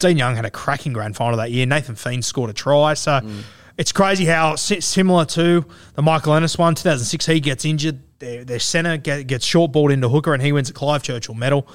Dean 0.00 0.16
Young 0.18 0.34
had 0.36 0.44
a 0.44 0.50
cracking 0.50 0.92
grand 0.92 1.14
final 1.16 1.36
that 1.38 1.50
year. 1.52 1.66
Nathan 1.66 1.94
Fien 1.94 2.22
scored 2.22 2.50
a 2.50 2.52
try. 2.52 2.94
So 2.94 3.12
Mm. 3.20 3.42
It's 3.76 3.92
crazy 3.92 4.24
how 4.24 4.56
similar 4.56 5.24
to 5.26 5.64
the 5.94 6.02
Michael 6.02 6.34
Ennis 6.34 6.56
one, 6.56 6.74
2006. 6.74 7.26
He 7.26 7.40
gets 7.40 7.64
injured. 7.64 8.00
Their, 8.20 8.44
their 8.44 8.60
centre 8.60 8.96
get, 8.96 9.26
gets 9.26 9.44
short 9.44 9.72
balled 9.72 9.90
into 9.90 10.08
hooker, 10.08 10.32
and 10.32 10.42
he 10.42 10.52
wins 10.52 10.70
a 10.70 10.72
Clive 10.72 11.02
Churchill 11.02 11.34
medal. 11.34 11.66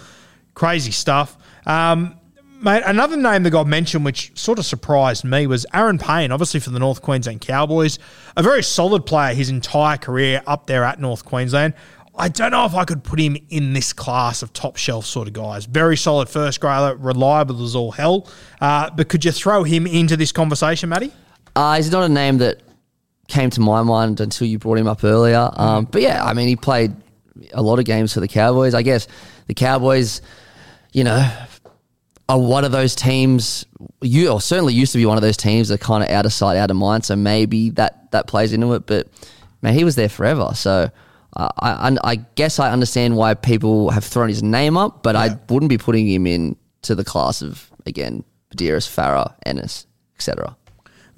Crazy 0.54 0.92
stuff. 0.92 1.38
Um, 1.66 2.20
Mate, 2.62 2.84
another 2.86 3.16
name 3.16 3.44
that 3.44 3.52
got 3.52 3.68
mentioned, 3.68 4.04
which 4.04 4.38
sort 4.38 4.60
of 4.60 4.66
surprised 4.66 5.24
me, 5.24 5.48
was 5.48 5.66
Aaron 5.74 5.98
Payne, 5.98 6.34
obviously 6.34 6.60
for 6.60 6.72
the 6.72 6.80
North 6.80 7.02
Queensland 7.02 7.40
Cowboys. 7.40 8.00
A 8.36 8.44
very 8.44 8.64
solid 8.64 9.06
player 9.06 9.34
his 9.34 9.50
entire 9.50 9.96
career 9.96 10.42
up 10.46 10.68
there 10.68 10.84
at 10.84 11.00
North 11.00 11.24
Queensland. 11.24 11.74
I 12.18 12.28
don't 12.28 12.52
know 12.52 12.66
if 12.66 12.76
I 12.76 12.84
could 12.84 13.02
put 13.02 13.18
him 13.18 13.38
in 13.48 13.72
this 13.72 13.94
class 13.94 14.42
of 14.42 14.52
top 14.52 14.76
shelf 14.76 15.06
sort 15.06 15.30
of 15.30 15.34
guys. 15.34 15.68
Very 15.68 15.96
solid 15.96 16.28
first 16.28 16.60
grader, 16.60 16.98
reliable 16.98 17.64
as 17.64 17.78
all 17.78 17.92
hell. 17.92 18.28
Uh, 18.60 18.90
but 18.90 19.08
could 19.08 19.24
you 19.24 19.32
throw 19.32 19.64
him 19.64 19.88
into 19.88 20.18
this 20.18 20.34
conversation, 20.34 20.90
Matty? 20.90 21.14
Uh, 21.60 21.76
he's 21.76 21.92
not 21.92 22.04
a 22.04 22.10
name 22.10 22.38
that 22.38 22.62
came 23.28 23.50
to 23.50 23.60
my 23.60 23.84
mind 23.84 24.22
until 24.22 24.48
you 24.48 24.58
brought 24.58 24.78
him 24.78 24.88
up 24.88 25.04
earlier. 25.04 25.50
Um, 25.52 25.84
but 25.84 26.02
yeah, 26.02 26.24
I 26.24 26.34
mean, 26.34 26.48
he 26.48 26.56
played 26.56 26.94
a 27.52 27.62
lot 27.62 27.80
of 27.80 27.86
games 27.86 28.14
for 28.14 28.22
the 28.22 28.30
Cowboys. 28.30 28.74
I 28.74 28.82
guess 28.82 29.10
the 29.48 29.54
Cowboys, 29.54 30.22
you 30.94 31.04
know, 31.04 31.30
are 32.30 32.40
one 32.40 32.64
of 32.64 32.72
those 32.72 32.96
teams. 32.96 33.66
You 34.00 34.30
or 34.30 34.40
certainly 34.40 34.74
used 34.74 34.94
to 34.94 35.00
be 35.00 35.06
one 35.06 35.18
of 35.18 35.22
those 35.22 35.36
teams 35.36 35.68
that 35.68 35.82
kind 35.82 36.02
of 36.02 36.10
out 36.10 36.26
of 36.26 36.32
sight, 36.32 36.56
out 36.56 36.72
of 36.72 36.78
mind. 36.78 37.04
So 37.04 37.18
maybe 37.18 37.72
that 37.72 38.10
that 38.12 38.26
plays 38.28 38.54
into 38.54 38.74
it. 38.76 38.86
But 38.86 39.10
man, 39.62 39.74
he 39.74 39.84
was 39.84 39.96
there 39.96 40.10
forever. 40.10 40.52
So. 40.56 40.90
Uh, 41.36 41.48
I, 41.60 41.90
I 41.90 41.98
I 42.04 42.16
guess 42.16 42.58
I 42.58 42.72
understand 42.72 43.16
why 43.16 43.36
people 43.36 43.92
have 43.92 44.04
thrown 44.04 44.30
his 44.30 44.42
name 44.42 44.78
up, 44.78 45.04
but 45.04 45.16
I 45.16 45.38
wouldn't 45.48 45.70
be 45.70 45.78
putting 45.78 46.08
him 46.08 46.26
in 46.26 46.56
to 46.82 46.96
the 46.96 47.04
class 47.04 47.44
of 47.44 47.70
again 47.86 48.24
Buderus, 48.50 48.90
Farah, 48.90 49.36
Ennis, 49.46 49.86
etc. 50.16 50.58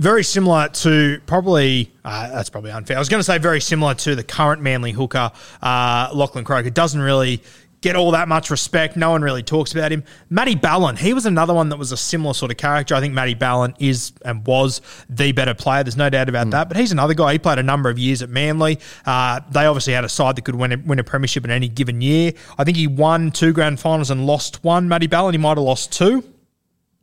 very 0.02 0.24
similar 0.24 0.68
to 0.68 1.22
probably 1.28 1.92
uh, 2.04 2.28
that's 2.30 2.50
probably 2.50 2.72
unfair. 2.72 2.98
I 2.98 3.00
was 3.00 3.08
going 3.08 3.20
to 3.20 3.24
say 3.24 3.38
very 3.38 3.62
similar 3.62 3.94
to 3.94 4.16
the 4.16 4.24
current 4.24 4.60
Manly 4.60 4.92
hooker, 4.92 5.32
uh, 5.62 6.10
Lachlan 6.12 6.44
Croker. 6.44 6.72
Doesn't 6.72 7.00
really 7.00 7.44
get 7.82 7.96
all 7.96 8.12
that 8.12 8.28
much 8.28 8.50
respect. 8.50 8.98
No 8.98 9.12
one 9.12 9.22
really 9.22 9.44
talks 9.44 9.74
about 9.74 9.92
him. 9.92 10.04
Matty 10.28 10.56
Ballin, 10.56 10.96
he 10.96 11.14
was 11.14 11.28
another 11.28 11.54
one 11.54 11.70
that 11.70 11.78
was 11.78 11.92
a 11.92 11.98
similar 11.98 12.34
sort 12.34 12.50
of 12.50 12.58
character. 12.58 12.96
I 12.96 13.00
think 13.00 13.14
Matty 13.14 13.36
Ballin 13.36 13.76
is 13.78 14.12
and 14.26 14.44
was 14.46 14.82
the 15.08 15.34
better 15.34 15.54
player. 15.54 15.84
There's 15.84 15.98
no 15.98 16.10
doubt 16.10 16.30
about 16.30 16.50
that. 16.50 16.68
But 16.68 16.78
he's 16.78 16.92
another 16.92 17.14
guy. 17.14 17.34
He 17.34 17.40
played 17.40 17.60
a 17.60 17.64
number 17.64 17.92
of 17.92 18.00
years 18.00 18.24
at 18.24 18.30
Manly. 18.30 18.80
Uh, 19.06 19.42
they 19.52 19.68
obviously 19.68 19.94
had 19.94 20.04
a 20.04 20.10
side 20.10 20.36
that 20.36 20.46
could 20.46 20.56
win 20.56 20.72
a, 20.72 20.78
win 20.78 20.98
a 20.98 21.04
premiership 21.04 21.46
in 21.46 21.52
any 21.52 21.68
given 21.68 22.02
year. 22.02 22.34
I 22.58 22.64
think 22.64 22.76
he 22.76 22.88
won 22.88 23.30
two 23.30 23.54
grand 23.54 23.80
finals 23.80 24.10
and 24.10 24.26
lost 24.26 24.64
one. 24.64 24.90
Matty 24.90 25.06
Ballin, 25.06 25.36
he 25.36 25.38
might 25.38 25.58
have 25.58 25.60
lost 25.60 25.92
two. 25.92 26.24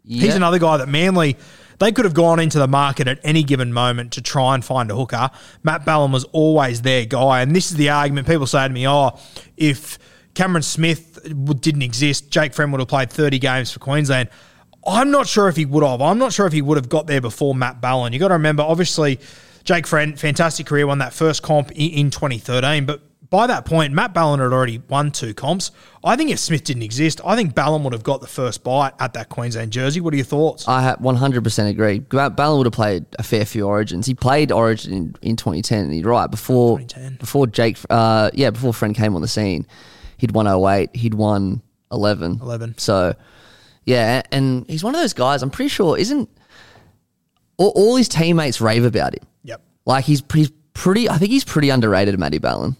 He's 0.04 0.34
another 0.34 0.58
guy 0.58 0.78
that 0.78 0.88
Manly, 0.88 1.36
they 1.78 1.92
could 1.92 2.04
have 2.04 2.14
gone 2.14 2.40
into 2.40 2.58
the 2.58 2.68
market 2.68 3.06
at 3.08 3.20
any 3.22 3.42
given 3.42 3.72
moment 3.72 4.12
to 4.12 4.22
try 4.22 4.54
and 4.54 4.64
find 4.64 4.90
a 4.90 4.96
hooker. 4.96 5.30
Matt 5.62 5.84
Ballin 5.84 6.12
was 6.12 6.24
always 6.24 6.82
their 6.82 7.04
guy. 7.04 7.40
And 7.40 7.54
this 7.54 7.70
is 7.70 7.76
the 7.76 7.90
argument 7.90 8.26
people 8.26 8.46
say 8.46 8.66
to 8.66 8.72
me, 8.72 8.86
oh, 8.88 9.18
if 9.56 9.98
Cameron 10.34 10.62
Smith 10.62 11.18
didn't 11.60 11.82
exist, 11.82 12.30
Jake 12.30 12.52
Friend 12.54 12.70
would 12.72 12.80
have 12.80 12.88
played 12.88 13.10
30 13.10 13.38
games 13.38 13.70
for 13.70 13.78
Queensland. 13.78 14.28
I'm 14.86 15.10
not 15.10 15.26
sure 15.26 15.48
if 15.48 15.56
he 15.56 15.66
would 15.66 15.84
have. 15.84 16.00
I'm 16.00 16.18
not 16.18 16.32
sure 16.32 16.46
if 16.46 16.52
he 16.52 16.62
would 16.62 16.76
have 16.76 16.88
got 16.88 17.06
there 17.06 17.20
before 17.20 17.54
Matt 17.54 17.80
Ballin. 17.80 18.12
You've 18.12 18.20
got 18.20 18.28
to 18.28 18.34
remember, 18.34 18.62
obviously, 18.62 19.20
Jake 19.64 19.86
Friend, 19.86 20.18
fantastic 20.18 20.66
career, 20.66 20.86
won 20.86 20.98
that 20.98 21.12
first 21.12 21.42
comp 21.42 21.70
in 21.72 22.10
2013. 22.10 22.86
But 22.86 23.02
by 23.30 23.46
that 23.46 23.66
point, 23.66 23.92
Matt 23.92 24.14
Ballin 24.14 24.40
had 24.40 24.52
already 24.52 24.80
won 24.88 25.10
two 25.10 25.34
comps. 25.34 25.70
I 26.02 26.16
think 26.16 26.30
if 26.30 26.38
Smith 26.38 26.64
didn't 26.64 26.82
exist, 26.82 27.20
I 27.24 27.36
think 27.36 27.54
Ballin 27.54 27.84
would 27.84 27.92
have 27.92 28.02
got 28.02 28.20
the 28.22 28.26
first 28.26 28.64
bite 28.64 28.92
at 28.98 29.12
that 29.14 29.28
Queensland 29.28 29.70
jersey. 29.70 30.00
What 30.00 30.14
are 30.14 30.16
your 30.16 30.24
thoughts? 30.24 30.66
I 30.66 30.94
100% 30.94 31.68
agree. 31.68 31.98
Ba- 31.98 32.30
Ballin 32.30 32.58
would 32.58 32.66
have 32.66 32.72
played 32.72 33.04
a 33.18 33.22
fair 33.22 33.44
few 33.44 33.66
Origins. 33.66 34.06
He 34.06 34.14
played 34.14 34.50
Origin 34.50 34.92
in, 34.92 35.14
in 35.20 35.36
2010, 35.36 35.84
and 35.84 35.94
you're 35.96 36.10
right 36.10 36.30
before 36.30 36.80
before 37.18 37.46
Jake, 37.46 37.76
uh, 37.90 38.30
yeah, 38.32 38.50
before 38.50 38.72
Friend 38.72 38.94
came 38.94 39.14
on 39.14 39.20
the 39.20 39.28
scene, 39.28 39.66
he'd 40.16 40.32
won 40.32 40.46
08, 40.46 40.96
he'd 40.96 41.14
won 41.14 41.60
11. 41.92 42.38
11. 42.40 42.78
So, 42.78 43.14
yeah, 43.84 44.22
and 44.32 44.64
he's 44.68 44.82
one 44.82 44.94
of 44.94 45.00
those 45.00 45.12
guys. 45.12 45.42
I'm 45.42 45.50
pretty 45.50 45.68
sure 45.68 45.98
isn't 45.98 46.30
all, 47.58 47.72
all 47.74 47.96
his 47.96 48.08
teammates 48.08 48.60
rave 48.60 48.84
about 48.84 49.14
him. 49.14 49.26
Yep. 49.44 49.60
Like 49.84 50.04
he's 50.04 50.22
he's 50.32 50.50
pretty. 50.72 51.08
I 51.10 51.18
think 51.18 51.30
he's 51.30 51.44
pretty 51.44 51.68
underrated, 51.70 52.18
Matty 52.18 52.38
Ballin. 52.38 52.76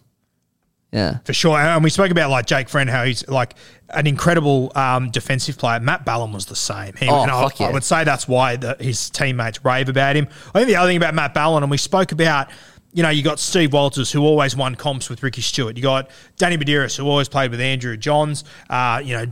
Yeah. 0.93 1.19
For 1.25 1.35
sure. 1.35 1.59
And 1.59 1.85
we 1.85 1.91
spoke 1.91 2.11
about 2.11 2.31
like 2.31 2.47
Jake 2.47 2.69
Friend, 2.69 2.89
how 2.89 3.05
he's 3.05 3.27
like 3.29 3.55
an 3.91 4.07
incredible 4.07 4.73
um, 4.75 5.11
defensive 5.11 5.59
player. 5.59 5.81
Matt 5.81 6.05
Ballin 6.07 6.33
was 6.33 6.47
the 6.47 6.57
same. 6.57 6.95
He, 6.97 7.09
Oh, 7.09 7.23
and 7.23 7.31
I, 7.31 7.49
yeah. 7.59 7.67
I 7.67 7.73
would 7.73 7.85
say 7.85 8.05
that's 8.05 8.27
why 8.27 8.57
the, 8.57 8.77
his 8.81 9.11
teammates 9.11 9.65
rave 9.65 9.89
about 9.89 10.17
him. 10.17 10.29
I 10.55 10.59
think 10.61 10.69
the 10.69 10.77
other 10.77 10.89
thing 10.89 10.97
about 10.97 11.15
Matt 11.15 11.35
Ballin, 11.35 11.63
and 11.63 11.71
we 11.71 11.77
spoke 11.77 12.13
about, 12.13 12.49
you 12.95 13.03
know, 13.03 13.11
you 13.11 13.23
got 13.23 13.39
Steve 13.39 13.75
Walters, 13.75 14.11
who 14.11 14.23
always 14.23 14.57
won 14.57 14.75
comps 14.77 15.11
with 15.11 15.23
Ricky 15.23 15.43
Stuart. 15.43 15.77
You 15.77 15.83
got 15.83 16.11
Danny 16.39 16.57
Buderus, 16.57 16.97
who 16.97 17.07
always 17.07 17.29
played 17.29 17.51
with 17.51 17.61
Andrew 17.61 17.97
Johns. 17.99 18.45
Uh, 18.71 19.03
you 19.05 19.15
know, 19.15 19.27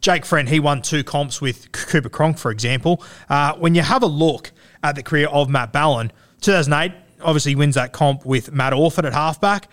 Jake 0.00 0.24
Friend, 0.24 0.48
he 0.48 0.60
won 0.60 0.80
two 0.80 1.02
comps 1.02 1.40
with 1.40 1.72
Cooper 1.72 2.08
Cronk, 2.08 2.38
for 2.38 2.52
example. 2.52 3.02
Uh, 3.28 3.54
when 3.54 3.74
you 3.74 3.82
have 3.82 4.04
a 4.04 4.06
look 4.06 4.52
at 4.84 4.94
the 4.94 5.02
career 5.02 5.26
of 5.28 5.48
Matt 5.50 5.72
Ballin, 5.72 6.12
2008, 6.40 6.92
obviously 7.20 7.50
he 7.52 7.56
wins 7.56 7.74
that 7.74 7.92
comp 7.92 8.24
with 8.24 8.52
Matt 8.52 8.72
Orford 8.72 9.04
at 9.04 9.12
halfback. 9.12 9.68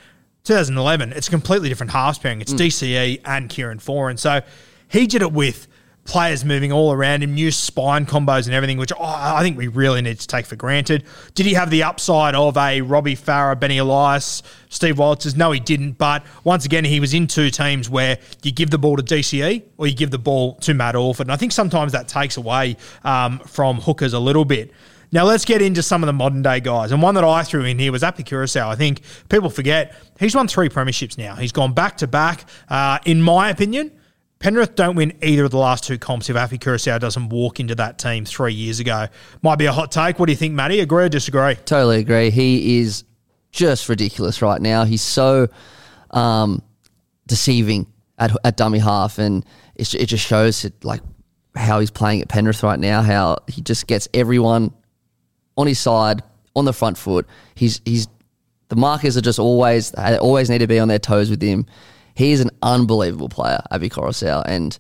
2011, 0.48 1.12
it's 1.12 1.28
a 1.28 1.32
completely 1.32 1.68
different 1.68 1.92
halves 1.92 2.18
pairing. 2.18 2.40
It's 2.40 2.54
DCE 2.54 3.20
and 3.26 3.50
Kieran 3.50 3.80
Foran. 3.80 4.18
So 4.18 4.42
he 4.88 5.06
did 5.06 5.22
it 5.22 5.34
with 5.34 5.68
players 6.06 6.46
moving 6.46 6.72
all 6.72 6.94
around 6.94 7.22
him, 7.22 7.34
new 7.34 7.52
spine 7.52 8.06
combos 8.06 8.46
and 8.46 8.56
everything, 8.56 8.78
which 8.78 8.94
oh, 8.94 9.04
I 9.04 9.42
think 9.42 9.58
we 9.58 9.68
really 9.68 10.02
need 10.02 10.22
to 10.22 10.26
take 10.26 10.46
for 10.46 10.56
granted. 10.56 11.04
Did 11.36 11.48
he 11.48 11.54
have 11.56 11.70
the 11.70 11.84
upside 11.84 12.34
of 12.34 12.56
a 12.56 12.80
Robbie 12.80 13.18
Farah, 13.18 13.60
Benny 13.60 13.80
Elias, 13.80 14.42
Steve 14.70 15.00
Walters? 15.00 15.36
No, 15.36 15.52
he 15.52 15.60
didn't. 15.60 15.98
But 15.98 16.26
once 16.46 16.64
again, 16.64 16.86
he 16.86 17.02
was 17.02 17.14
in 17.14 17.28
two 17.28 17.50
teams 17.50 17.90
where 17.90 18.18
you 18.42 18.54
give 18.54 18.70
the 18.70 18.78
ball 18.78 18.96
to 18.96 19.04
DCE 19.04 19.64
or 19.78 19.88
you 19.88 19.96
give 19.96 20.12
the 20.12 20.18
ball 20.18 20.56
to 20.60 20.74
Matt 20.74 20.96
Orford. 20.96 21.28
And 21.28 21.34
I 21.34 21.36
think 21.36 21.52
sometimes 21.52 21.92
that 21.92 22.08
takes 22.08 22.38
away 22.38 22.78
um, 23.04 23.40
from 23.40 23.82
hookers 23.82 24.14
a 24.14 24.20
little 24.20 24.46
bit. 24.46 24.72
Now 25.12 25.24
let's 25.24 25.46
get 25.46 25.62
into 25.62 25.82
some 25.82 26.04
of 26.04 26.08
the 26.08 26.14
modern 26.14 26.42
day 26.42 26.60
guys. 26.60 26.92
And 26.92 27.02
one 27.02 27.16
that 27.16 27.24
I 27.24 27.44
threw 27.44 27.64
in 27.64 27.80
here 27.80 27.92
was 27.92 28.04
Api 28.04 28.24
Koroisau. 28.24 28.68
I 28.68 28.76
think 28.76 29.02
people 29.30 29.50
forget 29.50 29.96
he's 30.20 30.36
won 30.36 30.48
three 30.48 30.70
premierships 30.70 31.18
now. 31.18 31.36
He's 31.36 31.52
gone 31.52 31.74
back 31.74 31.98
to 31.98 32.08
back. 32.08 32.46
Uh, 32.68 33.00
in 33.06 33.22
my 33.22 33.50
opinion, 33.50 33.92
Penrith 34.40 34.76
don't 34.76 34.96
win 34.96 35.14
either 35.22 35.46
of 35.46 35.52
the 35.52 35.58
last 35.58 35.84
two 35.86 35.98
comps 35.98 36.30
if 36.30 36.36
Api 36.36 36.60
Koroisau 36.60 37.00
doesn't 37.00 37.30
walk 37.30 37.60
into 37.60 37.74
that 37.76 37.98
team 37.98 38.26
three 38.26 38.54
years 38.54 38.80
ago. 38.80 39.08
Might 39.42 39.56
be 39.56 39.66
a 39.66 39.72
hot 39.72 39.92
take. 39.92 40.20
What 40.20 40.28
do 40.28 40.32
you 40.32 40.38
think, 40.38 40.54
Matty? 40.54 40.80
Agree 40.80 41.06
or 41.06 41.10
disagree? 41.10 41.56
Totally 41.56 42.00
agree. 42.00 42.30
He 42.30 42.80
is 42.80 43.04
just 43.52 43.90
ridiculous 43.90 44.42
right 44.42 44.62
now. 44.62 44.84
He's 44.84 45.02
so 45.02 45.48
um, 46.12 46.62
deceiving 47.26 47.88
at, 48.20 48.32
at 48.44 48.58
dummy 48.58 48.80
half, 48.80 49.18
and 49.18 49.44
it's, 49.76 49.96
it 49.96 50.06
just 50.06 50.26
shows 50.26 50.66
it, 50.66 50.84
like 50.84 51.02
how 51.56 51.80
he's 51.80 51.92
playing 51.92 52.22
at 52.22 52.28
Penrith 52.28 52.62
right 52.62 52.80
now. 52.80 53.02
How 53.02 53.38
he 53.48 53.62
just 53.62 53.88
gets 53.88 54.08
everyone 54.14 54.72
on 55.58 55.68
his 55.68 55.80
side 55.80 56.24
on 56.56 56.66
the 56.66 56.74
front 56.74 56.98
foot. 56.98 57.28
He's 57.56 57.82
he's 57.86 58.08
the 58.70 58.76
markers 58.76 59.18
are 59.18 59.22
just 59.22 59.40
always 59.40 59.92
they 59.92 60.18
always 60.18 60.50
need 60.50 60.60
to 60.60 60.68
be 60.68 60.80
on 60.80 60.88
their 60.88 61.00
toes 61.00 61.30
with 61.30 61.42
him. 61.42 61.66
He 62.16 62.32
is 62.32 62.42
an 62.42 62.50
unbelievable 62.62 63.30
player, 63.30 63.62
Api 63.72 63.90
Koroisau, 63.90 64.44
and 64.46 64.78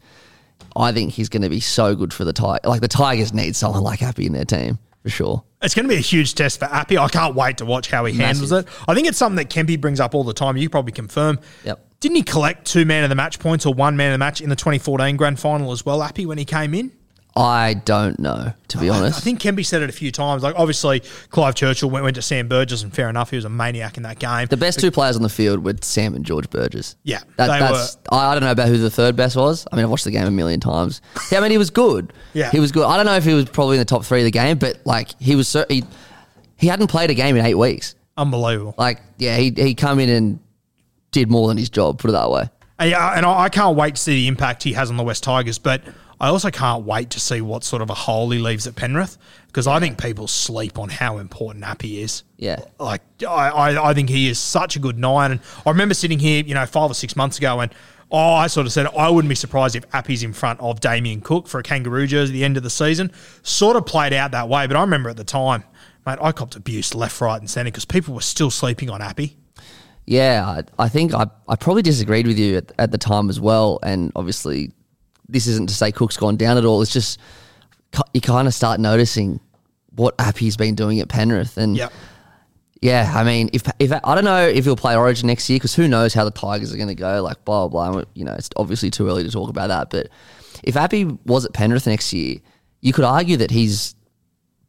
I 0.75 0.91
think 0.91 1.11
he's 1.13 1.29
going 1.29 1.43
to 1.43 1.49
be 1.49 1.59
so 1.59 1.95
good 1.95 2.11
for 2.11 2.25
the 2.25 2.33
Tigers. 2.33 2.65
Like 2.65 2.81
the 2.81 2.87
Tigers 2.87 3.33
need 3.33 3.55
someone 3.55 3.83
like 3.83 4.01
Api 4.01 4.25
in 4.25 4.33
their 4.33 4.45
team 4.45 4.79
for 5.03 5.09
sure. 5.09 5.43
It's 5.61 5.73
going 5.73 5.85
to 5.85 5.89
be 5.89 5.97
a 5.97 6.01
huge 6.01 6.35
test 6.35 6.59
for 6.59 6.65
Appy. 6.65 6.97
I 6.97 7.07
can't 7.07 7.35
wait 7.35 7.57
to 7.57 7.65
watch 7.65 7.89
how 7.89 8.05
he 8.05 8.13
handles 8.13 8.51
it. 8.51 8.67
I 8.87 8.93
think 8.93 9.07
it's 9.07 9.17
something 9.17 9.37
that 9.37 9.49
Kempy 9.49 9.79
brings 9.79 9.99
up 9.99 10.13
all 10.13 10.23
the 10.23 10.33
time. 10.33 10.57
You 10.57 10.69
probably 10.69 10.91
confirm. 10.91 11.39
Yep. 11.63 11.83
Didn't 11.99 12.15
he 12.15 12.23
collect 12.23 12.65
two 12.65 12.85
man 12.85 13.03
of 13.03 13.09
the 13.09 13.15
match 13.15 13.39
points 13.39 13.65
or 13.65 13.73
one 13.73 13.97
man 13.97 14.11
of 14.11 14.13
the 14.15 14.19
match 14.19 14.39
in 14.41 14.49
the 14.49 14.55
2014 14.55 15.17
grand 15.17 15.39
final 15.39 15.71
as 15.71 15.85
well, 15.85 16.03
Appy, 16.03 16.25
when 16.27 16.37
he 16.37 16.45
came 16.45 16.73
in? 16.75 16.91
I 17.37 17.75
don't 17.75 18.17
know, 18.19 18.51
to 18.69 18.77
be 18.79 18.89
honest. 18.89 19.19
I 19.19 19.21
think 19.21 19.39
Kempy 19.39 19.63
said 19.63 19.83
it 19.83 19.89
a 19.89 19.93
few 19.93 20.11
times. 20.11 20.41
Like, 20.41 20.55
obviously, 20.57 21.01
Clive 21.29 21.53
Churchill 21.53 21.89
went, 21.89 22.03
went 22.03 22.15
to 22.15 22.21
Sam 22.23 22.47
Burgess, 22.47 22.81
and 22.81 22.91
fair 22.91 23.09
enough, 23.09 23.29
he 23.29 23.35
was 23.35 23.45
a 23.45 23.49
maniac 23.49 23.95
in 23.95 24.03
that 24.03 24.17
game. 24.17 24.47
The 24.47 24.57
best 24.57 24.79
two 24.79 24.89
players 24.89 25.15
on 25.15 25.21
the 25.21 25.29
field 25.29 25.63
were 25.63 25.75
Sam 25.81 26.15
and 26.15 26.25
George 26.25 26.49
Burgess. 26.49 26.95
Yeah, 27.03 27.19
that, 27.35 27.47
they 27.47 27.59
that's. 27.59 27.97
I, 28.11 28.31
I 28.31 28.33
don't 28.33 28.41
know 28.43 28.49
about 28.51 28.69
who 28.69 28.77
the 28.79 28.89
third 28.89 29.15
best 29.15 29.35
was. 29.35 29.67
I 29.71 29.75
mean, 29.75 29.85
I've 29.85 29.91
watched 29.91 30.05
the 30.05 30.11
game 30.11 30.25
a 30.25 30.31
million 30.31 30.59
times. 30.59 31.01
Yeah, 31.31 31.37
I 31.37 31.41
mean, 31.41 31.51
he 31.51 31.57
was 31.59 31.69
good. 31.69 32.11
Yeah. 32.33 32.51
he 32.51 32.59
was 32.59 32.71
good. 32.71 32.85
I 32.85 32.97
don't 32.97 33.05
know 33.07 33.15
if 33.15 33.23
he 33.23 33.33
was 33.33 33.45
probably 33.45 33.77
in 33.77 33.79
the 33.79 33.85
top 33.85 34.03
three 34.05 34.19
of 34.19 34.25
the 34.25 34.31
game, 34.31 34.57
but 34.57 34.79
like 34.85 35.09
he 35.19 35.35
was. 35.35 35.47
cer- 35.47 35.65
He, 35.69 35.83
he 36.55 36.67
hadn't 36.67 36.87
played 36.87 37.09
a 37.09 37.15
game 37.15 37.35
in 37.35 37.45
eight 37.45 37.55
weeks. 37.55 37.95
Unbelievable. 38.15 38.73
Like, 38.77 38.99
yeah, 39.17 39.37
he 39.37 39.51
he 39.55 39.75
come 39.75 39.99
in 39.99 40.09
and 40.09 40.39
did 41.11 41.29
more 41.29 41.47
than 41.47 41.57
his 41.57 41.69
job. 41.69 41.99
Put 41.99 42.09
it 42.09 42.13
that 42.13 42.29
way. 42.31 42.49
And, 42.79 42.89
yeah, 42.91 43.13
and 43.15 43.25
I 43.25 43.43
I 43.43 43.49
can't 43.49 43.75
wait 43.77 43.95
to 43.95 44.01
see 44.01 44.13
the 44.15 44.27
impact 44.27 44.63
he 44.63 44.73
has 44.73 44.89
on 44.89 44.97
the 44.97 45.03
West 45.03 45.23
Tigers, 45.23 45.57
but 45.59 45.81
I 46.19 46.29
also 46.29 46.49
can't 46.49 46.83
wait 46.85 47.11
to 47.11 47.19
see 47.19 47.41
what 47.41 47.63
sort 47.63 47.81
of 47.81 47.89
a 47.89 47.93
hole 47.93 48.29
he 48.31 48.39
leaves 48.39 48.65
at 48.65 48.75
Penrith 48.75 49.17
because 49.47 49.67
I 49.67 49.79
think 49.79 50.01
people 50.01 50.27
sleep 50.27 50.79
on 50.79 50.89
how 50.89 51.19
important 51.19 51.63
Appy 51.63 52.01
is. 52.01 52.23
Yeah. 52.37 52.59
Like, 52.79 53.01
I, 53.21 53.49
I, 53.49 53.89
I 53.89 53.93
think 53.93 54.09
he 54.09 54.29
is 54.29 54.39
such 54.39 54.75
a 54.75 54.79
good 54.79 54.97
nine. 54.97 55.31
And 55.31 55.39
I 55.65 55.69
remember 55.69 55.93
sitting 55.93 56.19
here, 56.19 56.43
you 56.43 56.55
know, 56.55 56.65
five 56.65 56.89
or 56.89 56.95
six 56.95 57.15
months 57.15 57.37
ago 57.37 57.59
and 57.59 57.73
oh, 58.11 58.33
I 58.33 58.47
sort 58.47 58.65
of 58.65 58.73
said 58.73 58.87
I 58.87 59.09
wouldn't 59.09 59.29
be 59.29 59.35
surprised 59.35 59.75
if 59.75 59.83
Appy's 59.93 60.23
in 60.23 60.33
front 60.33 60.59
of 60.59 60.79
Damien 60.79 61.21
Cook 61.21 61.47
for 61.47 61.59
a 61.59 61.63
kangaroo 61.63 62.07
jersey 62.07 62.31
at 62.31 62.33
the 62.33 62.43
end 62.43 62.57
of 62.57 62.63
the 62.63 62.69
season. 62.69 63.11
Sort 63.43 63.75
of 63.75 63.85
played 63.85 64.13
out 64.13 64.31
that 64.31 64.49
way, 64.49 64.67
but 64.67 64.77
I 64.77 64.81
remember 64.81 65.09
at 65.09 65.17
the 65.17 65.23
time, 65.23 65.63
mate, 66.05 66.17
I 66.21 66.31
copped 66.31 66.55
abuse 66.55 66.95
left, 66.95 67.19
right, 67.21 67.39
and 67.39 67.49
centre 67.49 67.71
because 67.71 67.85
people 67.85 68.13
were 68.13 68.21
still 68.21 68.51
sleeping 68.51 68.89
on 68.89 69.01
Appy. 69.01 69.37
Yeah, 70.05 70.45
I, 70.79 70.83
I 70.85 70.89
think 70.89 71.13
I, 71.13 71.27
I 71.49 71.57
probably 71.57 71.81
disagreed 71.81 72.27
with 72.27 72.39
you 72.39 72.57
at, 72.57 72.71
at 72.79 72.91
the 72.91 72.97
time 72.97 73.29
as 73.29 73.41
well. 73.41 73.79
And 73.83 74.11
obviously, 74.15 74.71
this 75.29 75.47
isn't 75.47 75.69
to 75.69 75.75
say 75.75 75.91
Cook's 75.91 76.17
gone 76.17 76.37
down 76.37 76.57
at 76.57 76.65
all. 76.65 76.81
It's 76.81 76.91
just 76.93 77.19
you 78.13 78.21
kind 78.21 78.47
of 78.47 78.53
start 78.53 78.79
noticing 78.79 79.39
what 79.95 80.15
Appy's 80.19 80.57
been 80.57 80.75
doing 80.75 80.99
at 80.99 81.07
Penrith. 81.09 81.57
And 81.57 81.75
Yep. 81.77 81.91
yeah, 82.81 83.11
I 83.15 83.23
mean, 83.23 83.49
if 83.53 83.63
if 83.79 83.91
I 83.91 84.15
don't 84.15 84.23
know 84.25 84.47
if 84.47 84.65
he'll 84.65 84.75
play 84.75 84.95
Origin 84.95 85.27
next 85.27 85.49
year 85.49 85.57
because 85.57 85.73
who 85.75 85.87
knows 85.87 86.13
how 86.13 86.23
the 86.23 86.31
Tigers 86.31 86.73
are 86.73 86.77
going 86.77 86.89
to 86.89 86.95
go. 86.95 87.21
Like 87.23 87.43
blah 87.45 87.67
blah 87.67 87.91
blah. 87.91 88.03
You 88.13 88.25
know, 88.25 88.33
it's 88.33 88.49
obviously 88.55 88.89
too 88.91 89.07
early 89.07 89.23
to 89.23 89.31
talk 89.31 89.49
about 89.49 89.67
that. 89.67 89.89
But 89.89 90.09
if 90.63 90.75
Appy 90.75 91.05
was 91.25 91.45
at 91.45 91.53
Penrith 91.53 91.87
next 91.87 92.13
year, 92.13 92.37
you 92.81 92.93
could 92.93 93.05
argue 93.05 93.37
that 93.37 93.51
he's 93.51 93.95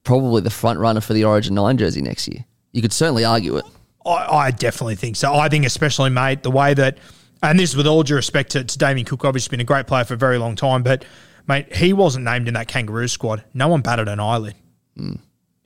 probably 0.04 0.40
the 0.40 0.50
front 0.50 0.78
runner 0.78 1.00
for 1.00 1.12
the 1.12 1.24
Origin 1.24 1.54
nine 1.54 1.76
jersey 1.76 2.00
next 2.00 2.28
year. 2.28 2.44
You 2.72 2.82
could 2.82 2.92
certainly 2.92 3.24
argue 3.24 3.56
it. 3.58 3.64
I, 4.06 4.26
I 4.46 4.50
definitely 4.50 4.94
think 4.94 5.16
so. 5.16 5.34
I 5.34 5.48
think, 5.50 5.66
especially, 5.66 6.08
mate, 6.10 6.42
the 6.42 6.50
way 6.50 6.72
that, 6.74 6.96
and 7.42 7.58
this 7.58 7.70
is 7.70 7.76
with 7.76 7.86
all 7.86 8.02
due 8.02 8.14
respect 8.14 8.50
to, 8.52 8.64
to 8.64 8.78
Damien 8.78 9.04
Cook, 9.04 9.24
obviously 9.24 9.50
been 9.50 9.60
a 9.60 9.64
great 9.64 9.86
player 9.86 10.04
for 10.04 10.14
a 10.14 10.18
very 10.18 10.38
long 10.38 10.56
time, 10.56 10.82
but, 10.82 11.04
mate, 11.46 11.74
he 11.74 11.92
wasn't 11.92 12.24
named 12.24 12.48
in 12.48 12.54
that 12.54 12.68
Kangaroo 12.68 13.08
squad. 13.08 13.44
No 13.54 13.68
one 13.68 13.80
batted 13.80 14.08
an 14.08 14.20
eyelid. 14.20 14.54
Hmm. 14.96 15.14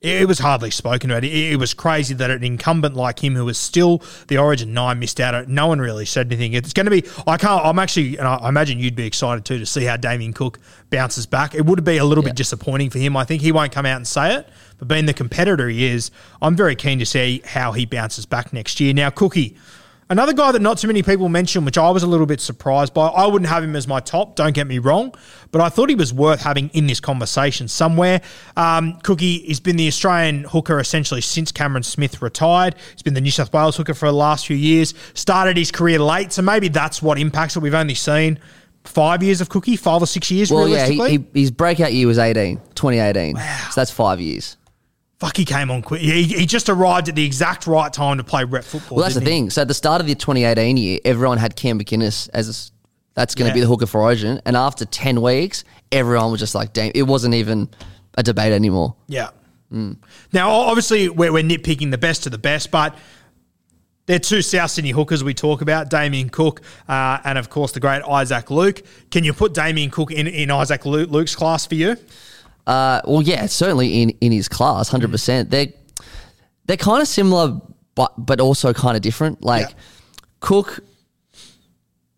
It, 0.02 0.22
it 0.22 0.28
was 0.28 0.40
hardly 0.40 0.70
spoken 0.70 1.10
about. 1.10 1.24
It, 1.24 1.32
it 1.32 1.56
was 1.56 1.72
crazy 1.72 2.12
that 2.14 2.30
an 2.30 2.44
incumbent 2.44 2.94
like 2.94 3.22
him, 3.22 3.34
who 3.34 3.44
was 3.44 3.56
still 3.56 4.02
the 4.26 4.36
Origin 4.36 4.74
nine, 4.74 4.98
missed 4.98 5.20
out. 5.20 5.34
on 5.34 5.44
it. 5.44 5.48
No 5.48 5.68
one 5.68 5.78
really 5.78 6.04
said 6.04 6.26
anything. 6.26 6.52
It's 6.52 6.72
going 6.72 6.86
to 6.86 6.90
be. 6.90 7.04
I 7.26 7.36
can't. 7.36 7.64
I'm 7.64 7.78
actually, 7.78 8.18
and 8.18 8.26
I, 8.26 8.34
I 8.34 8.48
imagine 8.48 8.78
you'd 8.78 8.96
be 8.96 9.06
excited 9.06 9.44
too 9.44 9.58
to 9.58 9.66
see 9.66 9.84
how 9.84 9.96
Damien 9.96 10.32
Cook 10.32 10.58
bounces 10.90 11.24
back. 11.24 11.54
It 11.54 11.64
would 11.64 11.82
be 11.84 11.98
a 11.98 12.04
little 12.04 12.24
bit 12.24 12.34
disappointing 12.34 12.90
for 12.90 12.98
him. 12.98 13.16
I 13.16 13.24
think 13.24 13.42
he 13.42 13.52
won't 13.52 13.72
come 13.72 13.86
out 13.86 13.96
and 13.96 14.06
say 14.06 14.34
it, 14.34 14.48
but 14.78 14.88
being 14.88 15.06
the 15.06 15.14
competitor 15.14 15.68
he 15.68 15.84
is, 15.84 16.10
I'm 16.42 16.56
very 16.56 16.74
keen 16.74 16.98
to 16.98 17.06
see 17.06 17.40
how 17.44 17.72
he 17.72 17.86
bounces 17.86 18.26
back 18.26 18.52
next 18.52 18.80
year. 18.80 18.92
Now, 18.92 19.10
Cookie. 19.10 19.56
Another 20.12 20.34
guy 20.34 20.52
that 20.52 20.60
not 20.60 20.76
too 20.76 20.88
many 20.88 21.02
people 21.02 21.30
mention, 21.30 21.64
which 21.64 21.78
I 21.78 21.88
was 21.88 22.02
a 22.02 22.06
little 22.06 22.26
bit 22.26 22.38
surprised 22.38 22.92
by. 22.92 23.06
I 23.06 23.26
wouldn't 23.26 23.48
have 23.48 23.64
him 23.64 23.74
as 23.74 23.88
my 23.88 23.98
top, 23.98 24.36
don't 24.36 24.52
get 24.54 24.66
me 24.66 24.78
wrong, 24.78 25.14
but 25.52 25.62
I 25.62 25.70
thought 25.70 25.88
he 25.88 25.94
was 25.94 26.12
worth 26.12 26.42
having 26.42 26.68
in 26.74 26.86
this 26.86 27.00
conversation 27.00 27.66
somewhere. 27.66 28.20
Um, 28.54 28.98
Cookie 29.04 29.48
has 29.48 29.58
been 29.58 29.76
the 29.76 29.88
Australian 29.88 30.44
hooker 30.44 30.78
essentially 30.78 31.22
since 31.22 31.50
Cameron 31.50 31.82
Smith 31.82 32.20
retired. 32.20 32.74
He's 32.92 33.02
been 33.02 33.14
the 33.14 33.22
New 33.22 33.30
South 33.30 33.54
Wales 33.54 33.74
hooker 33.74 33.94
for 33.94 34.04
the 34.04 34.12
last 34.12 34.46
few 34.46 34.56
years. 34.56 34.92
Started 35.14 35.56
his 35.56 35.70
career 35.70 35.98
late, 35.98 36.30
so 36.30 36.42
maybe 36.42 36.68
that's 36.68 37.00
what 37.00 37.18
impacts 37.18 37.56
it. 37.56 37.60
We've 37.60 37.72
only 37.72 37.94
seen 37.94 38.38
five 38.84 39.22
years 39.22 39.40
of 39.40 39.48
Cookie, 39.48 39.76
five 39.76 40.02
or 40.02 40.06
six 40.06 40.30
years 40.30 40.50
Well, 40.50 40.68
yeah, 40.68 40.88
he, 40.88 41.08
he, 41.08 41.24
his 41.40 41.50
breakout 41.50 41.94
year 41.94 42.06
was 42.06 42.18
18, 42.18 42.58
2018. 42.74 43.36
So 43.36 43.80
that's 43.80 43.90
five 43.90 44.20
years. 44.20 44.58
Fuck, 45.22 45.36
he 45.36 45.44
came 45.44 45.70
on 45.70 45.82
quick. 45.82 46.00
He, 46.00 46.24
he 46.24 46.46
just 46.46 46.68
arrived 46.68 47.08
at 47.08 47.14
the 47.14 47.24
exact 47.24 47.68
right 47.68 47.92
time 47.92 48.16
to 48.16 48.24
play 48.24 48.42
rep 48.42 48.64
football. 48.64 48.96
Well, 48.96 49.04
that's 49.04 49.14
the 49.14 49.20
he? 49.20 49.26
thing. 49.26 49.50
So 49.50 49.62
at 49.62 49.68
the 49.68 49.74
start 49.74 50.00
of 50.00 50.08
the 50.08 50.16
2018 50.16 50.76
year, 50.76 50.98
everyone 51.04 51.38
had 51.38 51.54
Cam 51.54 51.78
McInnes 51.78 52.28
as 52.34 52.48
a 52.48 53.14
that's 53.14 53.36
going 53.36 53.46
to 53.46 53.50
Yeah. 53.50 53.54
be 53.54 53.60
the 53.60 53.68
hooker 53.68 53.86
for 53.86 54.00
Origin. 54.00 54.42
And 54.44 54.56
after 54.56 54.84
10 54.84 55.22
weeks, 55.22 55.62
everyone 55.92 56.32
was 56.32 56.40
just 56.40 56.56
like, 56.56 56.72
damn, 56.72 56.90
it 56.96 57.04
wasn't 57.04 57.34
even 57.34 57.68
a 58.18 58.24
debate 58.24 58.52
anymore. 58.52 58.96
Yeah. 59.06 59.28
Now, 59.70 60.50
obviously, 60.50 61.08
we're, 61.08 61.32
we're 61.32 61.44
nitpicking 61.44 61.92
the 61.92 61.98
best 61.98 62.26
of 62.26 62.32
the 62.32 62.38
best, 62.38 62.72
but 62.72 62.96
they're 64.06 64.18
two 64.18 64.42
South 64.42 64.72
Sydney 64.72 64.90
hookers 64.90 65.22
we 65.22 65.34
talk 65.34 65.60
about, 65.62 65.88
Damien 65.88 66.30
Cook 66.30 66.62
uh, 66.88 67.18
and, 67.24 67.38
of 67.38 67.48
course, 67.48 67.70
the 67.70 67.78
great 67.78 68.02
Isaac 68.02 68.50
Luke. 68.50 68.82
Can 69.12 69.22
you 69.22 69.32
put 69.34 69.54
Damien 69.54 69.90
Cook 69.90 70.10
in, 70.10 70.26
in 70.26 70.50
Isaac 70.50 70.84
Luke's 70.84 71.36
class 71.36 71.64
for 71.64 71.76
you? 71.76 71.96
Uh, 72.66 73.00
well, 73.06 73.22
yeah, 73.22 73.46
certainly 73.46 74.02
in, 74.02 74.10
in 74.20 74.32
his 74.32 74.48
class, 74.48 74.90
100%. 74.90 75.50
They're, 75.50 75.66
they're 76.66 76.76
kind 76.76 77.02
of 77.02 77.08
similar, 77.08 77.60
but, 77.94 78.12
but 78.18 78.40
also 78.40 78.72
kind 78.72 78.96
of 78.96 79.02
different. 79.02 79.42
Like, 79.42 79.68
Yeah. 79.70 79.74
Cook 80.40 80.80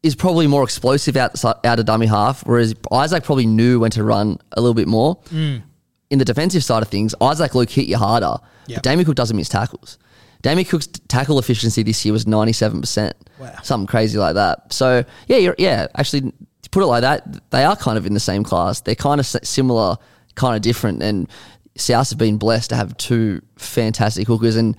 is 0.02 0.14
probably 0.14 0.46
more 0.46 0.62
explosive 0.64 1.16
out, 1.16 1.42
out 1.44 1.78
of 1.78 1.86
dummy 1.86 2.06
half, 2.06 2.46
whereas 2.46 2.74
Isaac 2.92 3.24
probably 3.24 3.46
knew 3.46 3.80
when 3.80 3.90
to 3.92 4.04
run 4.04 4.38
a 4.52 4.60
little 4.60 4.74
bit 4.74 4.88
more. 4.88 5.16
Mm. 5.30 5.62
In 6.10 6.18
the 6.18 6.24
defensive 6.24 6.62
side 6.62 6.82
of 6.82 6.88
things, 6.88 7.14
Isaac 7.20 7.54
Luke 7.54 7.70
hit 7.70 7.86
you 7.86 7.96
harder, 7.96 8.36
Yeah. 8.66 8.76
but 8.76 8.82
Damien 8.82 9.06
Cook 9.06 9.14
doesn't 9.16 9.36
miss 9.36 9.48
tackles. 9.48 9.98
Damien 10.42 10.66
Cook's 10.66 10.86
tackle 11.08 11.38
efficiency 11.38 11.82
this 11.82 12.04
year 12.04 12.12
was 12.12 12.26
97%. 12.26 13.12
Something 13.62 13.86
crazy 13.86 14.18
like 14.18 14.34
that. 14.34 14.72
So, 14.74 15.04
yeah, 15.26 15.38
you're, 15.38 15.54
yeah, 15.58 15.86
actually, 15.96 16.32
to 16.62 16.70
put 16.70 16.82
it 16.82 16.86
like 16.86 17.00
that, 17.00 17.50
they 17.50 17.64
are 17.64 17.74
kind 17.76 17.96
of 17.96 18.04
in 18.06 18.12
the 18.12 18.20
same 18.20 18.44
class. 18.44 18.82
They're 18.82 18.94
kind 18.94 19.20
of 19.20 19.26
similar, 19.26 19.96
kind 20.34 20.56
of 20.56 20.62
different. 20.62 21.02
And 21.02 21.28
South 21.76 22.10
have 22.10 22.18
been 22.18 22.38
blessed 22.38 22.70
to 22.70 22.76
have 22.76 22.96
two 22.96 23.42
fantastic 23.56 24.26
hookers. 24.26 24.56
And 24.56 24.76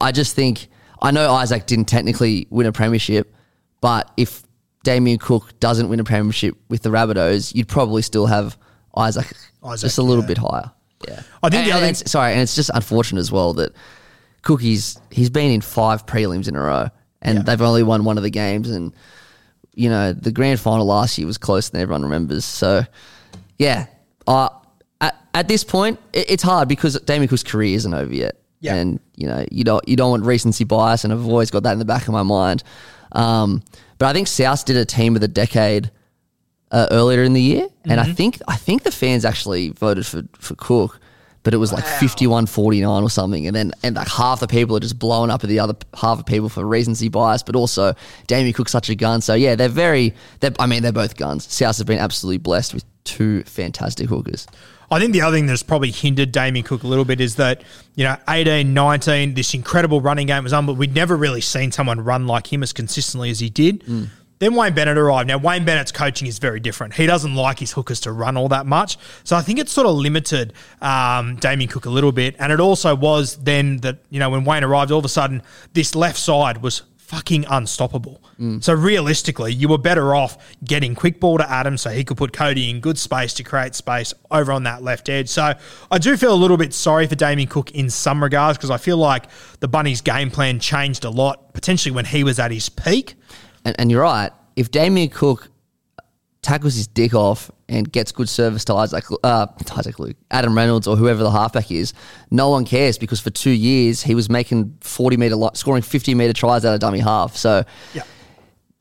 I 0.00 0.12
just 0.12 0.34
think, 0.34 0.68
I 1.00 1.10
know 1.10 1.32
Isaac 1.32 1.66
didn't 1.66 1.86
technically 1.86 2.46
win 2.50 2.66
a 2.66 2.72
premiership, 2.72 3.34
but 3.80 4.10
if 4.16 4.42
Damien 4.84 5.18
Cook 5.18 5.58
doesn't 5.60 5.88
win 5.88 6.00
a 6.00 6.04
premiership 6.04 6.56
with 6.68 6.82
the 6.82 6.88
Rabbitohs, 6.90 7.54
you'd 7.54 7.68
probably 7.68 8.02
still 8.02 8.26
have 8.26 8.56
Isaac, 8.96 9.32
Isaac, 9.64 9.86
just 9.86 9.98
a 9.98 10.02
little 10.02 10.24
yeah. 10.24 10.28
bit 10.28 10.38
higher. 10.38 10.70
Yeah. 11.08 11.22
I 11.42 11.48
think 11.48 11.54
And- 11.62 11.66
the 11.66 11.70
and 11.70 11.72
other- 11.72 11.86
it's- 11.86 12.10
sorry, 12.10 12.32
and 12.32 12.40
it's 12.40 12.54
just 12.54 12.70
unfortunate 12.74 13.20
as 13.20 13.32
well 13.32 13.54
that 13.54 13.72
Cookie's 14.42 14.98
he's 15.10 15.30
been 15.30 15.50
in 15.52 15.60
five 15.60 16.04
prelims 16.06 16.48
in 16.48 16.56
a 16.56 16.60
row, 16.60 16.88
and 17.20 17.38
Yeah. 17.38 17.42
they've 17.44 17.62
only 17.62 17.82
won 17.84 18.04
one 18.04 18.16
of 18.16 18.22
the 18.24 18.30
games. 18.30 18.68
And 18.70 18.92
you 19.74 19.88
know 19.88 20.12
the 20.12 20.32
grand 20.32 20.58
final 20.60 20.84
last 20.84 21.16
year 21.16 21.26
was 21.26 21.38
closer 21.38 21.70
than 21.72 21.80
everyone 21.80 22.02
remembers. 22.02 22.44
So 22.44 22.84
yeah, 23.58 23.86
uh, 24.26 24.48
at, 25.02 25.14
at 25.34 25.48
this 25.48 25.64
point 25.64 26.00
it, 26.14 26.30
it's 26.30 26.42
hard 26.42 26.68
because 26.68 26.98
Damien 27.00 27.28
Cook's 27.28 27.42
career 27.42 27.74
isn't 27.76 27.92
over 27.92 28.14
yet. 28.14 28.36
Yeah. 28.60 28.76
and 28.76 29.00
you 29.16 29.26
know 29.26 29.44
you 29.50 29.64
don't 29.64 29.86
you 29.88 29.96
don't 29.96 30.10
want 30.12 30.24
recency 30.24 30.62
bias, 30.64 31.02
and 31.02 31.12
I've 31.12 31.26
always 31.26 31.50
got 31.50 31.64
that 31.64 31.72
in 31.72 31.80
the 31.80 31.84
back 31.84 32.06
of 32.06 32.12
my 32.14 32.22
mind. 32.22 32.62
Um, 33.10 33.62
but 33.98 34.06
I 34.06 34.12
think 34.12 34.28
South 34.28 34.64
did 34.64 34.76
a 34.76 34.84
team 34.84 35.16
of 35.16 35.20
the 35.20 35.26
decade 35.28 35.90
uh, 36.70 36.86
earlier 36.92 37.24
in 37.24 37.32
the 37.32 37.42
year, 37.42 37.66
and 37.84 38.00
Mm-hmm. 38.00 38.10
I 38.10 38.14
think 38.14 38.40
I 38.46 38.56
think 38.56 38.84
the 38.84 38.92
fans 38.92 39.24
actually 39.24 39.70
voted 39.70 40.06
for 40.06 40.22
for 40.38 40.54
Cook, 40.54 41.00
but 41.42 41.54
it 41.54 41.56
was 41.56 41.72
like 41.72 41.84
51-49 41.84 43.02
or 43.02 43.10
something, 43.10 43.46
and 43.48 43.54
then 43.56 43.72
and 43.82 43.96
like 43.96 44.06
half 44.08 44.38
the 44.38 44.46
people 44.46 44.76
are 44.76 44.80
just 44.80 44.98
blowing 44.98 45.30
up 45.30 45.42
at 45.42 45.48
the 45.48 45.58
other 45.58 45.74
half 45.94 46.20
of 46.20 46.26
people 46.26 46.48
for 46.48 46.64
recency 46.64 47.08
bias, 47.08 47.42
but 47.42 47.56
also 47.56 47.94
Damien 48.28 48.52
Cook's 48.54 48.72
such 48.72 48.88
a 48.90 48.94
gun. 48.94 49.20
So 49.20 49.34
yeah, 49.34 49.56
they're 49.56 49.68
very. 49.68 50.14
They're, 50.38 50.52
I 50.60 50.66
mean, 50.66 50.82
they're 50.84 50.92
both 50.92 51.16
guns. 51.16 51.52
South 51.52 51.78
have 51.78 51.86
been 51.88 51.98
absolutely 51.98 52.38
blessed 52.38 52.74
with 52.74 52.84
two 53.04 53.42
fantastic 53.42 54.08
hookers. 54.08 54.46
I 54.92 55.00
think 55.00 55.12
the 55.12 55.22
other 55.22 55.36
thing 55.36 55.46
that's 55.46 55.62
probably 55.62 55.90
hindered 55.90 56.32
Damien 56.32 56.64
Cook 56.64 56.82
a 56.82 56.86
little 56.86 57.04
bit 57.04 57.20
is 57.20 57.36
that, 57.36 57.62
you 57.94 58.04
know, 58.04 58.16
18, 58.28 58.74
19, 58.74 59.34
this 59.34 59.54
incredible 59.54 60.00
running 60.00 60.26
game 60.26 60.44
was 60.44 60.52
on, 60.52 60.66
but 60.66 60.74
we'd 60.74 60.94
never 60.94 61.16
really 61.16 61.40
seen 61.40 61.72
someone 61.72 62.00
run 62.02 62.26
like 62.26 62.52
him 62.52 62.62
as 62.62 62.72
consistently 62.72 63.30
as 63.30 63.40
he 63.40 63.48
did. 63.48 63.82
Then 64.38 64.56
Wayne 64.56 64.74
Bennett 64.74 64.98
arrived. 64.98 65.28
Now, 65.28 65.38
Wayne 65.38 65.64
Bennett's 65.64 65.92
coaching 65.92 66.26
is 66.26 66.40
very 66.40 66.58
different. 66.58 66.94
He 66.94 67.06
doesn't 67.06 67.36
like 67.36 67.60
his 67.60 67.70
hookers 67.70 68.00
to 68.00 68.10
run 68.10 68.36
all 68.36 68.48
that 68.48 68.66
much. 68.66 68.98
So 69.22 69.36
I 69.36 69.40
think 69.40 69.60
it 69.60 69.68
sort 69.68 69.86
of 69.86 69.94
limited 69.94 70.52
um, 70.80 71.36
Damien 71.36 71.70
Cook 71.70 71.86
a 71.86 71.90
little 71.90 72.10
bit. 72.10 72.34
And 72.40 72.52
it 72.52 72.58
also 72.58 72.96
was 72.96 73.36
then 73.36 73.76
that, 73.78 73.98
you 74.10 74.18
know, 74.18 74.30
when 74.30 74.44
Wayne 74.44 74.64
arrived, 74.64 74.90
all 74.90 74.98
of 74.98 75.04
a 75.04 75.08
sudden, 75.08 75.42
this 75.74 75.94
left 75.94 76.18
side 76.18 76.60
was 76.60 76.82
fucking 77.12 77.44
unstoppable. 77.50 78.22
So 78.62 78.72
realistically, 78.72 79.52
you 79.52 79.68
were 79.68 79.76
better 79.76 80.14
off 80.14 80.38
getting 80.64 80.94
quick 80.94 81.20
ball 81.20 81.36
to 81.36 81.48
Adam 81.48 81.76
so 81.76 81.90
he 81.90 82.04
could 82.04 82.16
put 82.16 82.32
Cody 82.32 82.70
in 82.70 82.80
good 82.80 82.96
space 82.96 83.34
to 83.34 83.42
create 83.42 83.74
space 83.74 84.14
over 84.30 84.50
on 84.50 84.62
that 84.62 84.82
left 84.82 85.10
edge. 85.10 85.28
So 85.28 85.52
I 85.90 85.98
do 85.98 86.16
feel 86.16 86.32
a 86.32 86.40
little 86.40 86.56
bit 86.56 86.72
sorry 86.72 87.06
for 87.06 87.14
Damien 87.14 87.50
Cook 87.50 87.70
in 87.72 87.90
some 87.90 88.22
regards 88.22 88.56
because 88.56 88.70
I 88.70 88.78
feel 88.78 88.96
like 88.96 89.26
the 89.60 89.68
Bunnies' 89.68 90.00
game 90.00 90.30
plan 90.30 90.58
changed 90.58 91.04
a 91.04 91.10
lot, 91.10 91.52
potentially 91.52 91.94
when 91.94 92.06
he 92.06 92.24
was 92.24 92.38
at 92.38 92.50
his 92.50 92.70
peak. 92.70 93.14
And, 93.66 93.76
and 93.78 93.90
you're 93.90 94.02
right. 94.02 94.32
If 94.56 94.70
Damien 94.70 95.10
Cook 95.10 95.50
tackles 96.42 96.74
his 96.74 96.86
dick 96.88 97.14
off 97.14 97.50
and 97.68 97.90
gets 97.90 98.10
good 98.12 98.28
service 98.28 98.64
to 98.66 98.74
Isaac, 98.74 99.04
uh, 99.22 99.46
Isaac 99.78 99.98
Luke, 99.98 100.16
Adam 100.30 100.56
Reynolds, 100.56 100.86
or 100.88 100.96
whoever 100.96 101.22
the 101.22 101.30
halfback 101.30 101.70
is, 101.70 101.94
no 102.30 102.50
one 102.50 102.64
cares 102.64 102.98
because 102.98 103.20
for 103.20 103.30
two 103.30 103.50
years 103.50 104.02
he 104.02 104.14
was 104.14 104.28
making 104.28 104.76
40 104.80 105.16
meter, 105.16 105.36
li- 105.36 105.50
scoring 105.54 105.82
50 105.82 106.14
meter 106.14 106.32
tries 106.32 106.64
out 106.64 106.74
of 106.74 106.80
dummy 106.80 106.98
half. 106.98 107.36
So, 107.36 107.64
Yeah. 107.94 108.02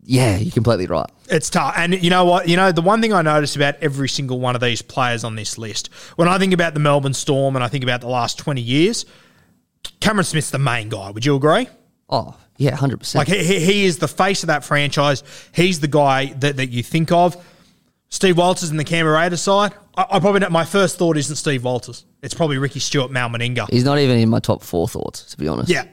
yeah, 0.03 0.37
you're 0.37 0.51
completely 0.51 0.87
right. 0.87 1.09
It's 1.29 1.49
tough. 1.51 1.75
And 1.77 2.03
you 2.03 2.09
know 2.09 2.25
what? 2.25 2.49
You 2.49 2.57
know, 2.57 2.71
the 2.71 2.81
one 2.81 2.99
thing 3.01 3.13
I 3.13 3.21
notice 3.21 3.55
about 3.55 3.75
every 3.81 4.09
single 4.09 4.39
one 4.39 4.55
of 4.55 4.61
these 4.61 4.81
players 4.81 5.23
on 5.23 5.35
this 5.35 5.57
list, 5.57 5.89
when 6.15 6.27
I 6.27 6.37
think 6.39 6.53
about 6.53 6.73
the 6.73 6.79
Melbourne 6.81 7.13
Storm 7.13 7.55
and 7.55 7.63
I 7.63 7.67
think 7.67 7.83
about 7.83 8.01
the 8.01 8.09
last 8.09 8.37
20 8.39 8.59
years, 8.59 9.05
Cameron 9.99 10.25
Smith's 10.25 10.49
the 10.49 10.57
main 10.59 10.89
guy. 10.89 11.11
Would 11.11 11.25
you 11.25 11.35
agree? 11.35 11.67
Oh, 12.09 12.35
yeah, 12.61 12.77
100%. 12.77 13.15
Like 13.15 13.27
he, 13.27 13.59
he 13.59 13.85
is 13.85 13.97
the 13.97 14.07
face 14.07 14.43
of 14.43 14.47
that 14.47 14.63
franchise. 14.63 15.23
He's 15.51 15.79
the 15.79 15.87
guy 15.87 16.27
that, 16.33 16.57
that 16.57 16.69
you 16.69 16.83
think 16.83 17.11
of. 17.11 17.35
Steve 18.09 18.37
Walters 18.37 18.69
in 18.69 18.77
the 18.77 18.83
Canberra 18.83 19.17
Raiders 19.17 19.41
side. 19.41 19.73
I, 19.95 20.05
I 20.11 20.19
probably 20.19 20.41
don't, 20.41 20.51
my 20.51 20.65
first 20.65 20.97
thought 20.97 21.17
isn't 21.17 21.37
Steve 21.37 21.63
Walters. 21.63 22.05
It's 22.21 22.35
probably 22.35 22.59
Ricky 22.59 22.79
Stuart, 22.79 23.09
Mal 23.09 23.29
Meninga. 23.29 23.67
He's 23.69 23.83
not 23.83 23.97
even 23.97 24.19
in 24.19 24.29
my 24.29 24.39
top 24.39 24.61
four 24.61 24.87
thoughts, 24.87 25.23
to 25.31 25.37
be 25.37 25.47
honest. 25.47 25.69
Yeah. 25.69 25.85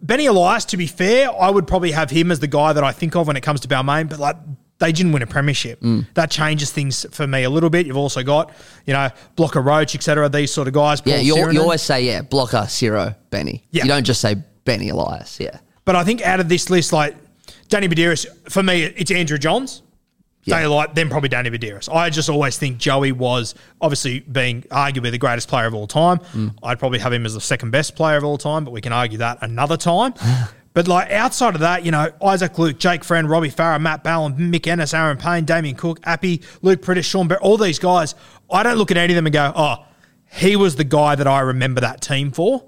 Benny 0.00 0.26
Elias, 0.26 0.64
to 0.66 0.76
be 0.76 0.86
fair, 0.86 1.30
I 1.30 1.50
would 1.50 1.66
probably 1.66 1.90
have 1.90 2.10
him 2.10 2.30
as 2.30 2.40
the 2.40 2.46
guy 2.46 2.72
that 2.72 2.84
I 2.84 2.92
think 2.92 3.16
of 3.16 3.26
when 3.26 3.36
it 3.36 3.42
comes 3.42 3.60
to 3.60 3.68
Balmain, 3.68 4.08
but 4.08 4.18
like 4.18 4.36
they 4.78 4.92
didn't 4.92 5.12
win 5.12 5.22
a 5.22 5.26
premiership. 5.26 5.80
Mm. 5.80 6.06
That 6.14 6.30
changes 6.30 6.70
things 6.70 7.04
for 7.10 7.26
me 7.26 7.44
a 7.44 7.50
little 7.50 7.70
bit. 7.70 7.86
You've 7.86 7.96
also 7.96 8.22
got, 8.22 8.52
you 8.86 8.92
know, 8.94 9.10
Blocker 9.36 9.60
Roach, 9.60 9.94
etc. 9.94 10.28
These 10.28 10.52
sort 10.52 10.68
of 10.68 10.74
guys. 10.74 11.02
Yeah, 11.04 11.16
you 11.16 11.60
always 11.60 11.82
say, 11.82 12.04
yeah, 12.04 12.22
blocker, 12.22 12.66
Ciro, 12.68 13.14
Benny. 13.30 13.64
Yeah. 13.70 13.84
You 13.84 13.88
don't 13.88 14.04
just 14.04 14.20
say 14.20 14.36
Benny 14.64 14.88
Elias. 14.88 15.38
Yeah. 15.40 15.58
But 15.84 15.96
I 15.96 16.04
think 16.04 16.22
out 16.22 16.40
of 16.40 16.48
this 16.48 16.70
list, 16.70 16.92
like 16.92 17.16
Danny 17.68 17.88
Buderus, 17.88 18.26
for 18.50 18.62
me, 18.62 18.84
it's 18.84 19.10
Andrew 19.10 19.38
Johns. 19.38 19.82
Yeah. 20.44 20.66
Like 20.66 20.94
then 20.94 21.08
probably 21.08 21.30
Danny 21.30 21.50
Buderus. 21.50 21.92
I 21.92 22.10
just 22.10 22.28
always 22.28 22.58
think 22.58 22.76
Joey 22.76 23.12
was 23.12 23.54
obviously 23.80 24.20
being 24.20 24.62
arguably 24.64 25.10
the 25.10 25.18
greatest 25.18 25.48
player 25.48 25.66
of 25.66 25.74
all 25.74 25.86
time. 25.86 26.18
Mm. 26.18 26.54
I'd 26.62 26.78
probably 26.78 26.98
have 26.98 27.12
him 27.12 27.24
as 27.24 27.32
the 27.34 27.40
second 27.40 27.70
best 27.70 27.96
player 27.96 28.18
of 28.18 28.24
all 28.24 28.36
time, 28.36 28.64
but 28.64 28.70
we 28.70 28.82
can 28.82 28.92
argue 28.92 29.18
that 29.18 29.38
another 29.40 29.78
time. 29.78 30.12
but 30.74 30.86
like 30.86 31.10
outside 31.10 31.54
of 31.54 31.60
that, 31.62 31.84
you 31.84 31.90
know, 31.90 32.10
Isaac 32.22 32.58
Luke, 32.58 32.78
Jake 32.78 33.04
Friend, 33.04 33.28
Robbie 33.28 33.50
Farah, 33.50 33.80
Matt 33.80 34.04
Ballin, 34.04 34.34
Mick 34.34 34.66
Ennis, 34.66 34.92
Aaron 34.92 35.16
Payne, 35.16 35.46
Damien 35.46 35.76
Cook, 35.76 36.00
Appy, 36.04 36.42
Luke 36.60 36.82
Priddis, 36.82 37.04
Shaun 37.04 37.26
Bear, 37.26 37.40
all 37.40 37.56
these 37.56 37.78
guys, 37.78 38.14
I 38.50 38.62
don't 38.62 38.76
look 38.76 38.90
at 38.90 38.98
any 38.98 39.14
of 39.14 39.16
them 39.16 39.26
and 39.26 39.32
go, 39.32 39.50
oh, 39.56 39.86
he 40.30 40.56
was 40.56 40.76
the 40.76 40.84
guy 40.84 41.14
that 41.14 41.26
I 41.26 41.40
remember 41.40 41.80
that 41.80 42.02
team 42.02 42.32
for. 42.32 42.64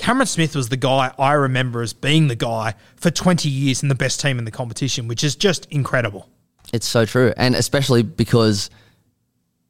Cameron 0.00 0.26
Smith 0.26 0.56
was 0.56 0.70
the 0.70 0.78
guy 0.78 1.12
I 1.18 1.34
remember 1.34 1.82
as 1.82 1.92
being 1.92 2.28
the 2.28 2.34
guy 2.34 2.74
for 2.96 3.10
20 3.10 3.50
years 3.50 3.82
in 3.82 3.90
the 3.90 3.94
best 3.94 4.18
team 4.18 4.38
in 4.38 4.46
the 4.46 4.50
competition, 4.50 5.08
which 5.08 5.22
is 5.22 5.36
just 5.36 5.66
incredible. 5.66 6.26
It's 6.72 6.86
so 6.88 7.04
true. 7.04 7.34
And 7.36 7.54
especially 7.54 8.02
because 8.02 8.70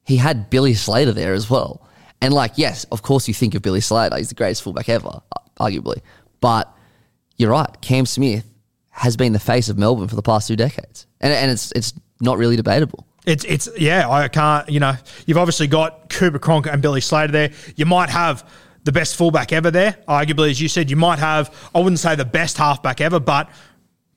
he 0.04 0.18
had 0.18 0.48
Billy 0.48 0.74
Slater 0.74 1.10
there 1.10 1.34
as 1.34 1.50
well. 1.50 1.84
And 2.22 2.32
like, 2.32 2.52
yes, 2.54 2.84
of 2.92 3.02
course 3.02 3.26
you 3.26 3.34
think 3.34 3.56
of 3.56 3.62
Billy 3.62 3.80
Slater. 3.80 4.16
He's 4.16 4.28
the 4.28 4.36
greatest 4.36 4.62
fullback 4.62 4.88
ever, 4.88 5.20
arguably. 5.58 6.00
But 6.40 6.72
you're 7.36 7.50
right. 7.50 7.80
Cam 7.80 8.06
Smith 8.06 8.46
has 8.90 9.16
been 9.16 9.32
the 9.32 9.40
face 9.40 9.68
of 9.68 9.78
Melbourne 9.78 10.06
for 10.06 10.16
the 10.16 10.22
past 10.22 10.46
two 10.46 10.54
decades. 10.54 11.08
And, 11.20 11.32
and 11.32 11.50
it's 11.50 11.72
it's 11.72 11.92
not 12.20 12.38
really 12.38 12.54
debatable. 12.54 13.04
It's 13.26 13.44
it's 13.44 13.68
yeah, 13.76 14.08
I 14.08 14.28
can't 14.28 14.68
you 14.68 14.78
know, 14.78 14.94
you've 15.26 15.38
obviously 15.38 15.66
got 15.66 16.08
Cooper 16.08 16.38
Cronk 16.38 16.66
and 16.68 16.80
Billy 16.80 17.00
Slater 17.00 17.32
there. 17.32 17.50
You 17.74 17.86
might 17.86 18.10
have 18.10 18.48
the 18.84 18.92
best 18.92 19.16
fullback 19.16 19.52
ever 19.52 19.70
there. 19.70 19.98
Arguably, 20.08 20.50
as 20.50 20.60
you 20.60 20.68
said, 20.68 20.90
you 20.90 20.96
might 20.96 21.18
have 21.18 21.54
I 21.74 21.78
wouldn't 21.78 21.98
say 21.98 22.14
the 22.14 22.24
best 22.24 22.56
halfback 22.56 23.00
ever, 23.00 23.20
but 23.20 23.50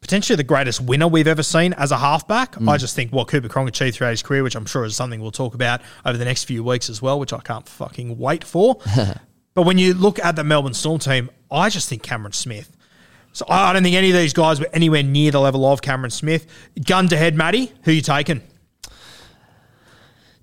potentially 0.04 0.36
the 0.36 0.44
greatest 0.44 0.82
winner 0.82 1.08
we've 1.08 1.28
ever 1.28 1.44
seen 1.44 1.74
as 1.74 1.92
a 1.92 1.98
halfback. 1.98 2.54
Mm. 2.56 2.70
I 2.70 2.78
just 2.78 2.96
think 2.96 3.12
what 3.12 3.28
Cooper 3.30 3.48
Cronk 3.48 3.70
achieved 3.70 3.96
throughout 3.96 4.12
his 4.12 4.22
career, 4.22 4.44
which 4.44 4.56
I'm 4.56 4.66
sure 4.66 4.84
is 4.84 4.96
something 4.96 5.22
we'll 5.22 5.32
talk 5.32 5.56
about 5.56 5.82
over 6.06 6.18
the 6.18 6.26
next 6.26 6.44
few 6.44 6.64
weeks 6.64 6.90
as 6.90 7.02
well, 7.02 7.20
which 7.20 7.34
I 7.34 7.40
can't 7.40 7.68
fucking 7.68 8.18
wait 8.20 8.44
for. 8.44 8.80
but 9.54 9.64
when 9.64 9.78
you 9.78 9.94
look 9.94 10.20
at 10.20 10.36
the 10.36 10.44
Melbourne 10.44 10.74
Storm 10.74 11.00
team, 11.00 11.30
I 11.50 11.70
just 11.70 11.88
think 11.88 12.04
Cameron 12.04 12.34
Smith. 12.34 12.76
So 13.32 13.46
I 13.50 13.70
I 13.70 13.74
don't 13.74 13.82
think 13.82 13.96
any 13.96 14.12
of 14.12 14.16
these 14.18 14.34
guys 14.34 14.60
were 14.60 14.70
anywhere 14.74 15.04
near 15.04 15.32
the 15.32 15.40
level 15.40 15.66
of 15.66 15.82
Cameron 15.82 16.12
Smith. 16.12 16.46
Gun 16.86 17.08
to 17.08 17.18
head, 17.18 17.36
Matty. 17.36 17.72
Who 17.84 17.92
you 17.92 18.02
taking? 18.02 18.42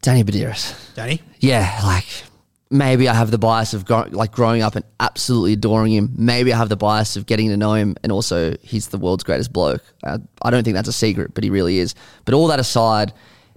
Danny 0.03 0.25
Buderus. 0.25 0.95
Danny? 0.95 1.21
Yeah, 1.39 1.81
like 1.85 2.25
maybe 2.71 3.09
I 3.09 3.15
have 3.15 3.31
the 3.31 3.39
bias 3.39 3.75
of 3.75 3.85
gro- 3.85 4.09
like 4.11 4.33
growing 4.33 4.63
up 4.63 4.77
and 4.77 4.85
absolutely 5.01 5.55
adoring 5.55 5.93
him. 5.93 6.13
Maybe 6.17 6.53
I 6.53 6.57
have 6.57 6.69
the 6.69 6.77
bias 6.77 7.17
of 7.17 7.27
getting 7.27 7.49
to 7.49 7.57
know 7.57 7.75
him, 7.75 7.97
and 8.03 8.13
also 8.13 8.57
he's 8.63 8.89
the 8.89 8.99
world's 8.99 9.25
greatest 9.25 9.53
bloke. 9.53 9.83
Uh, 10.05 10.19
I 10.43 10.51
don't 10.51 10.65
think 10.65 10.75
that's 10.75 10.89
a 10.89 10.93
secret, 10.93 11.35
but 11.35 11.45
he 11.45 11.51
really 11.51 11.79
is. 11.79 11.95
But 12.25 12.35
all 12.35 12.47
that 12.49 12.61
aside, 12.61 13.13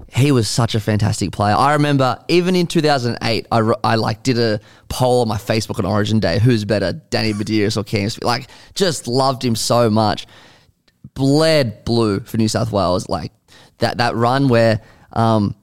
he 0.09 0.32
was 0.32 0.47
such 0.47 0.76
a 0.76 0.80
fantastic 0.80 1.32
player. 1.32 1.55
I 1.55 1.74
remember 1.74 2.24
even 2.28 2.55
in 2.55 2.68
2008, 2.68 3.47
I, 3.51 3.74
I 3.84 3.95
like 3.95 4.24
did 4.24 4.39
a 4.39 4.59
poll 4.89 5.22
on 5.22 5.28
my 5.28 5.38
Facebook 5.38 5.80
on 5.80 5.86
Origin 5.86 6.20
Day: 6.20 6.39
who's 6.39 6.66
better, 6.66 6.93
Danny 6.93 7.34
Buderus 7.34 7.78
or 7.78 7.84
Cam? 7.84 8.09
Like, 8.22 8.49
just 8.74 9.07
loved 9.07 9.45
him 9.45 9.55
so 9.55 9.89
much. 9.89 10.26
Bled 11.14 11.86
blue 11.86 12.22
for 12.22 12.38
New 12.38 12.47
South 12.47 12.72
Wales. 12.72 13.07
Like 13.07 13.32
that 13.78 13.99
that 13.99 14.16
run 14.16 14.47
where 14.47 14.82
um, 15.11 15.55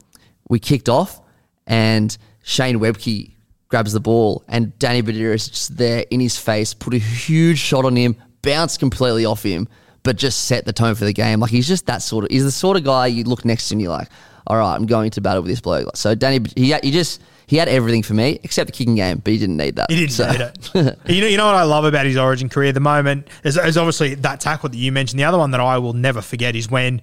we 0.47 0.59
kicked 0.59 0.87
off 0.87 1.19
and 1.67 2.17
Shane 2.41 2.79
Webcke 2.79 3.31
grabs 3.71 3.93
the 3.93 3.99
ball 3.99 4.43
and 4.47 4.77
Danny 4.77 5.01
Buderus 5.01 5.33
is 5.35 5.47
just 5.49 5.77
there 5.77 6.05
in 6.11 6.19
his 6.19 6.37
face, 6.37 6.73
put 6.75 6.93
a 6.93 6.97
huge 6.99 7.57
shot 7.57 7.85
on 7.85 7.95
him, 7.95 8.15
bounced 8.43 8.79
completely 8.79 9.25
off 9.25 9.41
him, 9.41 9.67
but 10.03 10.17
just 10.17 10.43
set 10.45 10.65
the 10.65 10.73
tone 10.73 10.93
for 10.93 11.05
the 11.05 11.13
game. 11.13 11.39
Like 11.39 11.49
he's 11.51 11.67
just 11.67 11.87
that 11.87 12.03
sort 12.03 12.25
of, 12.25 12.31
he's 12.31 12.43
the 12.43 12.51
sort 12.51 12.77
of 12.77 12.83
guy 12.83 13.07
you 13.07 13.23
look 13.23 13.43
next 13.45 13.69
to 13.69 13.73
and 13.75 13.81
you're 13.81 13.91
like, 13.91 14.09
all 14.45 14.57
right, 14.57 14.75
I'm 14.75 14.85
going 14.85 15.09
to 15.11 15.21
battle 15.21 15.41
with 15.41 15.49
this 15.49 15.61
bloke. 15.61 15.95
So 15.95 16.13
Danny, 16.15 16.45
he, 16.55 16.73
he 16.83 16.91
just, 16.91 17.21
he 17.47 17.57
had 17.57 17.67
everything 17.69 18.01
for 18.03 18.13
me 18.13 18.39
except 18.43 18.67
the 18.67 18.71
kicking 18.73 18.95
game, 18.95 19.19
but 19.23 19.31
he 19.33 19.39
didn't 19.39 19.57
need 19.57 19.75
that. 19.77 19.89
He 19.89 19.97
didn't 19.97 20.11
So- 20.11 20.29
need 20.31 20.41
it. 20.41 20.97
you 21.07 21.21
know, 21.21 21.27
you 21.27 21.37
know 21.37 21.45
what 21.45 21.55
I 21.55 21.63
love 21.63 21.85
about 21.85 22.05
his 22.05 22.17
Origin 22.17 22.49
career 22.49 22.69
at 22.69 22.73
the 22.73 22.79
moment 22.81 23.27
is, 23.43 23.57
is 23.57 23.77
obviously 23.77 24.15
that 24.15 24.39
tackle 24.39 24.69
that 24.69 24.77
you 24.77 24.91
mentioned. 24.91 25.19
The 25.19 25.23
other 25.25 25.37
one 25.37 25.51
that 25.51 25.61
I 25.61 25.77
will 25.77 25.93
never 25.93 26.21
forget 26.21 26.55
is 26.55 26.69
when 26.69 27.01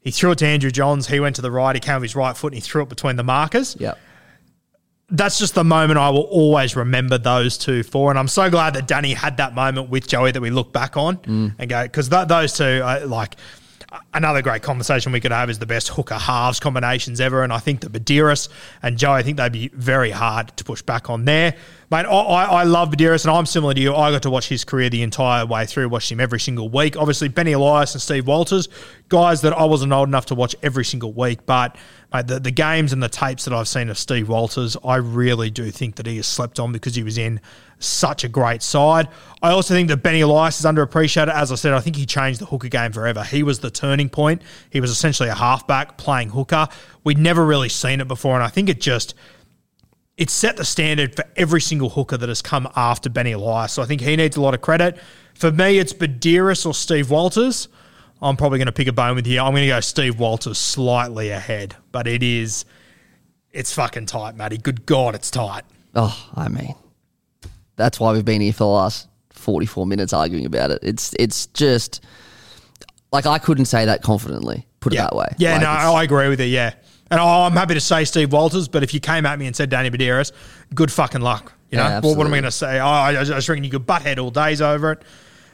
he 0.00 0.10
threw 0.10 0.32
it 0.32 0.38
to 0.38 0.46
Andrew 0.46 0.70
Johns. 0.70 1.06
He 1.08 1.20
went 1.20 1.36
to 1.36 1.42
the 1.42 1.50
right. 1.50 1.74
He 1.76 1.80
came 1.80 1.94
with 1.96 2.02
his 2.02 2.16
right 2.16 2.36
foot 2.36 2.52
and 2.52 2.54
he 2.54 2.60
threw 2.60 2.82
it 2.82 2.88
between 2.88 3.16
the 3.16 3.22
markers. 3.24 3.76
Yeah. 3.78 3.94
That's 5.10 5.38
just 5.38 5.54
the 5.54 5.64
moment 5.64 5.98
I 5.98 6.08
will 6.10 6.22
always 6.22 6.76
remember 6.76 7.18
those 7.18 7.58
two 7.58 7.82
for. 7.82 8.10
And 8.10 8.18
I'm 8.18 8.28
so 8.28 8.48
glad 8.50 8.74
that 8.74 8.86
Danny 8.88 9.12
had 9.12 9.36
that 9.36 9.54
moment 9.54 9.90
with 9.90 10.08
Joey 10.08 10.32
that 10.32 10.40
we 10.40 10.50
look 10.50 10.72
back 10.72 10.96
on 10.96 11.18
Mm. 11.18 11.54
and 11.58 11.70
go 11.70 11.82
because 11.82 12.08
th- 12.08 12.28
those 12.28 12.54
two 12.56 12.80
are 12.84 13.00
like. 13.06 13.36
Another 14.12 14.42
great 14.42 14.60
conversation 14.62 15.12
we 15.12 15.20
could 15.20 15.30
have 15.30 15.48
is 15.48 15.60
the 15.60 15.66
best 15.66 15.86
hooker 15.86 16.16
halves 16.16 16.58
combinations 16.58 17.20
ever, 17.20 17.44
and 17.44 17.52
I 17.52 17.58
think 17.58 17.80
that 17.82 17.92
Buderus 17.92 18.48
and 18.82 18.98
Joe, 18.98 19.12
I 19.12 19.22
think 19.22 19.36
they'd 19.36 19.52
be 19.52 19.68
very 19.72 20.10
hard 20.10 20.48
to 20.56 20.64
push 20.64 20.82
back 20.82 21.08
on 21.10 21.24
there. 21.26 21.54
Mate, 21.92 22.04
I, 22.06 22.08
I 22.10 22.44
I 22.44 22.62
love 22.64 22.90
Buderus, 22.90 23.24
and 23.24 23.30
I'm 23.32 23.46
similar 23.46 23.72
to 23.72 23.80
you. 23.80 23.94
I 23.94 24.10
got 24.10 24.22
to 24.22 24.30
watch 24.30 24.48
his 24.48 24.64
career 24.64 24.90
the 24.90 25.02
entire 25.04 25.46
way 25.46 25.64
through, 25.64 25.88
watched 25.90 26.10
him 26.10 26.18
every 26.18 26.40
single 26.40 26.68
week. 26.68 26.96
Obviously, 26.96 27.28
Benny 27.28 27.52
Elias 27.52 27.94
and 27.94 28.02
Steve 28.02 28.26
Walters, 28.26 28.68
guys 29.10 29.42
that 29.42 29.52
I 29.52 29.62
wasn't 29.64 29.92
old 29.92 30.08
enough 30.08 30.26
to 30.26 30.34
watch 30.34 30.56
every 30.60 30.84
single 30.84 31.12
week, 31.12 31.46
but 31.46 31.76
the, 32.22 32.38
the 32.38 32.50
games 32.50 32.92
and 32.92 33.02
the 33.02 33.08
tapes 33.08 33.44
that 33.44 33.52
I've 33.52 33.68
seen 33.68 33.88
of 33.88 33.98
Steve 33.98 34.28
Walters, 34.28 34.76
I 34.84 34.96
really 34.96 35.50
do 35.50 35.70
think 35.70 35.96
that 35.96 36.06
he 36.06 36.16
has 36.16 36.26
slept 36.26 36.60
on 36.60 36.72
because 36.72 36.94
he 36.94 37.02
was 37.02 37.18
in 37.18 37.40
such 37.80 38.24
a 38.24 38.28
great 38.28 38.62
side. 38.62 39.08
I 39.42 39.50
also 39.50 39.74
think 39.74 39.88
that 39.88 39.98
Benny 39.98 40.20
Elias 40.20 40.60
is 40.60 40.66
underappreciated. 40.66 41.32
As 41.32 41.50
I 41.50 41.56
said, 41.56 41.72
I 41.72 41.80
think 41.80 41.96
he 41.96 42.06
changed 42.06 42.40
the 42.40 42.46
hooker 42.46 42.68
game 42.68 42.92
forever. 42.92 43.24
He 43.24 43.42
was 43.42 43.58
the 43.58 43.70
turning 43.70 44.08
point. 44.08 44.42
He 44.70 44.80
was 44.80 44.90
essentially 44.90 45.28
a 45.28 45.34
halfback 45.34 45.98
playing 45.98 46.30
hooker. 46.30 46.68
We'd 47.02 47.18
never 47.18 47.44
really 47.44 47.68
seen 47.68 48.00
it 48.00 48.08
before, 48.08 48.34
and 48.34 48.44
I 48.44 48.48
think 48.48 48.68
it 48.68 48.80
just 48.80 49.14
it 50.16 50.30
set 50.30 50.56
the 50.56 50.64
standard 50.64 51.16
for 51.16 51.24
every 51.36 51.60
single 51.60 51.90
hooker 51.90 52.16
that 52.16 52.28
has 52.28 52.40
come 52.40 52.68
after 52.76 53.10
Benny 53.10 53.32
Elias. 53.32 53.72
So 53.72 53.82
I 53.82 53.86
think 53.86 54.00
he 54.00 54.14
needs 54.14 54.36
a 54.36 54.40
lot 54.40 54.54
of 54.54 54.60
credit. 54.60 54.98
For 55.34 55.50
me, 55.50 55.78
it's 55.78 55.92
Buderus 55.92 56.64
or 56.64 56.74
Steve 56.74 57.10
Walters. 57.10 57.68
I'm 58.24 58.36
probably 58.36 58.58
going 58.58 58.66
to 58.66 58.72
pick 58.72 58.88
a 58.88 58.92
bone 58.92 59.16
with 59.16 59.26
you. 59.26 59.40
I'm 59.40 59.52
going 59.52 59.62
to 59.64 59.68
go 59.68 59.80
Steve 59.80 60.18
Walters 60.18 60.56
slightly 60.58 61.30
ahead, 61.30 61.76
but 61.92 62.06
it 62.06 62.22
is, 62.22 62.64
it's 63.52 63.72
fucking 63.74 64.06
tight, 64.06 64.34
Matty. 64.34 64.56
Good 64.56 64.86
God, 64.86 65.14
it's 65.14 65.30
tight. 65.30 65.64
Oh, 65.94 66.30
I 66.34 66.48
mean, 66.48 66.74
that's 67.76 68.00
why 68.00 68.12
we've 68.12 68.24
been 68.24 68.40
here 68.40 68.52
for 68.52 68.64
the 68.64 68.68
last 68.68 69.08
44 69.30 69.86
minutes 69.86 70.12
arguing 70.12 70.46
about 70.46 70.70
it. 70.70 70.78
It's 70.82 71.14
it's 71.18 71.46
just 71.48 72.02
like 73.12 73.26
I 73.26 73.38
couldn't 73.38 73.66
say 73.66 73.84
that 73.84 74.02
confidently. 74.02 74.66
Put 74.80 74.92
it 74.92 74.96
Yeah. 74.96 75.02
that 75.02 75.16
way. 75.16 75.28
Yeah, 75.38 75.52
Like, 75.52 75.60
no, 75.62 75.68
I 75.68 76.02
agree 76.02 76.28
with 76.28 76.40
you. 76.40 76.46
Yeah. 76.46 76.74
And 77.10 77.20
I'm 77.20 77.52
happy 77.52 77.74
to 77.74 77.80
say 77.80 78.04
Steve 78.06 78.32
Walters, 78.32 78.66
but 78.68 78.82
if 78.82 78.94
you 78.94 79.00
came 79.00 79.26
at 79.26 79.38
me 79.38 79.46
and 79.46 79.54
said 79.54 79.68
Danny 79.70 79.90
Buderus, 79.90 80.32
good 80.74 80.90
fucking 80.90 81.20
luck. 81.20 81.52
You 81.70 81.76
know, 81.78 81.84
Yeah, 81.84 82.00
well, 82.02 82.16
what 82.16 82.26
am 82.26 82.32
I 82.32 82.36
going 82.36 82.44
to 82.44 82.50
say? 82.50 82.80
Oh, 82.80 82.86
I, 82.86 83.20
I 83.20 83.24
just 83.24 83.48
reckon 83.48 83.64
you 83.64 83.70
could 83.70 83.86
butt 83.86 84.02
head 84.02 84.18
all 84.18 84.30
days 84.30 84.62
over 84.62 84.92
it. 84.92 85.02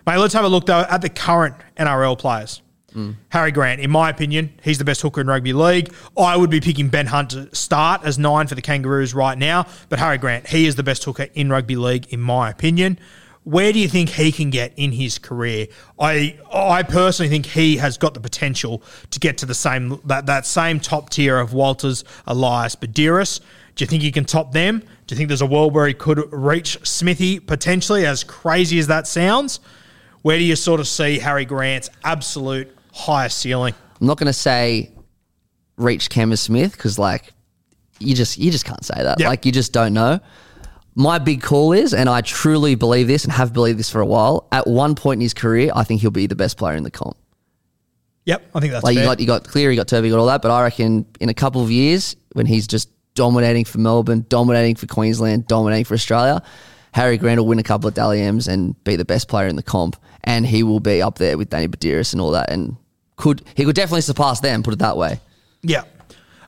Mate, 0.07 0.19
let's 0.19 0.35
have 0.35 0.45
a 0.45 0.49
look 0.49 0.67
though 0.67 0.81
at 0.89 1.03
the 1.03 1.09
current 1.09 1.55
NRL 1.77 2.19
players. 2.19 2.63
Mm. 2.95 3.15
Harry 3.29 3.53
Grant, 3.53 3.81
in 3.81 3.91
my 3.91 4.11
opinion, 4.11 4.53
he's 4.63 4.79
the 4.79 4.85
best 4.85 5.01
hooker 5.01 5.21
in 5.21 5.29
rugby 5.29 5.53
league. 5.53 5.93
I 6.19 6.37
would 6.37 6.51
be 6.51 6.61
picking 6.61 6.89
Ben 6.89 7.07
Hunt 7.07 7.31
to 7.31 7.55
start 7.55 8.03
as 8.05 8.19
nine 8.19 8.47
for 8.47 8.55
the 8.55 8.63
Kangaroos 8.63 9.15
right 9.15 9.39
now, 9.39 9.67
but 9.89 9.99
Harry 9.99 10.19
Grant, 10.19 10.49
he 10.49 10.67
is 10.67 10.75
the 10.75 10.83
best 10.83 11.05
hooker 11.05 11.29
in 11.35 11.51
rugby 11.51 11.77
league, 11.77 12.13
in 12.13 12.21
my 12.21 12.51
opinion. 12.51 12.99
Where 13.45 13.73
do 13.73 13.79
you 13.79 13.89
think 13.89 14.11
he 14.11 14.33
can 14.33 14.51
get 14.51 14.73
in 14.77 14.93
his 14.93 15.19
career? 15.19 15.69
I 15.99 16.39
I 16.53 16.83
personally 16.83 17.31
think 17.31 17.47
he 17.47 17.79
has 17.79 17.97
got 17.97 18.13
the 18.13 18.21
potential 18.21 18.83
to 19.11 19.19
get 19.19 19.39
to 19.39 19.47
the 19.47 19.55
same 19.55 19.99
that, 20.05 20.27
that 20.27 20.45
same 20.45 20.79
top 20.79 21.09
tier 21.09 21.39
of 21.39 21.55
Walters, 21.55 22.05
Elias, 22.27 22.77
Buderus. 22.77 23.41
Do 23.77 23.83
you 23.83 23.87
think 23.87 24.03
he 24.03 24.13
can 24.13 24.27
top 24.27 24.53
them? 24.53 24.81
Do 25.07 25.15
you 25.15 25.17
think 25.17 25.29
there's 25.29 25.41
a 25.41 25.47
world 25.47 25.73
where 25.73 25.87
he 25.87 25.95
could 25.95 26.31
reach 26.33 26.79
Smithy 26.87 27.41
potentially? 27.41 28.05
As 28.05 28.25
crazy 28.25 28.79
as 28.79 28.89
that 28.89 29.07
sounds, 29.07 29.61
where 30.23 30.39
do 30.39 30.45
you 30.45 30.57
sort 30.57 30.81
of 30.81 30.89
see 30.89 31.19
Harry 31.19 31.45
Grant's 31.45 31.91
absolute 32.05 32.75
highest 32.93 33.39
ceiling? 33.39 33.75
I'm 34.01 34.07
not 34.07 34.19
going 34.19 34.27
to 34.27 34.33
say 34.33 34.91
reach 35.77 36.11
Cameron 36.11 36.37
Smith 36.37 36.73
because 36.73 36.99
like 36.99 37.33
you 37.99 38.15
just 38.15 38.39
you 38.39 38.51
just 38.51 38.65
can't 38.65 38.85
say 38.85 39.03
that. 39.03 39.19
Yep. 39.21 39.29
Like 39.29 39.47
you 39.47 39.53
just 39.53 39.73
don't 39.73 39.93
know. 39.95 40.21
My 40.97 41.19
big 41.19 41.41
call 41.43 41.73
is, 41.73 41.95
and 41.95 42.09
I 42.09 42.21
truly 42.21 42.75
believe 42.75 43.07
this 43.07 43.25
and 43.25 43.33
have 43.33 43.53
believed 43.53 43.79
this 43.79 43.89
for 43.91 44.01
a 44.01 44.07
while. 44.07 44.49
At 44.53 44.67
one 44.67 44.95
point 44.95 45.19
in 45.19 45.23
his 45.23 45.35
career, 45.35 45.71
I 45.75 45.85
think 45.85 46.01
he'll 46.01 46.11
be 46.11 46.27
the 46.27 46.35
best 46.35 46.57
player 46.57 46.77
in 46.77 46.83
the 46.83 46.91
comp. 46.91 47.17
Yep, 48.27 48.51
I 48.55 48.61
think 48.61 48.73
that's 48.73 48.85
Like 48.85 48.95
fair. 48.97 49.05
you 49.05 49.09
got 49.09 49.21
you 49.21 49.27
got 49.27 49.45
Clear, 49.45 49.71
you 49.71 49.77
got 49.77 49.87
Turby, 49.87 50.07
you 50.07 50.11
got 50.11 50.19
all 50.19 50.27
that. 50.27 50.43
But 50.43 50.51
I 50.51 50.63
reckon 50.63 51.07
in 51.21 51.29
a 51.29 51.35
couple 51.35 51.63
of 51.63 51.71
years, 51.71 52.17
when 52.33 52.47
he's 52.47 52.67
just 52.67 52.89
dominating 53.15 53.65
for 53.65 53.79
Melbourne, 53.79 54.27
dominating 54.29 54.75
for 54.77 54.87
Queensland, 54.87 55.47
dominating 55.47 55.85
for 55.85 55.95
Australia, 55.95 56.43
Harry 56.93 57.17
Grant 57.17 57.39
will 57.39 57.47
win 57.47 57.59
a 57.59 57.63
couple 57.63 57.89
of 57.89 57.95
Dally 57.95 58.21
M's 58.21 58.49
and 58.49 58.83
be 58.85 58.97
the 58.97 59.05
best 59.05 59.29
player 59.29 59.47
in 59.47 59.57
the 59.57 59.63
comp, 59.63 59.97
and 60.25 60.47
he 60.47 60.63
will 60.63 60.81
be 60.81 61.01
up 61.03 61.19
there 61.19 61.39
with 61.39 61.51
Danny 61.51 61.69
Buderus 61.69 62.13
and 62.13 62.21
all 62.21 62.33
that, 62.33 62.51
and 62.51 62.77
could 63.17 63.43
he 63.55 63.65
could 63.65 63.77
definitely 63.77 64.01
surpass 64.01 64.41
them. 64.41 64.63
Put 64.63 64.75
it 64.75 64.79
that 64.81 64.97
way. 64.97 65.21
Yeah. 65.63 65.83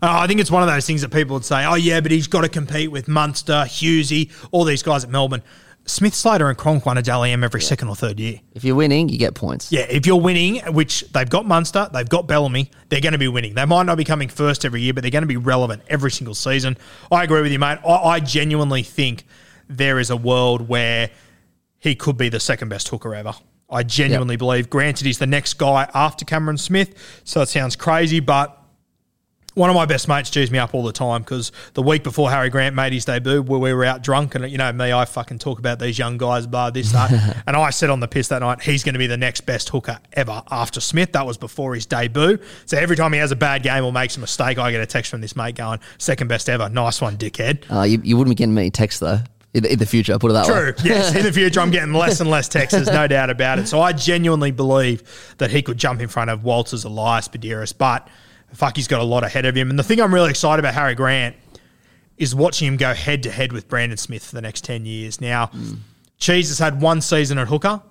Uh, 0.03 0.19
I 0.19 0.27
think 0.27 0.41
it's 0.41 0.51
one 0.51 0.63
of 0.63 0.69
those 0.69 0.85
things 0.85 1.03
that 1.03 1.13
people 1.13 1.35
would 1.35 1.45
say, 1.45 1.65
oh, 1.65 1.77
yeah, 1.77 2.01
but 2.01 2.11
he's 2.11 2.27
got 2.27 2.41
to 2.41 2.49
compete 2.49 2.91
with 2.91 3.07
Munster, 3.07 3.65
Husey, 3.69 4.33
all 4.51 4.65
these 4.65 4.83
guys 4.83 5.05
at 5.05 5.11
Melbourne. 5.11 5.43
Smith, 5.85 6.15
Slater, 6.15 6.49
and 6.49 6.59
Cronk 6.59 6.87
won 6.87 6.99
a 6.99 7.03
Dally 7.03 7.31
M 7.31 7.45
every 7.45 7.61
second 7.61 7.89
or 7.89 7.95
third 7.95 8.19
year. 8.19 8.41
If 8.53 8.65
you're 8.65 8.75
winning, 8.75 9.09
you 9.09 9.19
get 9.19 9.35
points. 9.35 9.71
Yeah, 9.71 9.83
if 9.83 10.07
you're 10.07 10.21
winning, 10.21 10.59
which 10.73 11.03
they've 11.13 11.29
got 11.29 11.47
Munster, 11.47 11.89
they've 11.93 12.09
got 12.09 12.27
Bellamy, 12.27 12.71
they're 12.89 13.01
going 13.01 13.13
to 13.13 13.19
be 13.19 13.29
winning. 13.29 13.55
They 13.55 13.65
might 13.65 13.85
not 13.85 13.97
be 13.97 14.05
coming 14.05 14.29
first 14.29 14.65
every 14.65 14.81
year, 14.81 14.93
but 14.93 15.03
they're 15.03 15.11
going 15.11 15.23
to 15.23 15.29
be 15.29 15.37
relevant 15.37 15.83
every 15.89 16.11
single 16.11 16.35
season. 16.35 16.77
I 17.11 17.25
agree 17.25 17.43
with 17.43 17.53
you, 17.53 17.59
mate. 17.59 17.79
I, 17.87 17.95
I 17.95 18.21
genuinely 18.21 18.83
think 18.83 19.25
there 19.77 19.99
is 19.99 20.11
a 20.11 20.17
world 20.17 20.69
where 20.69 21.11
he 21.79 21.95
could 21.95 22.17
be 22.17 22.29
the 22.29 22.41
second 22.41 22.69
best 22.69 22.89
hooker 22.89 23.15
ever. 23.15 23.35
I 23.69 23.83
genuinely 23.83 24.37
believe. 24.37 24.69
Granted, 24.69 25.07
he's 25.07 25.19
the 25.19 25.27
next 25.27 25.55
guy 25.55 25.91
after 25.95 26.25
Cameron 26.25 26.59
Smith, 26.59 27.23
so 27.25 27.41
it 27.41 27.49
sounds 27.49 27.75
crazy, 27.75 28.21
but 28.21 28.63
one 29.55 29.69
of 29.69 29.77
my 29.77 29.85
best 29.85 30.09
mates 30.09 30.31
cheers 30.31 30.51
me 30.51 30.59
up 30.59 30.75
all 30.75 30.83
the 30.83 30.93
time 30.93 31.23
because 31.23 31.53
the 31.75 31.83
week 31.83 32.03
before 32.03 32.31
Harry 32.31 32.49
Grant 32.49 32.75
made 32.75 32.93
his 32.93 33.05
debut, 33.05 33.43
where 33.43 33.59
we 33.59 33.73
were 33.73 33.85
out 33.85 34.03
drunk, 34.03 34.35
and 34.35 34.51
you 34.51 34.59
know 34.59 34.73
me, 34.73 34.93
I 34.93 35.05
fucking 35.05 35.39
talk 35.41 35.59
about 35.59 35.79
these 35.79 35.99
young 35.99 36.17
guys, 36.17 36.47
blah, 36.47 36.71
this, 36.71 36.93
that. 36.93 37.43
and 37.47 37.57
I 37.57 37.71
said 37.71 37.91
on 37.91 38.01
the 38.01 38.09
piss 38.09 38.29
that 38.29 38.41
night, 38.41 38.63
he's 38.63 38.83
going 38.85 38.95
to 38.95 38.99
be 38.99 39.07
the 39.07 39.17
next 39.17 39.43
best 39.43 39.69
hooker 39.69 39.99
ever 40.15 40.43
after 40.51 40.81
Smith. 40.81 41.13
That 41.13 41.27
was 41.27 41.37
before 41.37 41.75
his 41.75 41.85
debut. 41.87 42.39
So 42.67 42.79
every 42.79 42.97
time 42.97 43.13
he 43.13 43.19
has 43.19 43.33
a 43.33 43.37
bad 43.37 43.63
game 43.63 43.85
or 43.85 43.93
makes 43.93 44.17
a 44.17 44.21
mistake, 44.21 44.59
I 44.59 44.71
get 44.71 44.81
a 44.81 44.87
text 44.87 45.11
from 45.11 45.21
this 45.21 45.37
mate 45.37 45.57
going, 45.57 45.81
second 45.99 46.29
best 46.29 46.49
ever. 46.49 46.69
Nice 46.69 47.01
one, 47.01 47.17
dickhead. 47.17 47.71
Uh, 47.71 47.83
you, 47.83 48.01
you 48.03 48.17
wouldn't 48.17 48.37
be 48.37 48.39
getting 48.39 48.55
many 48.55 48.71
texts 48.71 49.01
though 49.01 49.19
in 49.55 49.63
the, 49.63 49.73
in 49.73 49.79
the 49.79 49.87
future. 49.87 50.19
Put 50.19 50.31
it 50.31 50.35
that 50.35 50.47
way. 50.49 50.73
True. 50.73 50.75
Yes. 50.85 51.15
In 51.15 51.25
the 51.25 51.33
future, 51.41 51.61
I'm 51.61 51.71
getting 51.71 51.93
less 51.93 52.21
and 52.21 52.31
less 52.31 52.49
texts. 52.49 52.73
There's 52.75 52.95
no 52.95 53.07
doubt 53.07 53.31
about 53.31 53.59
it. 53.59 53.69
So 53.69 53.81
I 53.81 53.93
genuinely 53.93 54.51
believe 54.51 55.35
that 55.39 55.51
he 55.51 55.63
could 55.63 55.79
jump 55.79 56.01
in 56.01 56.09
front 56.09 56.31
of 56.31 56.45
Walters, 56.45 56.85
Elias, 56.85 57.29
Buderus, 57.29 57.77
but 57.77 58.09
fuck, 58.55 58.77
he's 58.77 58.89
got 58.89 59.01
a 59.01 59.05
lot 59.05 59.25
ahead 59.25 59.45
of 59.45 59.55
him. 59.55 59.71
And 59.71 59.79
the 59.79 59.83
thing 59.83 60.01
I'm 60.01 60.13
really 60.13 60.31
excited 60.31 60.61
about 60.61 60.75
Harry 60.75 60.95
Grant 60.95 61.37
is 62.17 62.35
watching 62.35 62.69
him 62.69 62.77
go 62.77 62.95
head 62.95 63.23
to 63.25 63.31
head 63.31 63.53
with 63.53 63.69
Brandon 63.69 63.99
Smith 63.99 64.25
for 64.25 64.35
the 64.35 64.43
next 64.43 64.65
10 64.65 64.87
years. 64.87 65.21
Now, 65.21 65.51
Cheese 66.19 66.49
has 66.49 66.59
had 66.59 66.81
one 66.81 67.01
season 67.01 67.39
at 67.39 67.49
hooker. 67.49 67.83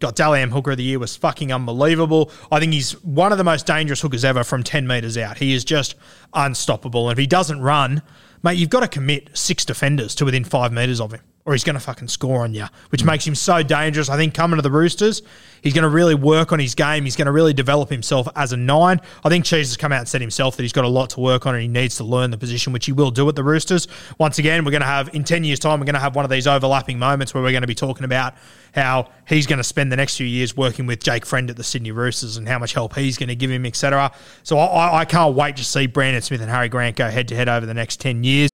Got 0.00 0.16
Dally 0.16 0.40
M 0.40 0.50
Hooker 0.50 0.72
of 0.72 0.76
the 0.76 0.82
Year 0.82 0.98
was 0.98 1.16
fucking 1.16 1.52
unbelievable. 1.52 2.30
I 2.50 2.58
think 2.58 2.72
he's 2.72 2.92
one 3.04 3.30
of 3.30 3.38
the 3.38 3.44
most 3.44 3.64
dangerous 3.66 4.00
hookers 4.00 4.24
ever 4.24 4.42
from 4.42 4.62
10 4.62 4.86
metres 4.86 5.16
out. 5.16 5.38
He 5.38 5.54
is 5.54 5.64
just 5.64 5.94
unstoppable. 6.32 7.08
And 7.08 7.16
if 7.16 7.20
he 7.20 7.26
doesn't 7.26 7.60
run, 7.60 8.02
mate, 8.44 8.58
you've 8.58 8.70
got 8.70 8.80
to 8.80 8.88
commit 8.88 9.36
six 9.36 9.64
defenders 9.64 10.14
to 10.14 10.24
within 10.24 10.44
five 10.44 10.72
metres 10.72 11.00
of 11.00 11.12
him. 11.12 11.22
Or 11.46 11.52
he's 11.52 11.64
going 11.64 11.74
to 11.74 11.80
fucking 11.80 12.08
score 12.08 12.42
on 12.42 12.54
you, 12.54 12.64
which 12.88 13.02
mm. 13.02 13.06
makes 13.06 13.26
him 13.26 13.34
so 13.34 13.62
dangerous. 13.62 14.08
I 14.08 14.16
think 14.16 14.32
coming 14.32 14.56
to 14.56 14.62
the 14.62 14.70
Roosters, 14.70 15.22
he's 15.62 15.74
going 15.74 15.82
to 15.82 15.90
really 15.90 16.14
work 16.14 16.52
on 16.52 16.58
his 16.58 16.74
game. 16.74 17.04
He's 17.04 17.16
going 17.16 17.26
to 17.26 17.32
really 17.32 17.52
develop 17.52 17.90
himself 17.90 18.26
as 18.34 18.52
a 18.52 18.56
nine. 18.56 19.00
I 19.22 19.28
think 19.28 19.44
Cheese 19.44 19.68
has 19.68 19.76
come 19.76 19.92
out 19.92 20.00
and 20.00 20.08
said 20.08 20.22
himself 20.22 20.56
that 20.56 20.62
he's 20.62 20.72
got 20.72 20.86
a 20.86 20.88
lot 20.88 21.10
to 21.10 21.20
work 21.20 21.46
on 21.46 21.54
and 21.54 21.60
he 21.60 21.68
needs 21.68 21.96
to 21.96 22.04
learn 22.04 22.30
the 22.30 22.38
position, 22.38 22.72
which 22.72 22.86
he 22.86 22.92
will 22.92 23.10
do 23.10 23.28
at 23.28 23.36
the 23.36 23.44
Roosters. 23.44 23.88
Once 24.18 24.38
again, 24.38 24.64
we're 24.64 24.70
going 24.70 24.80
to 24.80 24.86
have, 24.86 25.14
in 25.14 25.22
10 25.22 25.44
years' 25.44 25.58
time, 25.58 25.80
we're 25.80 25.86
going 25.86 25.94
to 25.94 26.00
have 26.00 26.16
one 26.16 26.24
of 26.24 26.30
these 26.30 26.46
overlapping 26.46 26.98
moments 26.98 27.34
where 27.34 27.42
we're 27.42 27.52
going 27.52 27.62
to 27.62 27.68
be 27.68 27.74
talking 27.74 28.04
about 28.04 28.34
how 28.74 29.10
he's 29.28 29.46
going 29.46 29.58
to 29.58 29.64
spend 29.64 29.92
the 29.92 29.96
next 29.96 30.16
few 30.16 30.26
years 30.26 30.56
working 30.56 30.86
with 30.86 31.02
Jake 31.02 31.26
Friend 31.26 31.48
at 31.50 31.56
the 31.56 31.64
Sydney 31.64 31.90
Roosters 31.90 32.38
and 32.38 32.48
how 32.48 32.58
much 32.58 32.72
help 32.72 32.94
he's 32.94 33.18
going 33.18 33.28
to 33.28 33.36
give 33.36 33.50
him, 33.50 33.66
etc. 33.66 34.10
So 34.44 34.58
I, 34.58 35.00
I 35.00 35.04
can't 35.04 35.34
wait 35.34 35.56
to 35.56 35.64
see 35.64 35.86
Brandon 35.86 36.22
Smith 36.22 36.40
and 36.40 36.50
Harry 36.50 36.70
Grant 36.70 36.96
go 36.96 37.10
head 37.10 37.28
to 37.28 37.36
head 37.36 37.50
over 37.50 37.66
the 37.66 37.74
next 37.74 38.00
10 38.00 38.24
years. 38.24 38.53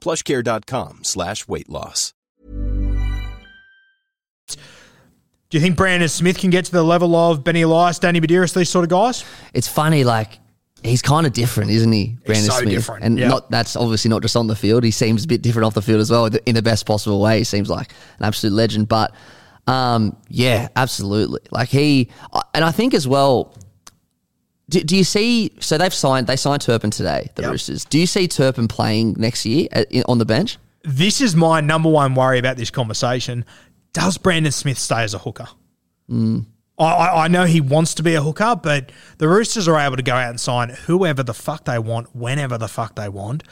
plushcare.com 0.00 1.00
slash 1.04 1.46
weight 1.48 1.68
loss. 1.68 2.14
Do 4.48 5.58
you 5.58 5.60
think 5.60 5.76
Brandon 5.76 6.08
Smith 6.08 6.38
can 6.38 6.50
get 6.50 6.66
to 6.66 6.72
the 6.72 6.84
level 6.84 7.16
of 7.16 7.42
Benny 7.42 7.62
Elias, 7.62 7.98
Danny 7.98 8.20
Buderus, 8.20 8.54
these 8.54 8.68
sort 8.68 8.84
of 8.84 8.88
guys? 8.88 9.24
It's 9.52 9.66
funny, 9.66 10.04
like 10.04 10.38
he's 10.84 11.02
kind 11.02 11.26
of 11.26 11.32
different, 11.32 11.72
isn't 11.72 11.90
he, 11.90 12.16
Brandon 12.24 12.50
so 12.50 12.58
Smith? 12.58 12.72
different, 12.72 13.04
and 13.04 13.18
yeah. 13.18 13.28
not 13.28 13.50
that's 13.50 13.74
obviously 13.74 14.08
not 14.10 14.22
just 14.22 14.36
on 14.36 14.46
the 14.46 14.54
field. 14.54 14.84
He 14.84 14.92
seems 14.92 15.24
a 15.24 15.26
bit 15.26 15.42
different 15.42 15.66
off 15.66 15.74
the 15.74 15.82
field 15.82 16.00
as 16.00 16.10
well, 16.10 16.26
in 16.46 16.54
the 16.54 16.62
best 16.62 16.86
possible 16.86 17.20
way. 17.20 17.38
He 17.38 17.44
seems 17.44 17.68
like 17.68 17.90
an 18.20 18.26
absolute 18.26 18.54
legend. 18.54 18.86
But 18.86 19.12
um, 19.66 20.16
yeah, 20.28 20.68
absolutely. 20.76 21.40
Like 21.50 21.68
he, 21.68 22.10
and 22.54 22.64
I 22.64 22.70
think 22.70 22.94
as 22.94 23.08
well. 23.08 23.54
Do, 24.70 24.80
do 24.82 24.96
you 24.96 25.04
see? 25.04 25.52
So 25.60 25.76
they've 25.76 25.92
signed. 25.92 26.26
They 26.26 26.36
signed 26.36 26.62
Turpin 26.62 26.90
today. 26.90 27.28
The 27.34 27.42
Yep. 27.42 27.50
Roosters. 27.50 27.84
Do 27.84 27.98
you 27.98 28.06
see 28.06 28.26
Turpin 28.28 28.68
playing 28.68 29.16
next 29.18 29.44
year 29.44 29.68
at, 29.72 29.90
in, 29.92 30.04
on 30.08 30.18
the 30.18 30.24
bench? 30.24 30.56
This 30.82 31.20
is 31.20 31.36
my 31.36 31.60
number 31.60 31.90
one 31.90 32.14
worry 32.14 32.38
about 32.38 32.56
this 32.56 32.70
conversation. 32.70 33.44
Does 33.92 34.16
Brandon 34.16 34.52
Smith 34.52 34.78
stay 34.78 35.02
as 35.02 35.12
a 35.12 35.18
hooker? 35.18 35.48
Hmm. 36.08 36.40
I, 36.78 36.84
I 36.84 37.24
I 37.24 37.28
know 37.28 37.44
he 37.44 37.60
wants 37.60 37.94
to 37.94 38.02
be 38.02 38.14
a 38.14 38.22
hooker, 38.22 38.56
but 38.56 38.90
the 39.18 39.28
Roosters 39.28 39.68
are 39.68 39.78
able 39.78 39.96
to 39.96 40.02
go 40.02 40.14
out 40.14 40.30
and 40.30 40.40
sign 40.40 40.70
whoever 40.70 41.22
the 41.22 41.34
fuck 41.34 41.64
they 41.66 41.78
want, 41.78 42.14
whenever 42.16 42.56
the 42.56 42.68
fuck 42.68 42.94
they 42.94 43.08
want. 43.08 43.42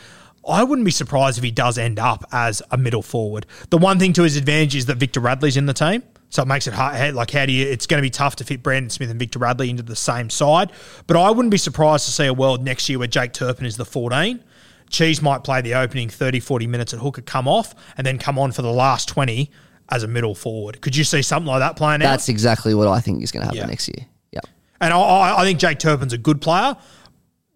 I 0.49 0.65
wouldn't 0.65 0.87
be 0.87 0.91
surprised 0.93 1.37
if 1.37 1.45
he 1.45 1.51
does 1.51 1.77
end 1.77 1.99
up 1.99 2.25
as 2.33 2.63
a 2.71 2.79
middle 2.79 3.03
forward. 3.03 3.45
The 3.69 3.77
one 3.77 3.99
thing 3.99 4.15
to 4.15 4.23
his 4.23 4.37
advantage 4.37 4.77
is 4.77 4.87
that 4.87 4.97
Victor 4.97 5.21
Radley's 5.21 5.59
in 5.59 5.67
the 5.67 5.75
team. 5.75 6.03
So 6.31 6.43
it 6.43 6.49
makes 6.49 6.67
it 6.67 6.75
hard. 6.75 7.15
Like, 7.15 7.31
how 7.31 7.47
do 7.47 7.53
you? 7.53 7.67
It's 7.67 7.87
going 7.87 7.99
to 7.99 8.03
be 8.07 8.11
tough 8.11 8.37
to 8.37 8.45
fit 8.45 8.63
Brandon 8.63 8.91
Smith 8.91 9.11
and 9.11 9.19
Victor 9.19 9.39
Radley 9.39 9.71
into 9.71 9.83
the 9.83 9.97
same 9.97 10.29
side. 10.29 10.71
But 11.07 11.17
I 11.17 11.31
wouldn't 11.31 11.51
be 11.51 11.57
surprised 11.59 12.05
to 12.05 12.11
see 12.13 12.27
a 12.27 12.35
world 12.35 12.63
next 12.63 12.89
year 12.89 12.99
where 12.99 13.09
Jake 13.09 13.33
Turpin 13.33 13.65
is 13.65 13.77
the 13.79 13.85
14. 13.87 14.45
Cheese 14.91 15.23
might 15.23 15.45
play 15.45 15.61
the 15.61 15.75
opening 15.75 16.09
30, 16.09 16.41
40 16.41 16.67
minutes 16.67 16.93
at 16.95 17.01
hooker, 17.01 17.23
come 17.23 17.47
off, 17.49 17.75
and 17.97 18.07
then 18.07 18.19
come 18.19 18.39
on 18.39 18.53
for 18.53 18.63
the 18.63 18.73
last 18.73 19.09
20 19.09 19.51
as 19.91 20.03
a 20.03 20.07
middle 20.09 20.35
forward. 20.35 20.81
Could 20.83 20.97
you 20.97 21.05
see 21.05 21.23
something 21.23 21.47
like 21.47 21.61
that 21.61 21.77
playing 21.77 22.03
out? 22.03 22.11
That's 22.11 22.29
exactly 22.29 22.75
what 22.75 22.89
I 22.89 23.01
think 23.01 23.23
is 23.23 23.33
going 23.33 23.43
to 23.43 23.47
happen 23.47 23.59
Yeah. 23.59 23.67
next 23.67 23.89
year. 23.89 24.07
Yeah. 24.33 24.41
And 24.81 24.93
I- 24.93 25.39
I, 25.39 25.45
think 25.45 25.59
Jake 25.59 25.79
Turpin's 25.79 26.13
a 26.13 26.19
good 26.19 26.41
player, 26.43 26.77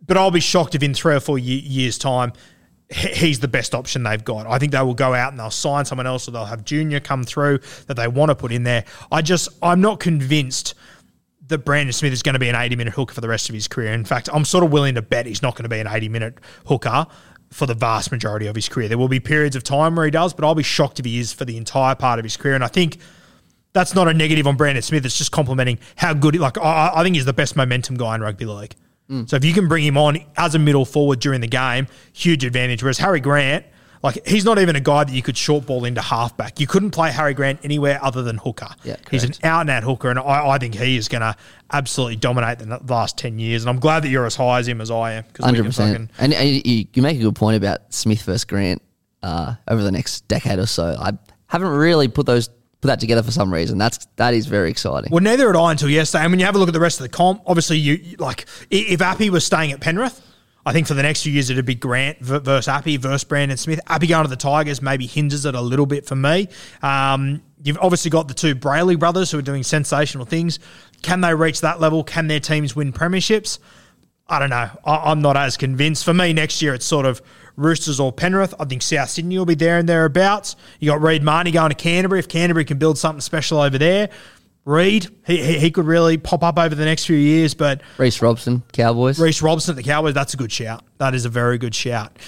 but 0.07 0.17
I'll 0.17 0.31
be 0.31 0.41
shocked 0.41 0.75
if 0.75 0.83
in 0.83 0.95
three 0.95 1.15
or 1.15 1.21
four 1.21 1.39
ye- 1.39 1.59
years' 1.61 1.99
time 1.99 2.33
he's 2.93 3.41
the 3.41 3.49
best 3.49 3.75
option 3.75 4.03
they've 4.03 4.25
got. 4.25 4.47
I 4.47 4.59
think 4.59 4.73
they 4.73 4.83
will 4.83 4.95
go 4.95 5.15
out 5.15 5.33
and 5.33 5.41
they'll 5.41 5.51
sign 5.51 5.85
someone 5.85 6.07
else, 6.07 6.29
or 6.29 6.33
they'll 6.33 6.45
have 6.45 6.65
Junior 6.65 7.01
come 7.01 7.25
through 7.25 7.61
that 7.87 7.95
they 7.95 8.09
want 8.09 8.31
to 8.31 8.35
put 8.35 8.53
in 8.53 8.63
there. 8.63 8.85
I 9.11 9.23
just 9.23 9.49
I'm 9.63 9.81
not 9.81 10.01
convinced 10.01 10.75
that 11.49 11.59
Brandon 11.59 11.93
Smith 11.93 12.13
is 12.13 12.23
going 12.23 12.35
to 12.35 12.39
be 12.39 12.49
an 12.49 12.55
80 12.55 12.77
minute 12.77 12.95
hooker 12.95 13.15
for 13.15 13.21
the 13.21 13.29
rest 13.29 13.49
of 13.49 13.55
his 13.55 13.69
career. 13.69 13.93
In 13.93 14.05
fact, 14.05 14.29
I'm 14.33 14.45
sort 14.45 14.65
of 14.65 14.73
willing 14.73 14.95
to 14.95 15.03
bet 15.03 15.27
he's 15.27 15.43
not 15.43 15.55
going 15.55 15.65
to 15.65 15.69
be 15.69 15.81
an 15.81 15.87
80 15.87 16.09
minute 16.09 16.39
hooker 16.67 17.07
for 17.51 17.67
the 17.67 17.75
vast 17.75 18.11
majority 18.11 18.47
of 18.47 18.57
his 18.57 18.69
career. 18.69 18.89
There 18.89 18.99
will 18.99 19.09
be 19.09 19.21
periods 19.21 19.55
of 19.57 19.63
time 19.63 19.95
where 19.95 20.07
he 20.07 20.11
does, 20.11 20.33
but 20.33 20.45
I'll 20.45 20.55
be 20.55 20.63
shocked 20.63 20.99
if 20.99 21.05
he 21.05 21.19
is 21.19 21.33
for 21.33 21.45
the 21.45 21.57
entire 21.57 21.95
part 21.95 22.19
of 22.19 22.25
his 22.25 22.37
career. 22.37 22.55
And 22.55 22.65
I 22.65 22.69
think 22.69 22.99
that's 23.75 23.95
not 23.95 24.09
a 24.09 24.15
negative 24.15 24.47
on 24.47 24.57
Brandon 24.57 24.83
Smith. 24.83 25.05
It's 25.05 25.19
just 25.19 25.33
complimenting 25.33 25.79
how 25.97 26.15
good. 26.15 26.37
Like 26.37 26.59
I, 26.59 26.93
I 26.95 27.03
think 27.03 27.17
he's 27.17 27.25
the 27.25 27.33
best 27.33 27.57
momentum 27.57 27.97
guy 27.97 28.15
in 28.15 28.21
rugby 28.23 28.47
league. 28.47 28.75
So 29.27 29.37
if 29.37 29.45
you 29.45 29.53
can 29.53 29.69
bring 29.69 29.85
him 29.85 29.99
on 29.99 30.19
as 30.37 30.55
a 30.55 30.59
middle 30.59 30.85
forward 30.85 31.21
during 31.21 31.41
the 31.41 31.47
game, 31.47 31.87
huge 32.13 32.45
advantage. 32.45 32.83
Whereas 32.83 32.99
Harry 32.99 33.21
Grant, 33.21 33.67
like 34.03 34.27
he's 34.27 34.45
not 34.45 34.59
even 34.59 34.75
a 34.75 34.81
guy 34.81 35.05
that 35.05 35.13
you 35.13 35.23
could 35.23 35.37
short 35.37 35.67
ball 35.67 35.85
into 35.85 36.01
halfback. 36.01 36.59
You 36.59 36.67
couldn't 36.67 36.91
play 36.91 37.13
Harry 37.13 37.35
Grant 37.35 37.61
anywhere 37.63 38.03
other 38.03 38.23
than 38.23 38.39
hooker. 38.39 38.71
Yeah, 38.83 38.97
he's 39.11 39.23
an 39.23 39.35
out 39.45 39.61
and 39.61 39.71
out 39.71 39.85
hooker, 39.85 40.11
and 40.11 40.19
I, 40.19 40.49
I 40.49 40.59
think 40.59 40.75
he 40.75 40.97
is 40.97 41.09
going 41.09 41.21
to 41.21 41.37
absolutely 41.73 42.17
dominate 42.17 42.59
the 42.59 42.81
last 42.89 43.17
ten 43.17 43.39
years. 43.39 43.63
And 43.63 43.71
I'm 43.71 43.79
glad 43.79 44.03
that 44.03 44.09
you're 44.09 44.27
as 44.27 44.35
high 44.35 44.59
as 44.59 44.67
him 44.67 44.81
as 44.81 44.91
I 44.91 45.13
am. 45.13 45.25
Hundred 45.41 45.67
percent. 45.67 46.11
And, 46.19 46.35
and 46.35 46.67
you, 46.67 46.87
you 46.93 47.03
make 47.03 47.19
a 47.19 47.23
good 47.23 47.37
point 47.37 47.57
about 47.57 47.93
Smith 47.93 48.23
versus 48.23 48.45
Grant 48.45 48.83
uh, 49.23 49.55
over 49.69 49.83
the 49.83 49.93
next 49.93 50.27
decade 50.27 50.59
or 50.59 50.67
so. 50.67 50.97
I 50.99 51.13
haven't 51.47 51.69
really 51.69 52.09
put 52.09 52.27
those 52.27 52.51
put 52.83 52.89
that 52.89 53.01
together 53.01 53.23
for 53.23 53.31
some 53.31 53.53
reason. 53.53 53.79
That's 53.79 54.07
that 54.17 54.35
is 54.35 54.47
very 54.47 54.69
exciting. 54.69 55.11
Well, 55.11 55.23
neither 55.23 55.47
had 55.47 55.57
I 55.57 55.71
until 55.71 55.89
yesterday. 55.89 56.25
And 56.25 56.33
when 56.33 56.41
you 56.41 56.47
have 56.47 56.57
a 56.57 56.59
look 56.59 56.69
at 56.69 56.75
the 56.75 56.81
rest 56.81 57.01
of 57.01 57.05
the 57.05 57.09
comp, 57.09 57.43
obviously, 57.47 57.79
you 57.79 58.17
like 58.19 58.47
if 58.71 59.01
Appy 59.01 59.31
was 59.31 59.47
staying 59.47 59.73
at 59.73 59.81
Penrith, 59.81 60.21
I 60.67 60.73
think 60.73 60.89
for 60.89 60.95
the 60.95 61.03
next 61.03 61.23
few 61.23 61.33
years 61.33 61.49
it'd 61.49 61.65
be 61.65 61.77
Grant 61.77 62.19
versus 62.19 62.69
Appy 62.69 62.97
versus 62.97 63.25
Brandon 63.25 63.57
Smith. 63.57 63.81
Appy 63.87 64.09
going 64.09 64.25
to 64.25 64.29
the 64.29 64.37
Tigers 64.37 64.83
maybe 64.83 65.07
hinges 65.07 65.47
it 65.47 65.55
a 65.55 65.61
little 65.61 65.87
bit 65.87 66.07
for 66.07 66.17
me. 66.17 66.49
Um, 66.83 67.43
you've 67.63 67.79
obviously 67.79 68.11
got 68.11 68.27
the 68.27 68.35
two 68.35 68.57
Brailey 68.57 68.99
brothers 68.99 69.31
who 69.31 69.39
are 69.39 69.43
doing 69.43 69.63
sensational 69.63 70.25
things. 70.25 70.59
Can 71.03 71.21
they 71.21 71.35
reach 71.35 71.61
that 71.61 71.81
level? 71.81 72.03
Can 72.03 72.27
their 72.27 72.41
teams 72.41 72.75
win 72.75 72.93
premierships? 72.93 73.61
I 74.29 74.39
don't 74.41 74.51
know. 74.51 74.71
I, 74.85 74.97
I'm 75.11 75.23
not 75.23 75.37
as 75.37 75.57
convinced. 75.57 76.05
For 76.05 76.15
me, 76.15 76.33
next 76.33 76.61
year 76.61 76.75
it's 76.75 76.87
sort 76.87 77.07
of 77.07 77.23
Roosters 77.57 78.01
or 78.01 78.13
Penrith. 78.13 78.55
I 78.59 78.65
think 78.65 78.83
South 78.83 79.11
Sydney 79.11 79.39
will 79.39 79.47
be 79.47 79.55
there 79.55 79.79
and 79.79 79.89
thereabouts. 79.89 80.57
You 80.81 80.91
got 80.91 81.03
Reed 81.03 81.23
Mahoney 81.23 81.51
going 81.51 81.71
to 81.71 81.75
Canterbury. 81.75 82.19
If 82.19 82.29
Canterbury 82.29 82.65
can 82.65 82.79
build 82.79 82.99
something 82.99 83.21
special 83.21 83.61
over 83.61 83.79
there, 83.79 84.11
Reed 84.65 85.09
he, 85.27 85.43
he, 85.43 85.59
he 85.59 85.71
could 85.71 85.87
really 85.87 86.19
pop 86.19 86.43
up 86.43 86.59
over 86.59 86.75
the 86.75 86.85
next 86.85 87.05
few 87.07 87.17
years. 87.17 87.55
But 87.55 87.83
Reece 87.99 88.23
Robson, 88.23 88.63
Cowboys. 88.73 89.19
Reece 89.19 89.43
Robson 89.43 89.73
at 89.73 89.77
the 89.77 89.83
Cowboys, 89.83 90.15
that's 90.15 90.35
a 90.35 90.37
good 90.37 90.53
shout. 90.53 90.85
That 90.99 91.15
is 91.15 91.25
a 91.25 91.29
very 91.29 91.59
good 91.59 91.75
shout. 91.75 92.19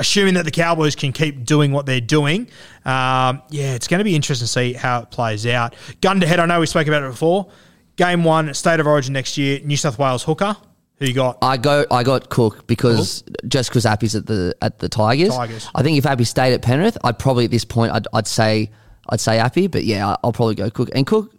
Assuming 0.00 0.34
that 0.34 0.44
the 0.44 0.52
Cowboys 0.52 0.94
can 0.94 1.12
keep 1.12 1.44
doing 1.44 1.72
what 1.72 1.84
they're 1.84 2.00
doing, 2.00 2.42
um, 2.84 3.42
yeah, 3.50 3.74
it's 3.74 3.88
going 3.88 3.98
to 3.98 4.04
be 4.04 4.14
interesting 4.14 4.44
to 4.44 4.48
see 4.48 4.72
how 4.72 5.02
it 5.02 5.10
plays 5.10 5.44
out. 5.44 5.74
Gun 6.00 6.20
to 6.20 6.26
head, 6.26 6.38
I 6.38 6.46
know 6.46 6.60
we 6.60 6.66
spoke 6.66 6.86
about 6.86 7.02
it 7.02 7.10
before. 7.10 7.50
Game 7.96 8.22
one, 8.22 8.54
State 8.54 8.78
of 8.78 8.86
Origin 8.86 9.12
next 9.12 9.36
year, 9.36 9.58
New 9.64 9.76
South 9.76 9.98
Wales 9.98 10.22
hooker. 10.22 10.56
Who 10.98 11.06
you 11.06 11.12
got? 11.14 11.38
I 11.42 11.56
go. 11.56 11.84
I 11.90 12.02
got 12.02 12.28
Cook 12.28 12.66
because 12.66 13.22
just 13.46 13.70
because 13.70 13.86
Appy's 13.86 14.14
at 14.16 14.26
the 14.26 14.54
at 14.60 14.78
the 14.80 14.88
Tigers. 14.88 15.28
Tigers. 15.34 15.68
I 15.74 15.82
think 15.82 15.96
if 15.98 16.06
Appy 16.06 16.24
stayed 16.24 16.54
at 16.54 16.62
Penrith, 16.62 16.98
I'd 17.04 17.18
probably 17.18 17.44
at 17.44 17.50
this 17.52 17.64
point 17.64 17.92
I'd, 17.92 18.06
I'd 18.12 18.26
say 18.26 18.70
I'd 19.08 19.20
say 19.20 19.38
Appy, 19.38 19.68
but 19.68 19.84
yeah, 19.84 20.16
I'll 20.24 20.32
probably 20.32 20.56
go 20.56 20.70
Cook. 20.70 20.90
And 20.94 21.06
Cook, 21.06 21.32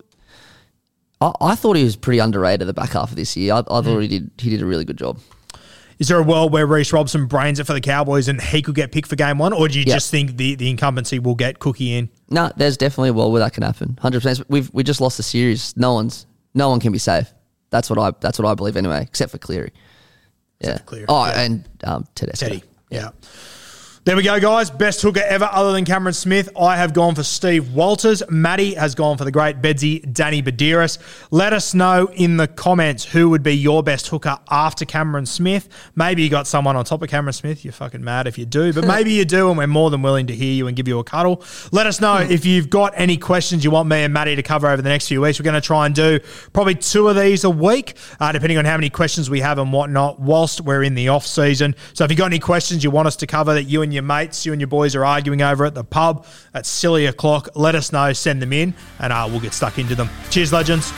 I, 1.22 1.32
I 1.42 1.56
thought 1.56 1.76
he 1.76 1.84
was 1.84 1.96
pretty 1.98 2.20
underrated 2.20 2.62
at 2.62 2.68
the 2.68 2.74
back 2.74 2.92
half 2.92 3.10
of 3.10 3.16
this 3.18 3.36
year. 3.36 3.54
I, 3.54 3.60
I 3.60 3.62
thought 3.64 3.84
Hmm. 3.86 4.00
he 4.02 4.08
did 4.08 4.32
he 4.38 4.50
did 4.50 4.62
a 4.62 4.66
really 4.66 4.86
good 4.86 4.98
job. 4.98 5.20
Is 6.00 6.08
there 6.08 6.18
a 6.18 6.24
world 6.24 6.54
where 6.54 6.66
Reece 6.66 6.94
Robson 6.94 7.26
brains 7.26 7.60
it 7.60 7.66
for 7.66 7.74
the 7.74 7.82
Cowboys 7.82 8.30
and 8.30 8.40
he 8.40 8.62
could 8.62 8.76
get 8.76 8.94
picked 8.94 9.10
for 9.10 9.18
game 9.18 9.38
one, 9.38 9.52
or 9.52 9.68
do 9.68 9.78
you 9.78 9.84
Yeah. 9.86 9.96
just 9.96 10.10
think 10.10 10.38
the, 10.38 10.56
the 10.56 10.70
incumbency 10.70 11.20
will 11.20 11.36
get 11.36 11.60
Cookie 11.60 11.94
in? 11.94 12.10
No, 12.30 12.50
there's 12.56 12.78
definitely 12.78 13.10
a 13.10 13.14
world 13.14 13.34
where 13.34 13.42
that 13.42 13.52
can 13.52 13.64
happen. 13.64 14.00
Hundred 14.02 14.22
percent. 14.24 14.48
We've 14.50 14.74
we 14.74 14.84
just 14.84 15.02
lost 15.02 15.18
the 15.18 15.24
series. 15.24 15.76
No 15.76 15.94
one's 15.96 16.26
no 16.54 16.70
one 16.70 16.80
can 16.80 16.94
be 16.94 17.00
safe. 17.00 17.34
That's 17.70 17.90
what 17.90 18.00
I 18.00 18.12
that's 18.20 18.40
what 18.40 18.48
I 18.48 18.54
believe 18.56 18.78
anyway, 18.78 19.02
except 19.02 19.32
for 19.32 19.38
Cleary. 19.38 19.72
Yeah. 20.60 20.78
for 20.78 20.84
Cleary, 20.84 21.06
Oh, 21.08 21.26
yeah. 21.26 21.42
and 21.42 21.70
um, 21.84 22.08
Tedesco. 22.16 22.48
Teddy. 22.48 22.64
Yeah. 22.90 23.10
There 24.06 24.16
we 24.16 24.24
go, 24.24 24.40
guys. 24.40 24.72
Best 24.72 25.02
hooker 25.02 25.22
ever, 25.28 25.50
other 25.52 25.74
than 25.74 25.84
Cameron 25.84 26.14
Smith. 26.14 26.48
I 26.58 26.78
have 26.78 26.94
gone 26.94 27.16
for 27.16 27.22
Steve 27.22 27.74
Walters. 27.74 28.24
Matty 28.30 28.74
has 28.76 28.96
gone 28.96 29.18
for 29.18 29.26
the 29.26 29.32
great 29.32 29.62
Bedsy 29.62 30.14
Danny 30.14 30.42
Buderus. 30.42 31.00
Let 31.32 31.52
us 31.52 31.74
know 31.74 32.10
in 32.14 32.38
the 32.38 32.48
comments 32.48 33.04
who 33.04 33.30
would 33.30 33.44
be 33.44 33.58
your 33.58 33.84
best 33.84 34.08
hooker 34.08 34.40
after 34.50 34.86
Cameron 34.86 35.26
Smith. 35.26 35.68
Maybe 35.96 36.24
you 36.24 36.30
got 36.30 36.48
someone 36.48 36.78
on 36.78 36.86
top 36.86 37.02
of 37.02 37.10
Cameron 37.10 37.34
Smith. 37.34 37.66
You're 37.66 37.74
fucking 37.74 38.02
mad 38.02 38.26
if 38.26 38.38
you 38.38 38.46
do, 38.46 38.72
but 38.72 38.88
maybe 38.88 39.12
you 39.12 39.26
do, 39.26 39.50
and 39.50 39.58
we're 39.58 39.68
more 39.68 39.90
than 39.90 40.02
willing 40.02 40.28
to 40.28 40.34
hear 40.34 40.54
you 40.54 40.68
and 40.68 40.78
give 40.78 40.88
you 40.88 41.00
a 41.00 41.04
cuddle. 41.04 41.44
Let 41.74 41.86
us 41.86 42.00
know 42.00 42.20
if 42.20 42.46
you've 42.46 42.70
got 42.70 42.94
any 42.96 43.18
questions 43.18 43.66
you 43.66 43.72
want 43.72 43.90
me 43.90 44.04
and 44.04 44.14
Matty 44.14 44.38
to 44.38 44.44
cover 44.44 44.68
over 44.70 44.82
the 44.82 44.90
next 44.90 45.10
few 45.10 45.20
weeks. 45.20 45.42
We're 45.42 45.44
going 45.44 45.62
to 45.62 45.62
try 45.62 45.86
and 45.86 45.94
do 45.94 46.22
probably 46.54 46.76
two 46.76 47.10
of 47.10 47.18
these 47.18 47.44
a 47.44 47.50
week, 47.50 47.98
uh, 48.22 48.32
depending 48.32 48.58
on 48.58 48.64
how 48.64 48.78
many 48.78 48.90
questions 48.90 49.30
we 49.30 49.42
have 49.42 49.58
and 49.60 49.74
whatnot, 49.74 50.22
whilst 50.22 50.62
we're 50.62 50.84
in 50.84 50.96
the 50.96 51.10
off 51.10 51.28
season. 51.28 51.76
So 51.94 52.06
if 52.06 52.12
you've 52.12 52.18
got 52.18 52.28
any 52.28 52.40
questions 52.40 52.82
you 52.82 52.92
want 52.92 53.06
us 53.06 53.18
to 53.18 53.28
cover 53.28 53.54
that 53.56 53.64
you 53.64 53.82
and 53.82 53.89
your 53.94 54.04
mates, 54.04 54.46
you 54.46 54.52
and 54.52 54.62
your 54.62 54.68
boys 54.68 54.96
are 54.96 55.06
arguing 55.06 55.42
over 55.42 55.66
at 55.66 55.76
the 55.76 55.84
pub 55.84 56.26
at 56.54 56.66
silly 56.66 57.06
o'clock, 57.06 57.50
let 57.56 57.76
us 57.76 57.92
know, 57.92 58.14
send 58.14 58.42
them 58.42 58.54
in, 58.54 58.74
and 59.00 59.14
uh, 59.14 59.28
we'll 59.30 59.40
get 59.40 59.54
stuck 59.54 59.78
into 59.78 59.96
them. 59.96 60.10
Cheers, 60.30 60.54
legends. 60.54 60.94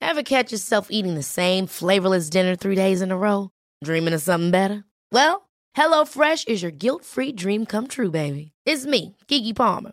Ever 0.00 0.22
catch 0.22 0.52
yourself 0.52 0.88
eating 0.90 1.14
the 1.14 1.22
same 1.22 1.66
flavorless 1.66 2.28
dinner 2.28 2.54
three 2.54 2.74
days 2.74 3.00
in 3.00 3.10
a 3.10 3.16
row? 3.16 3.50
Dreaming 3.82 4.12
of 4.12 4.20
something 4.20 4.50
better? 4.50 4.84
Well, 5.10 5.48
HelloFresh 5.74 6.48
is 6.48 6.60
your 6.60 6.70
guilt-free 6.70 7.32
dream 7.32 7.64
come 7.64 7.86
true, 7.86 8.10
baby. 8.10 8.52
It's 8.66 8.84
me, 8.84 9.16
Keke 9.26 9.56
Palmer. 9.56 9.92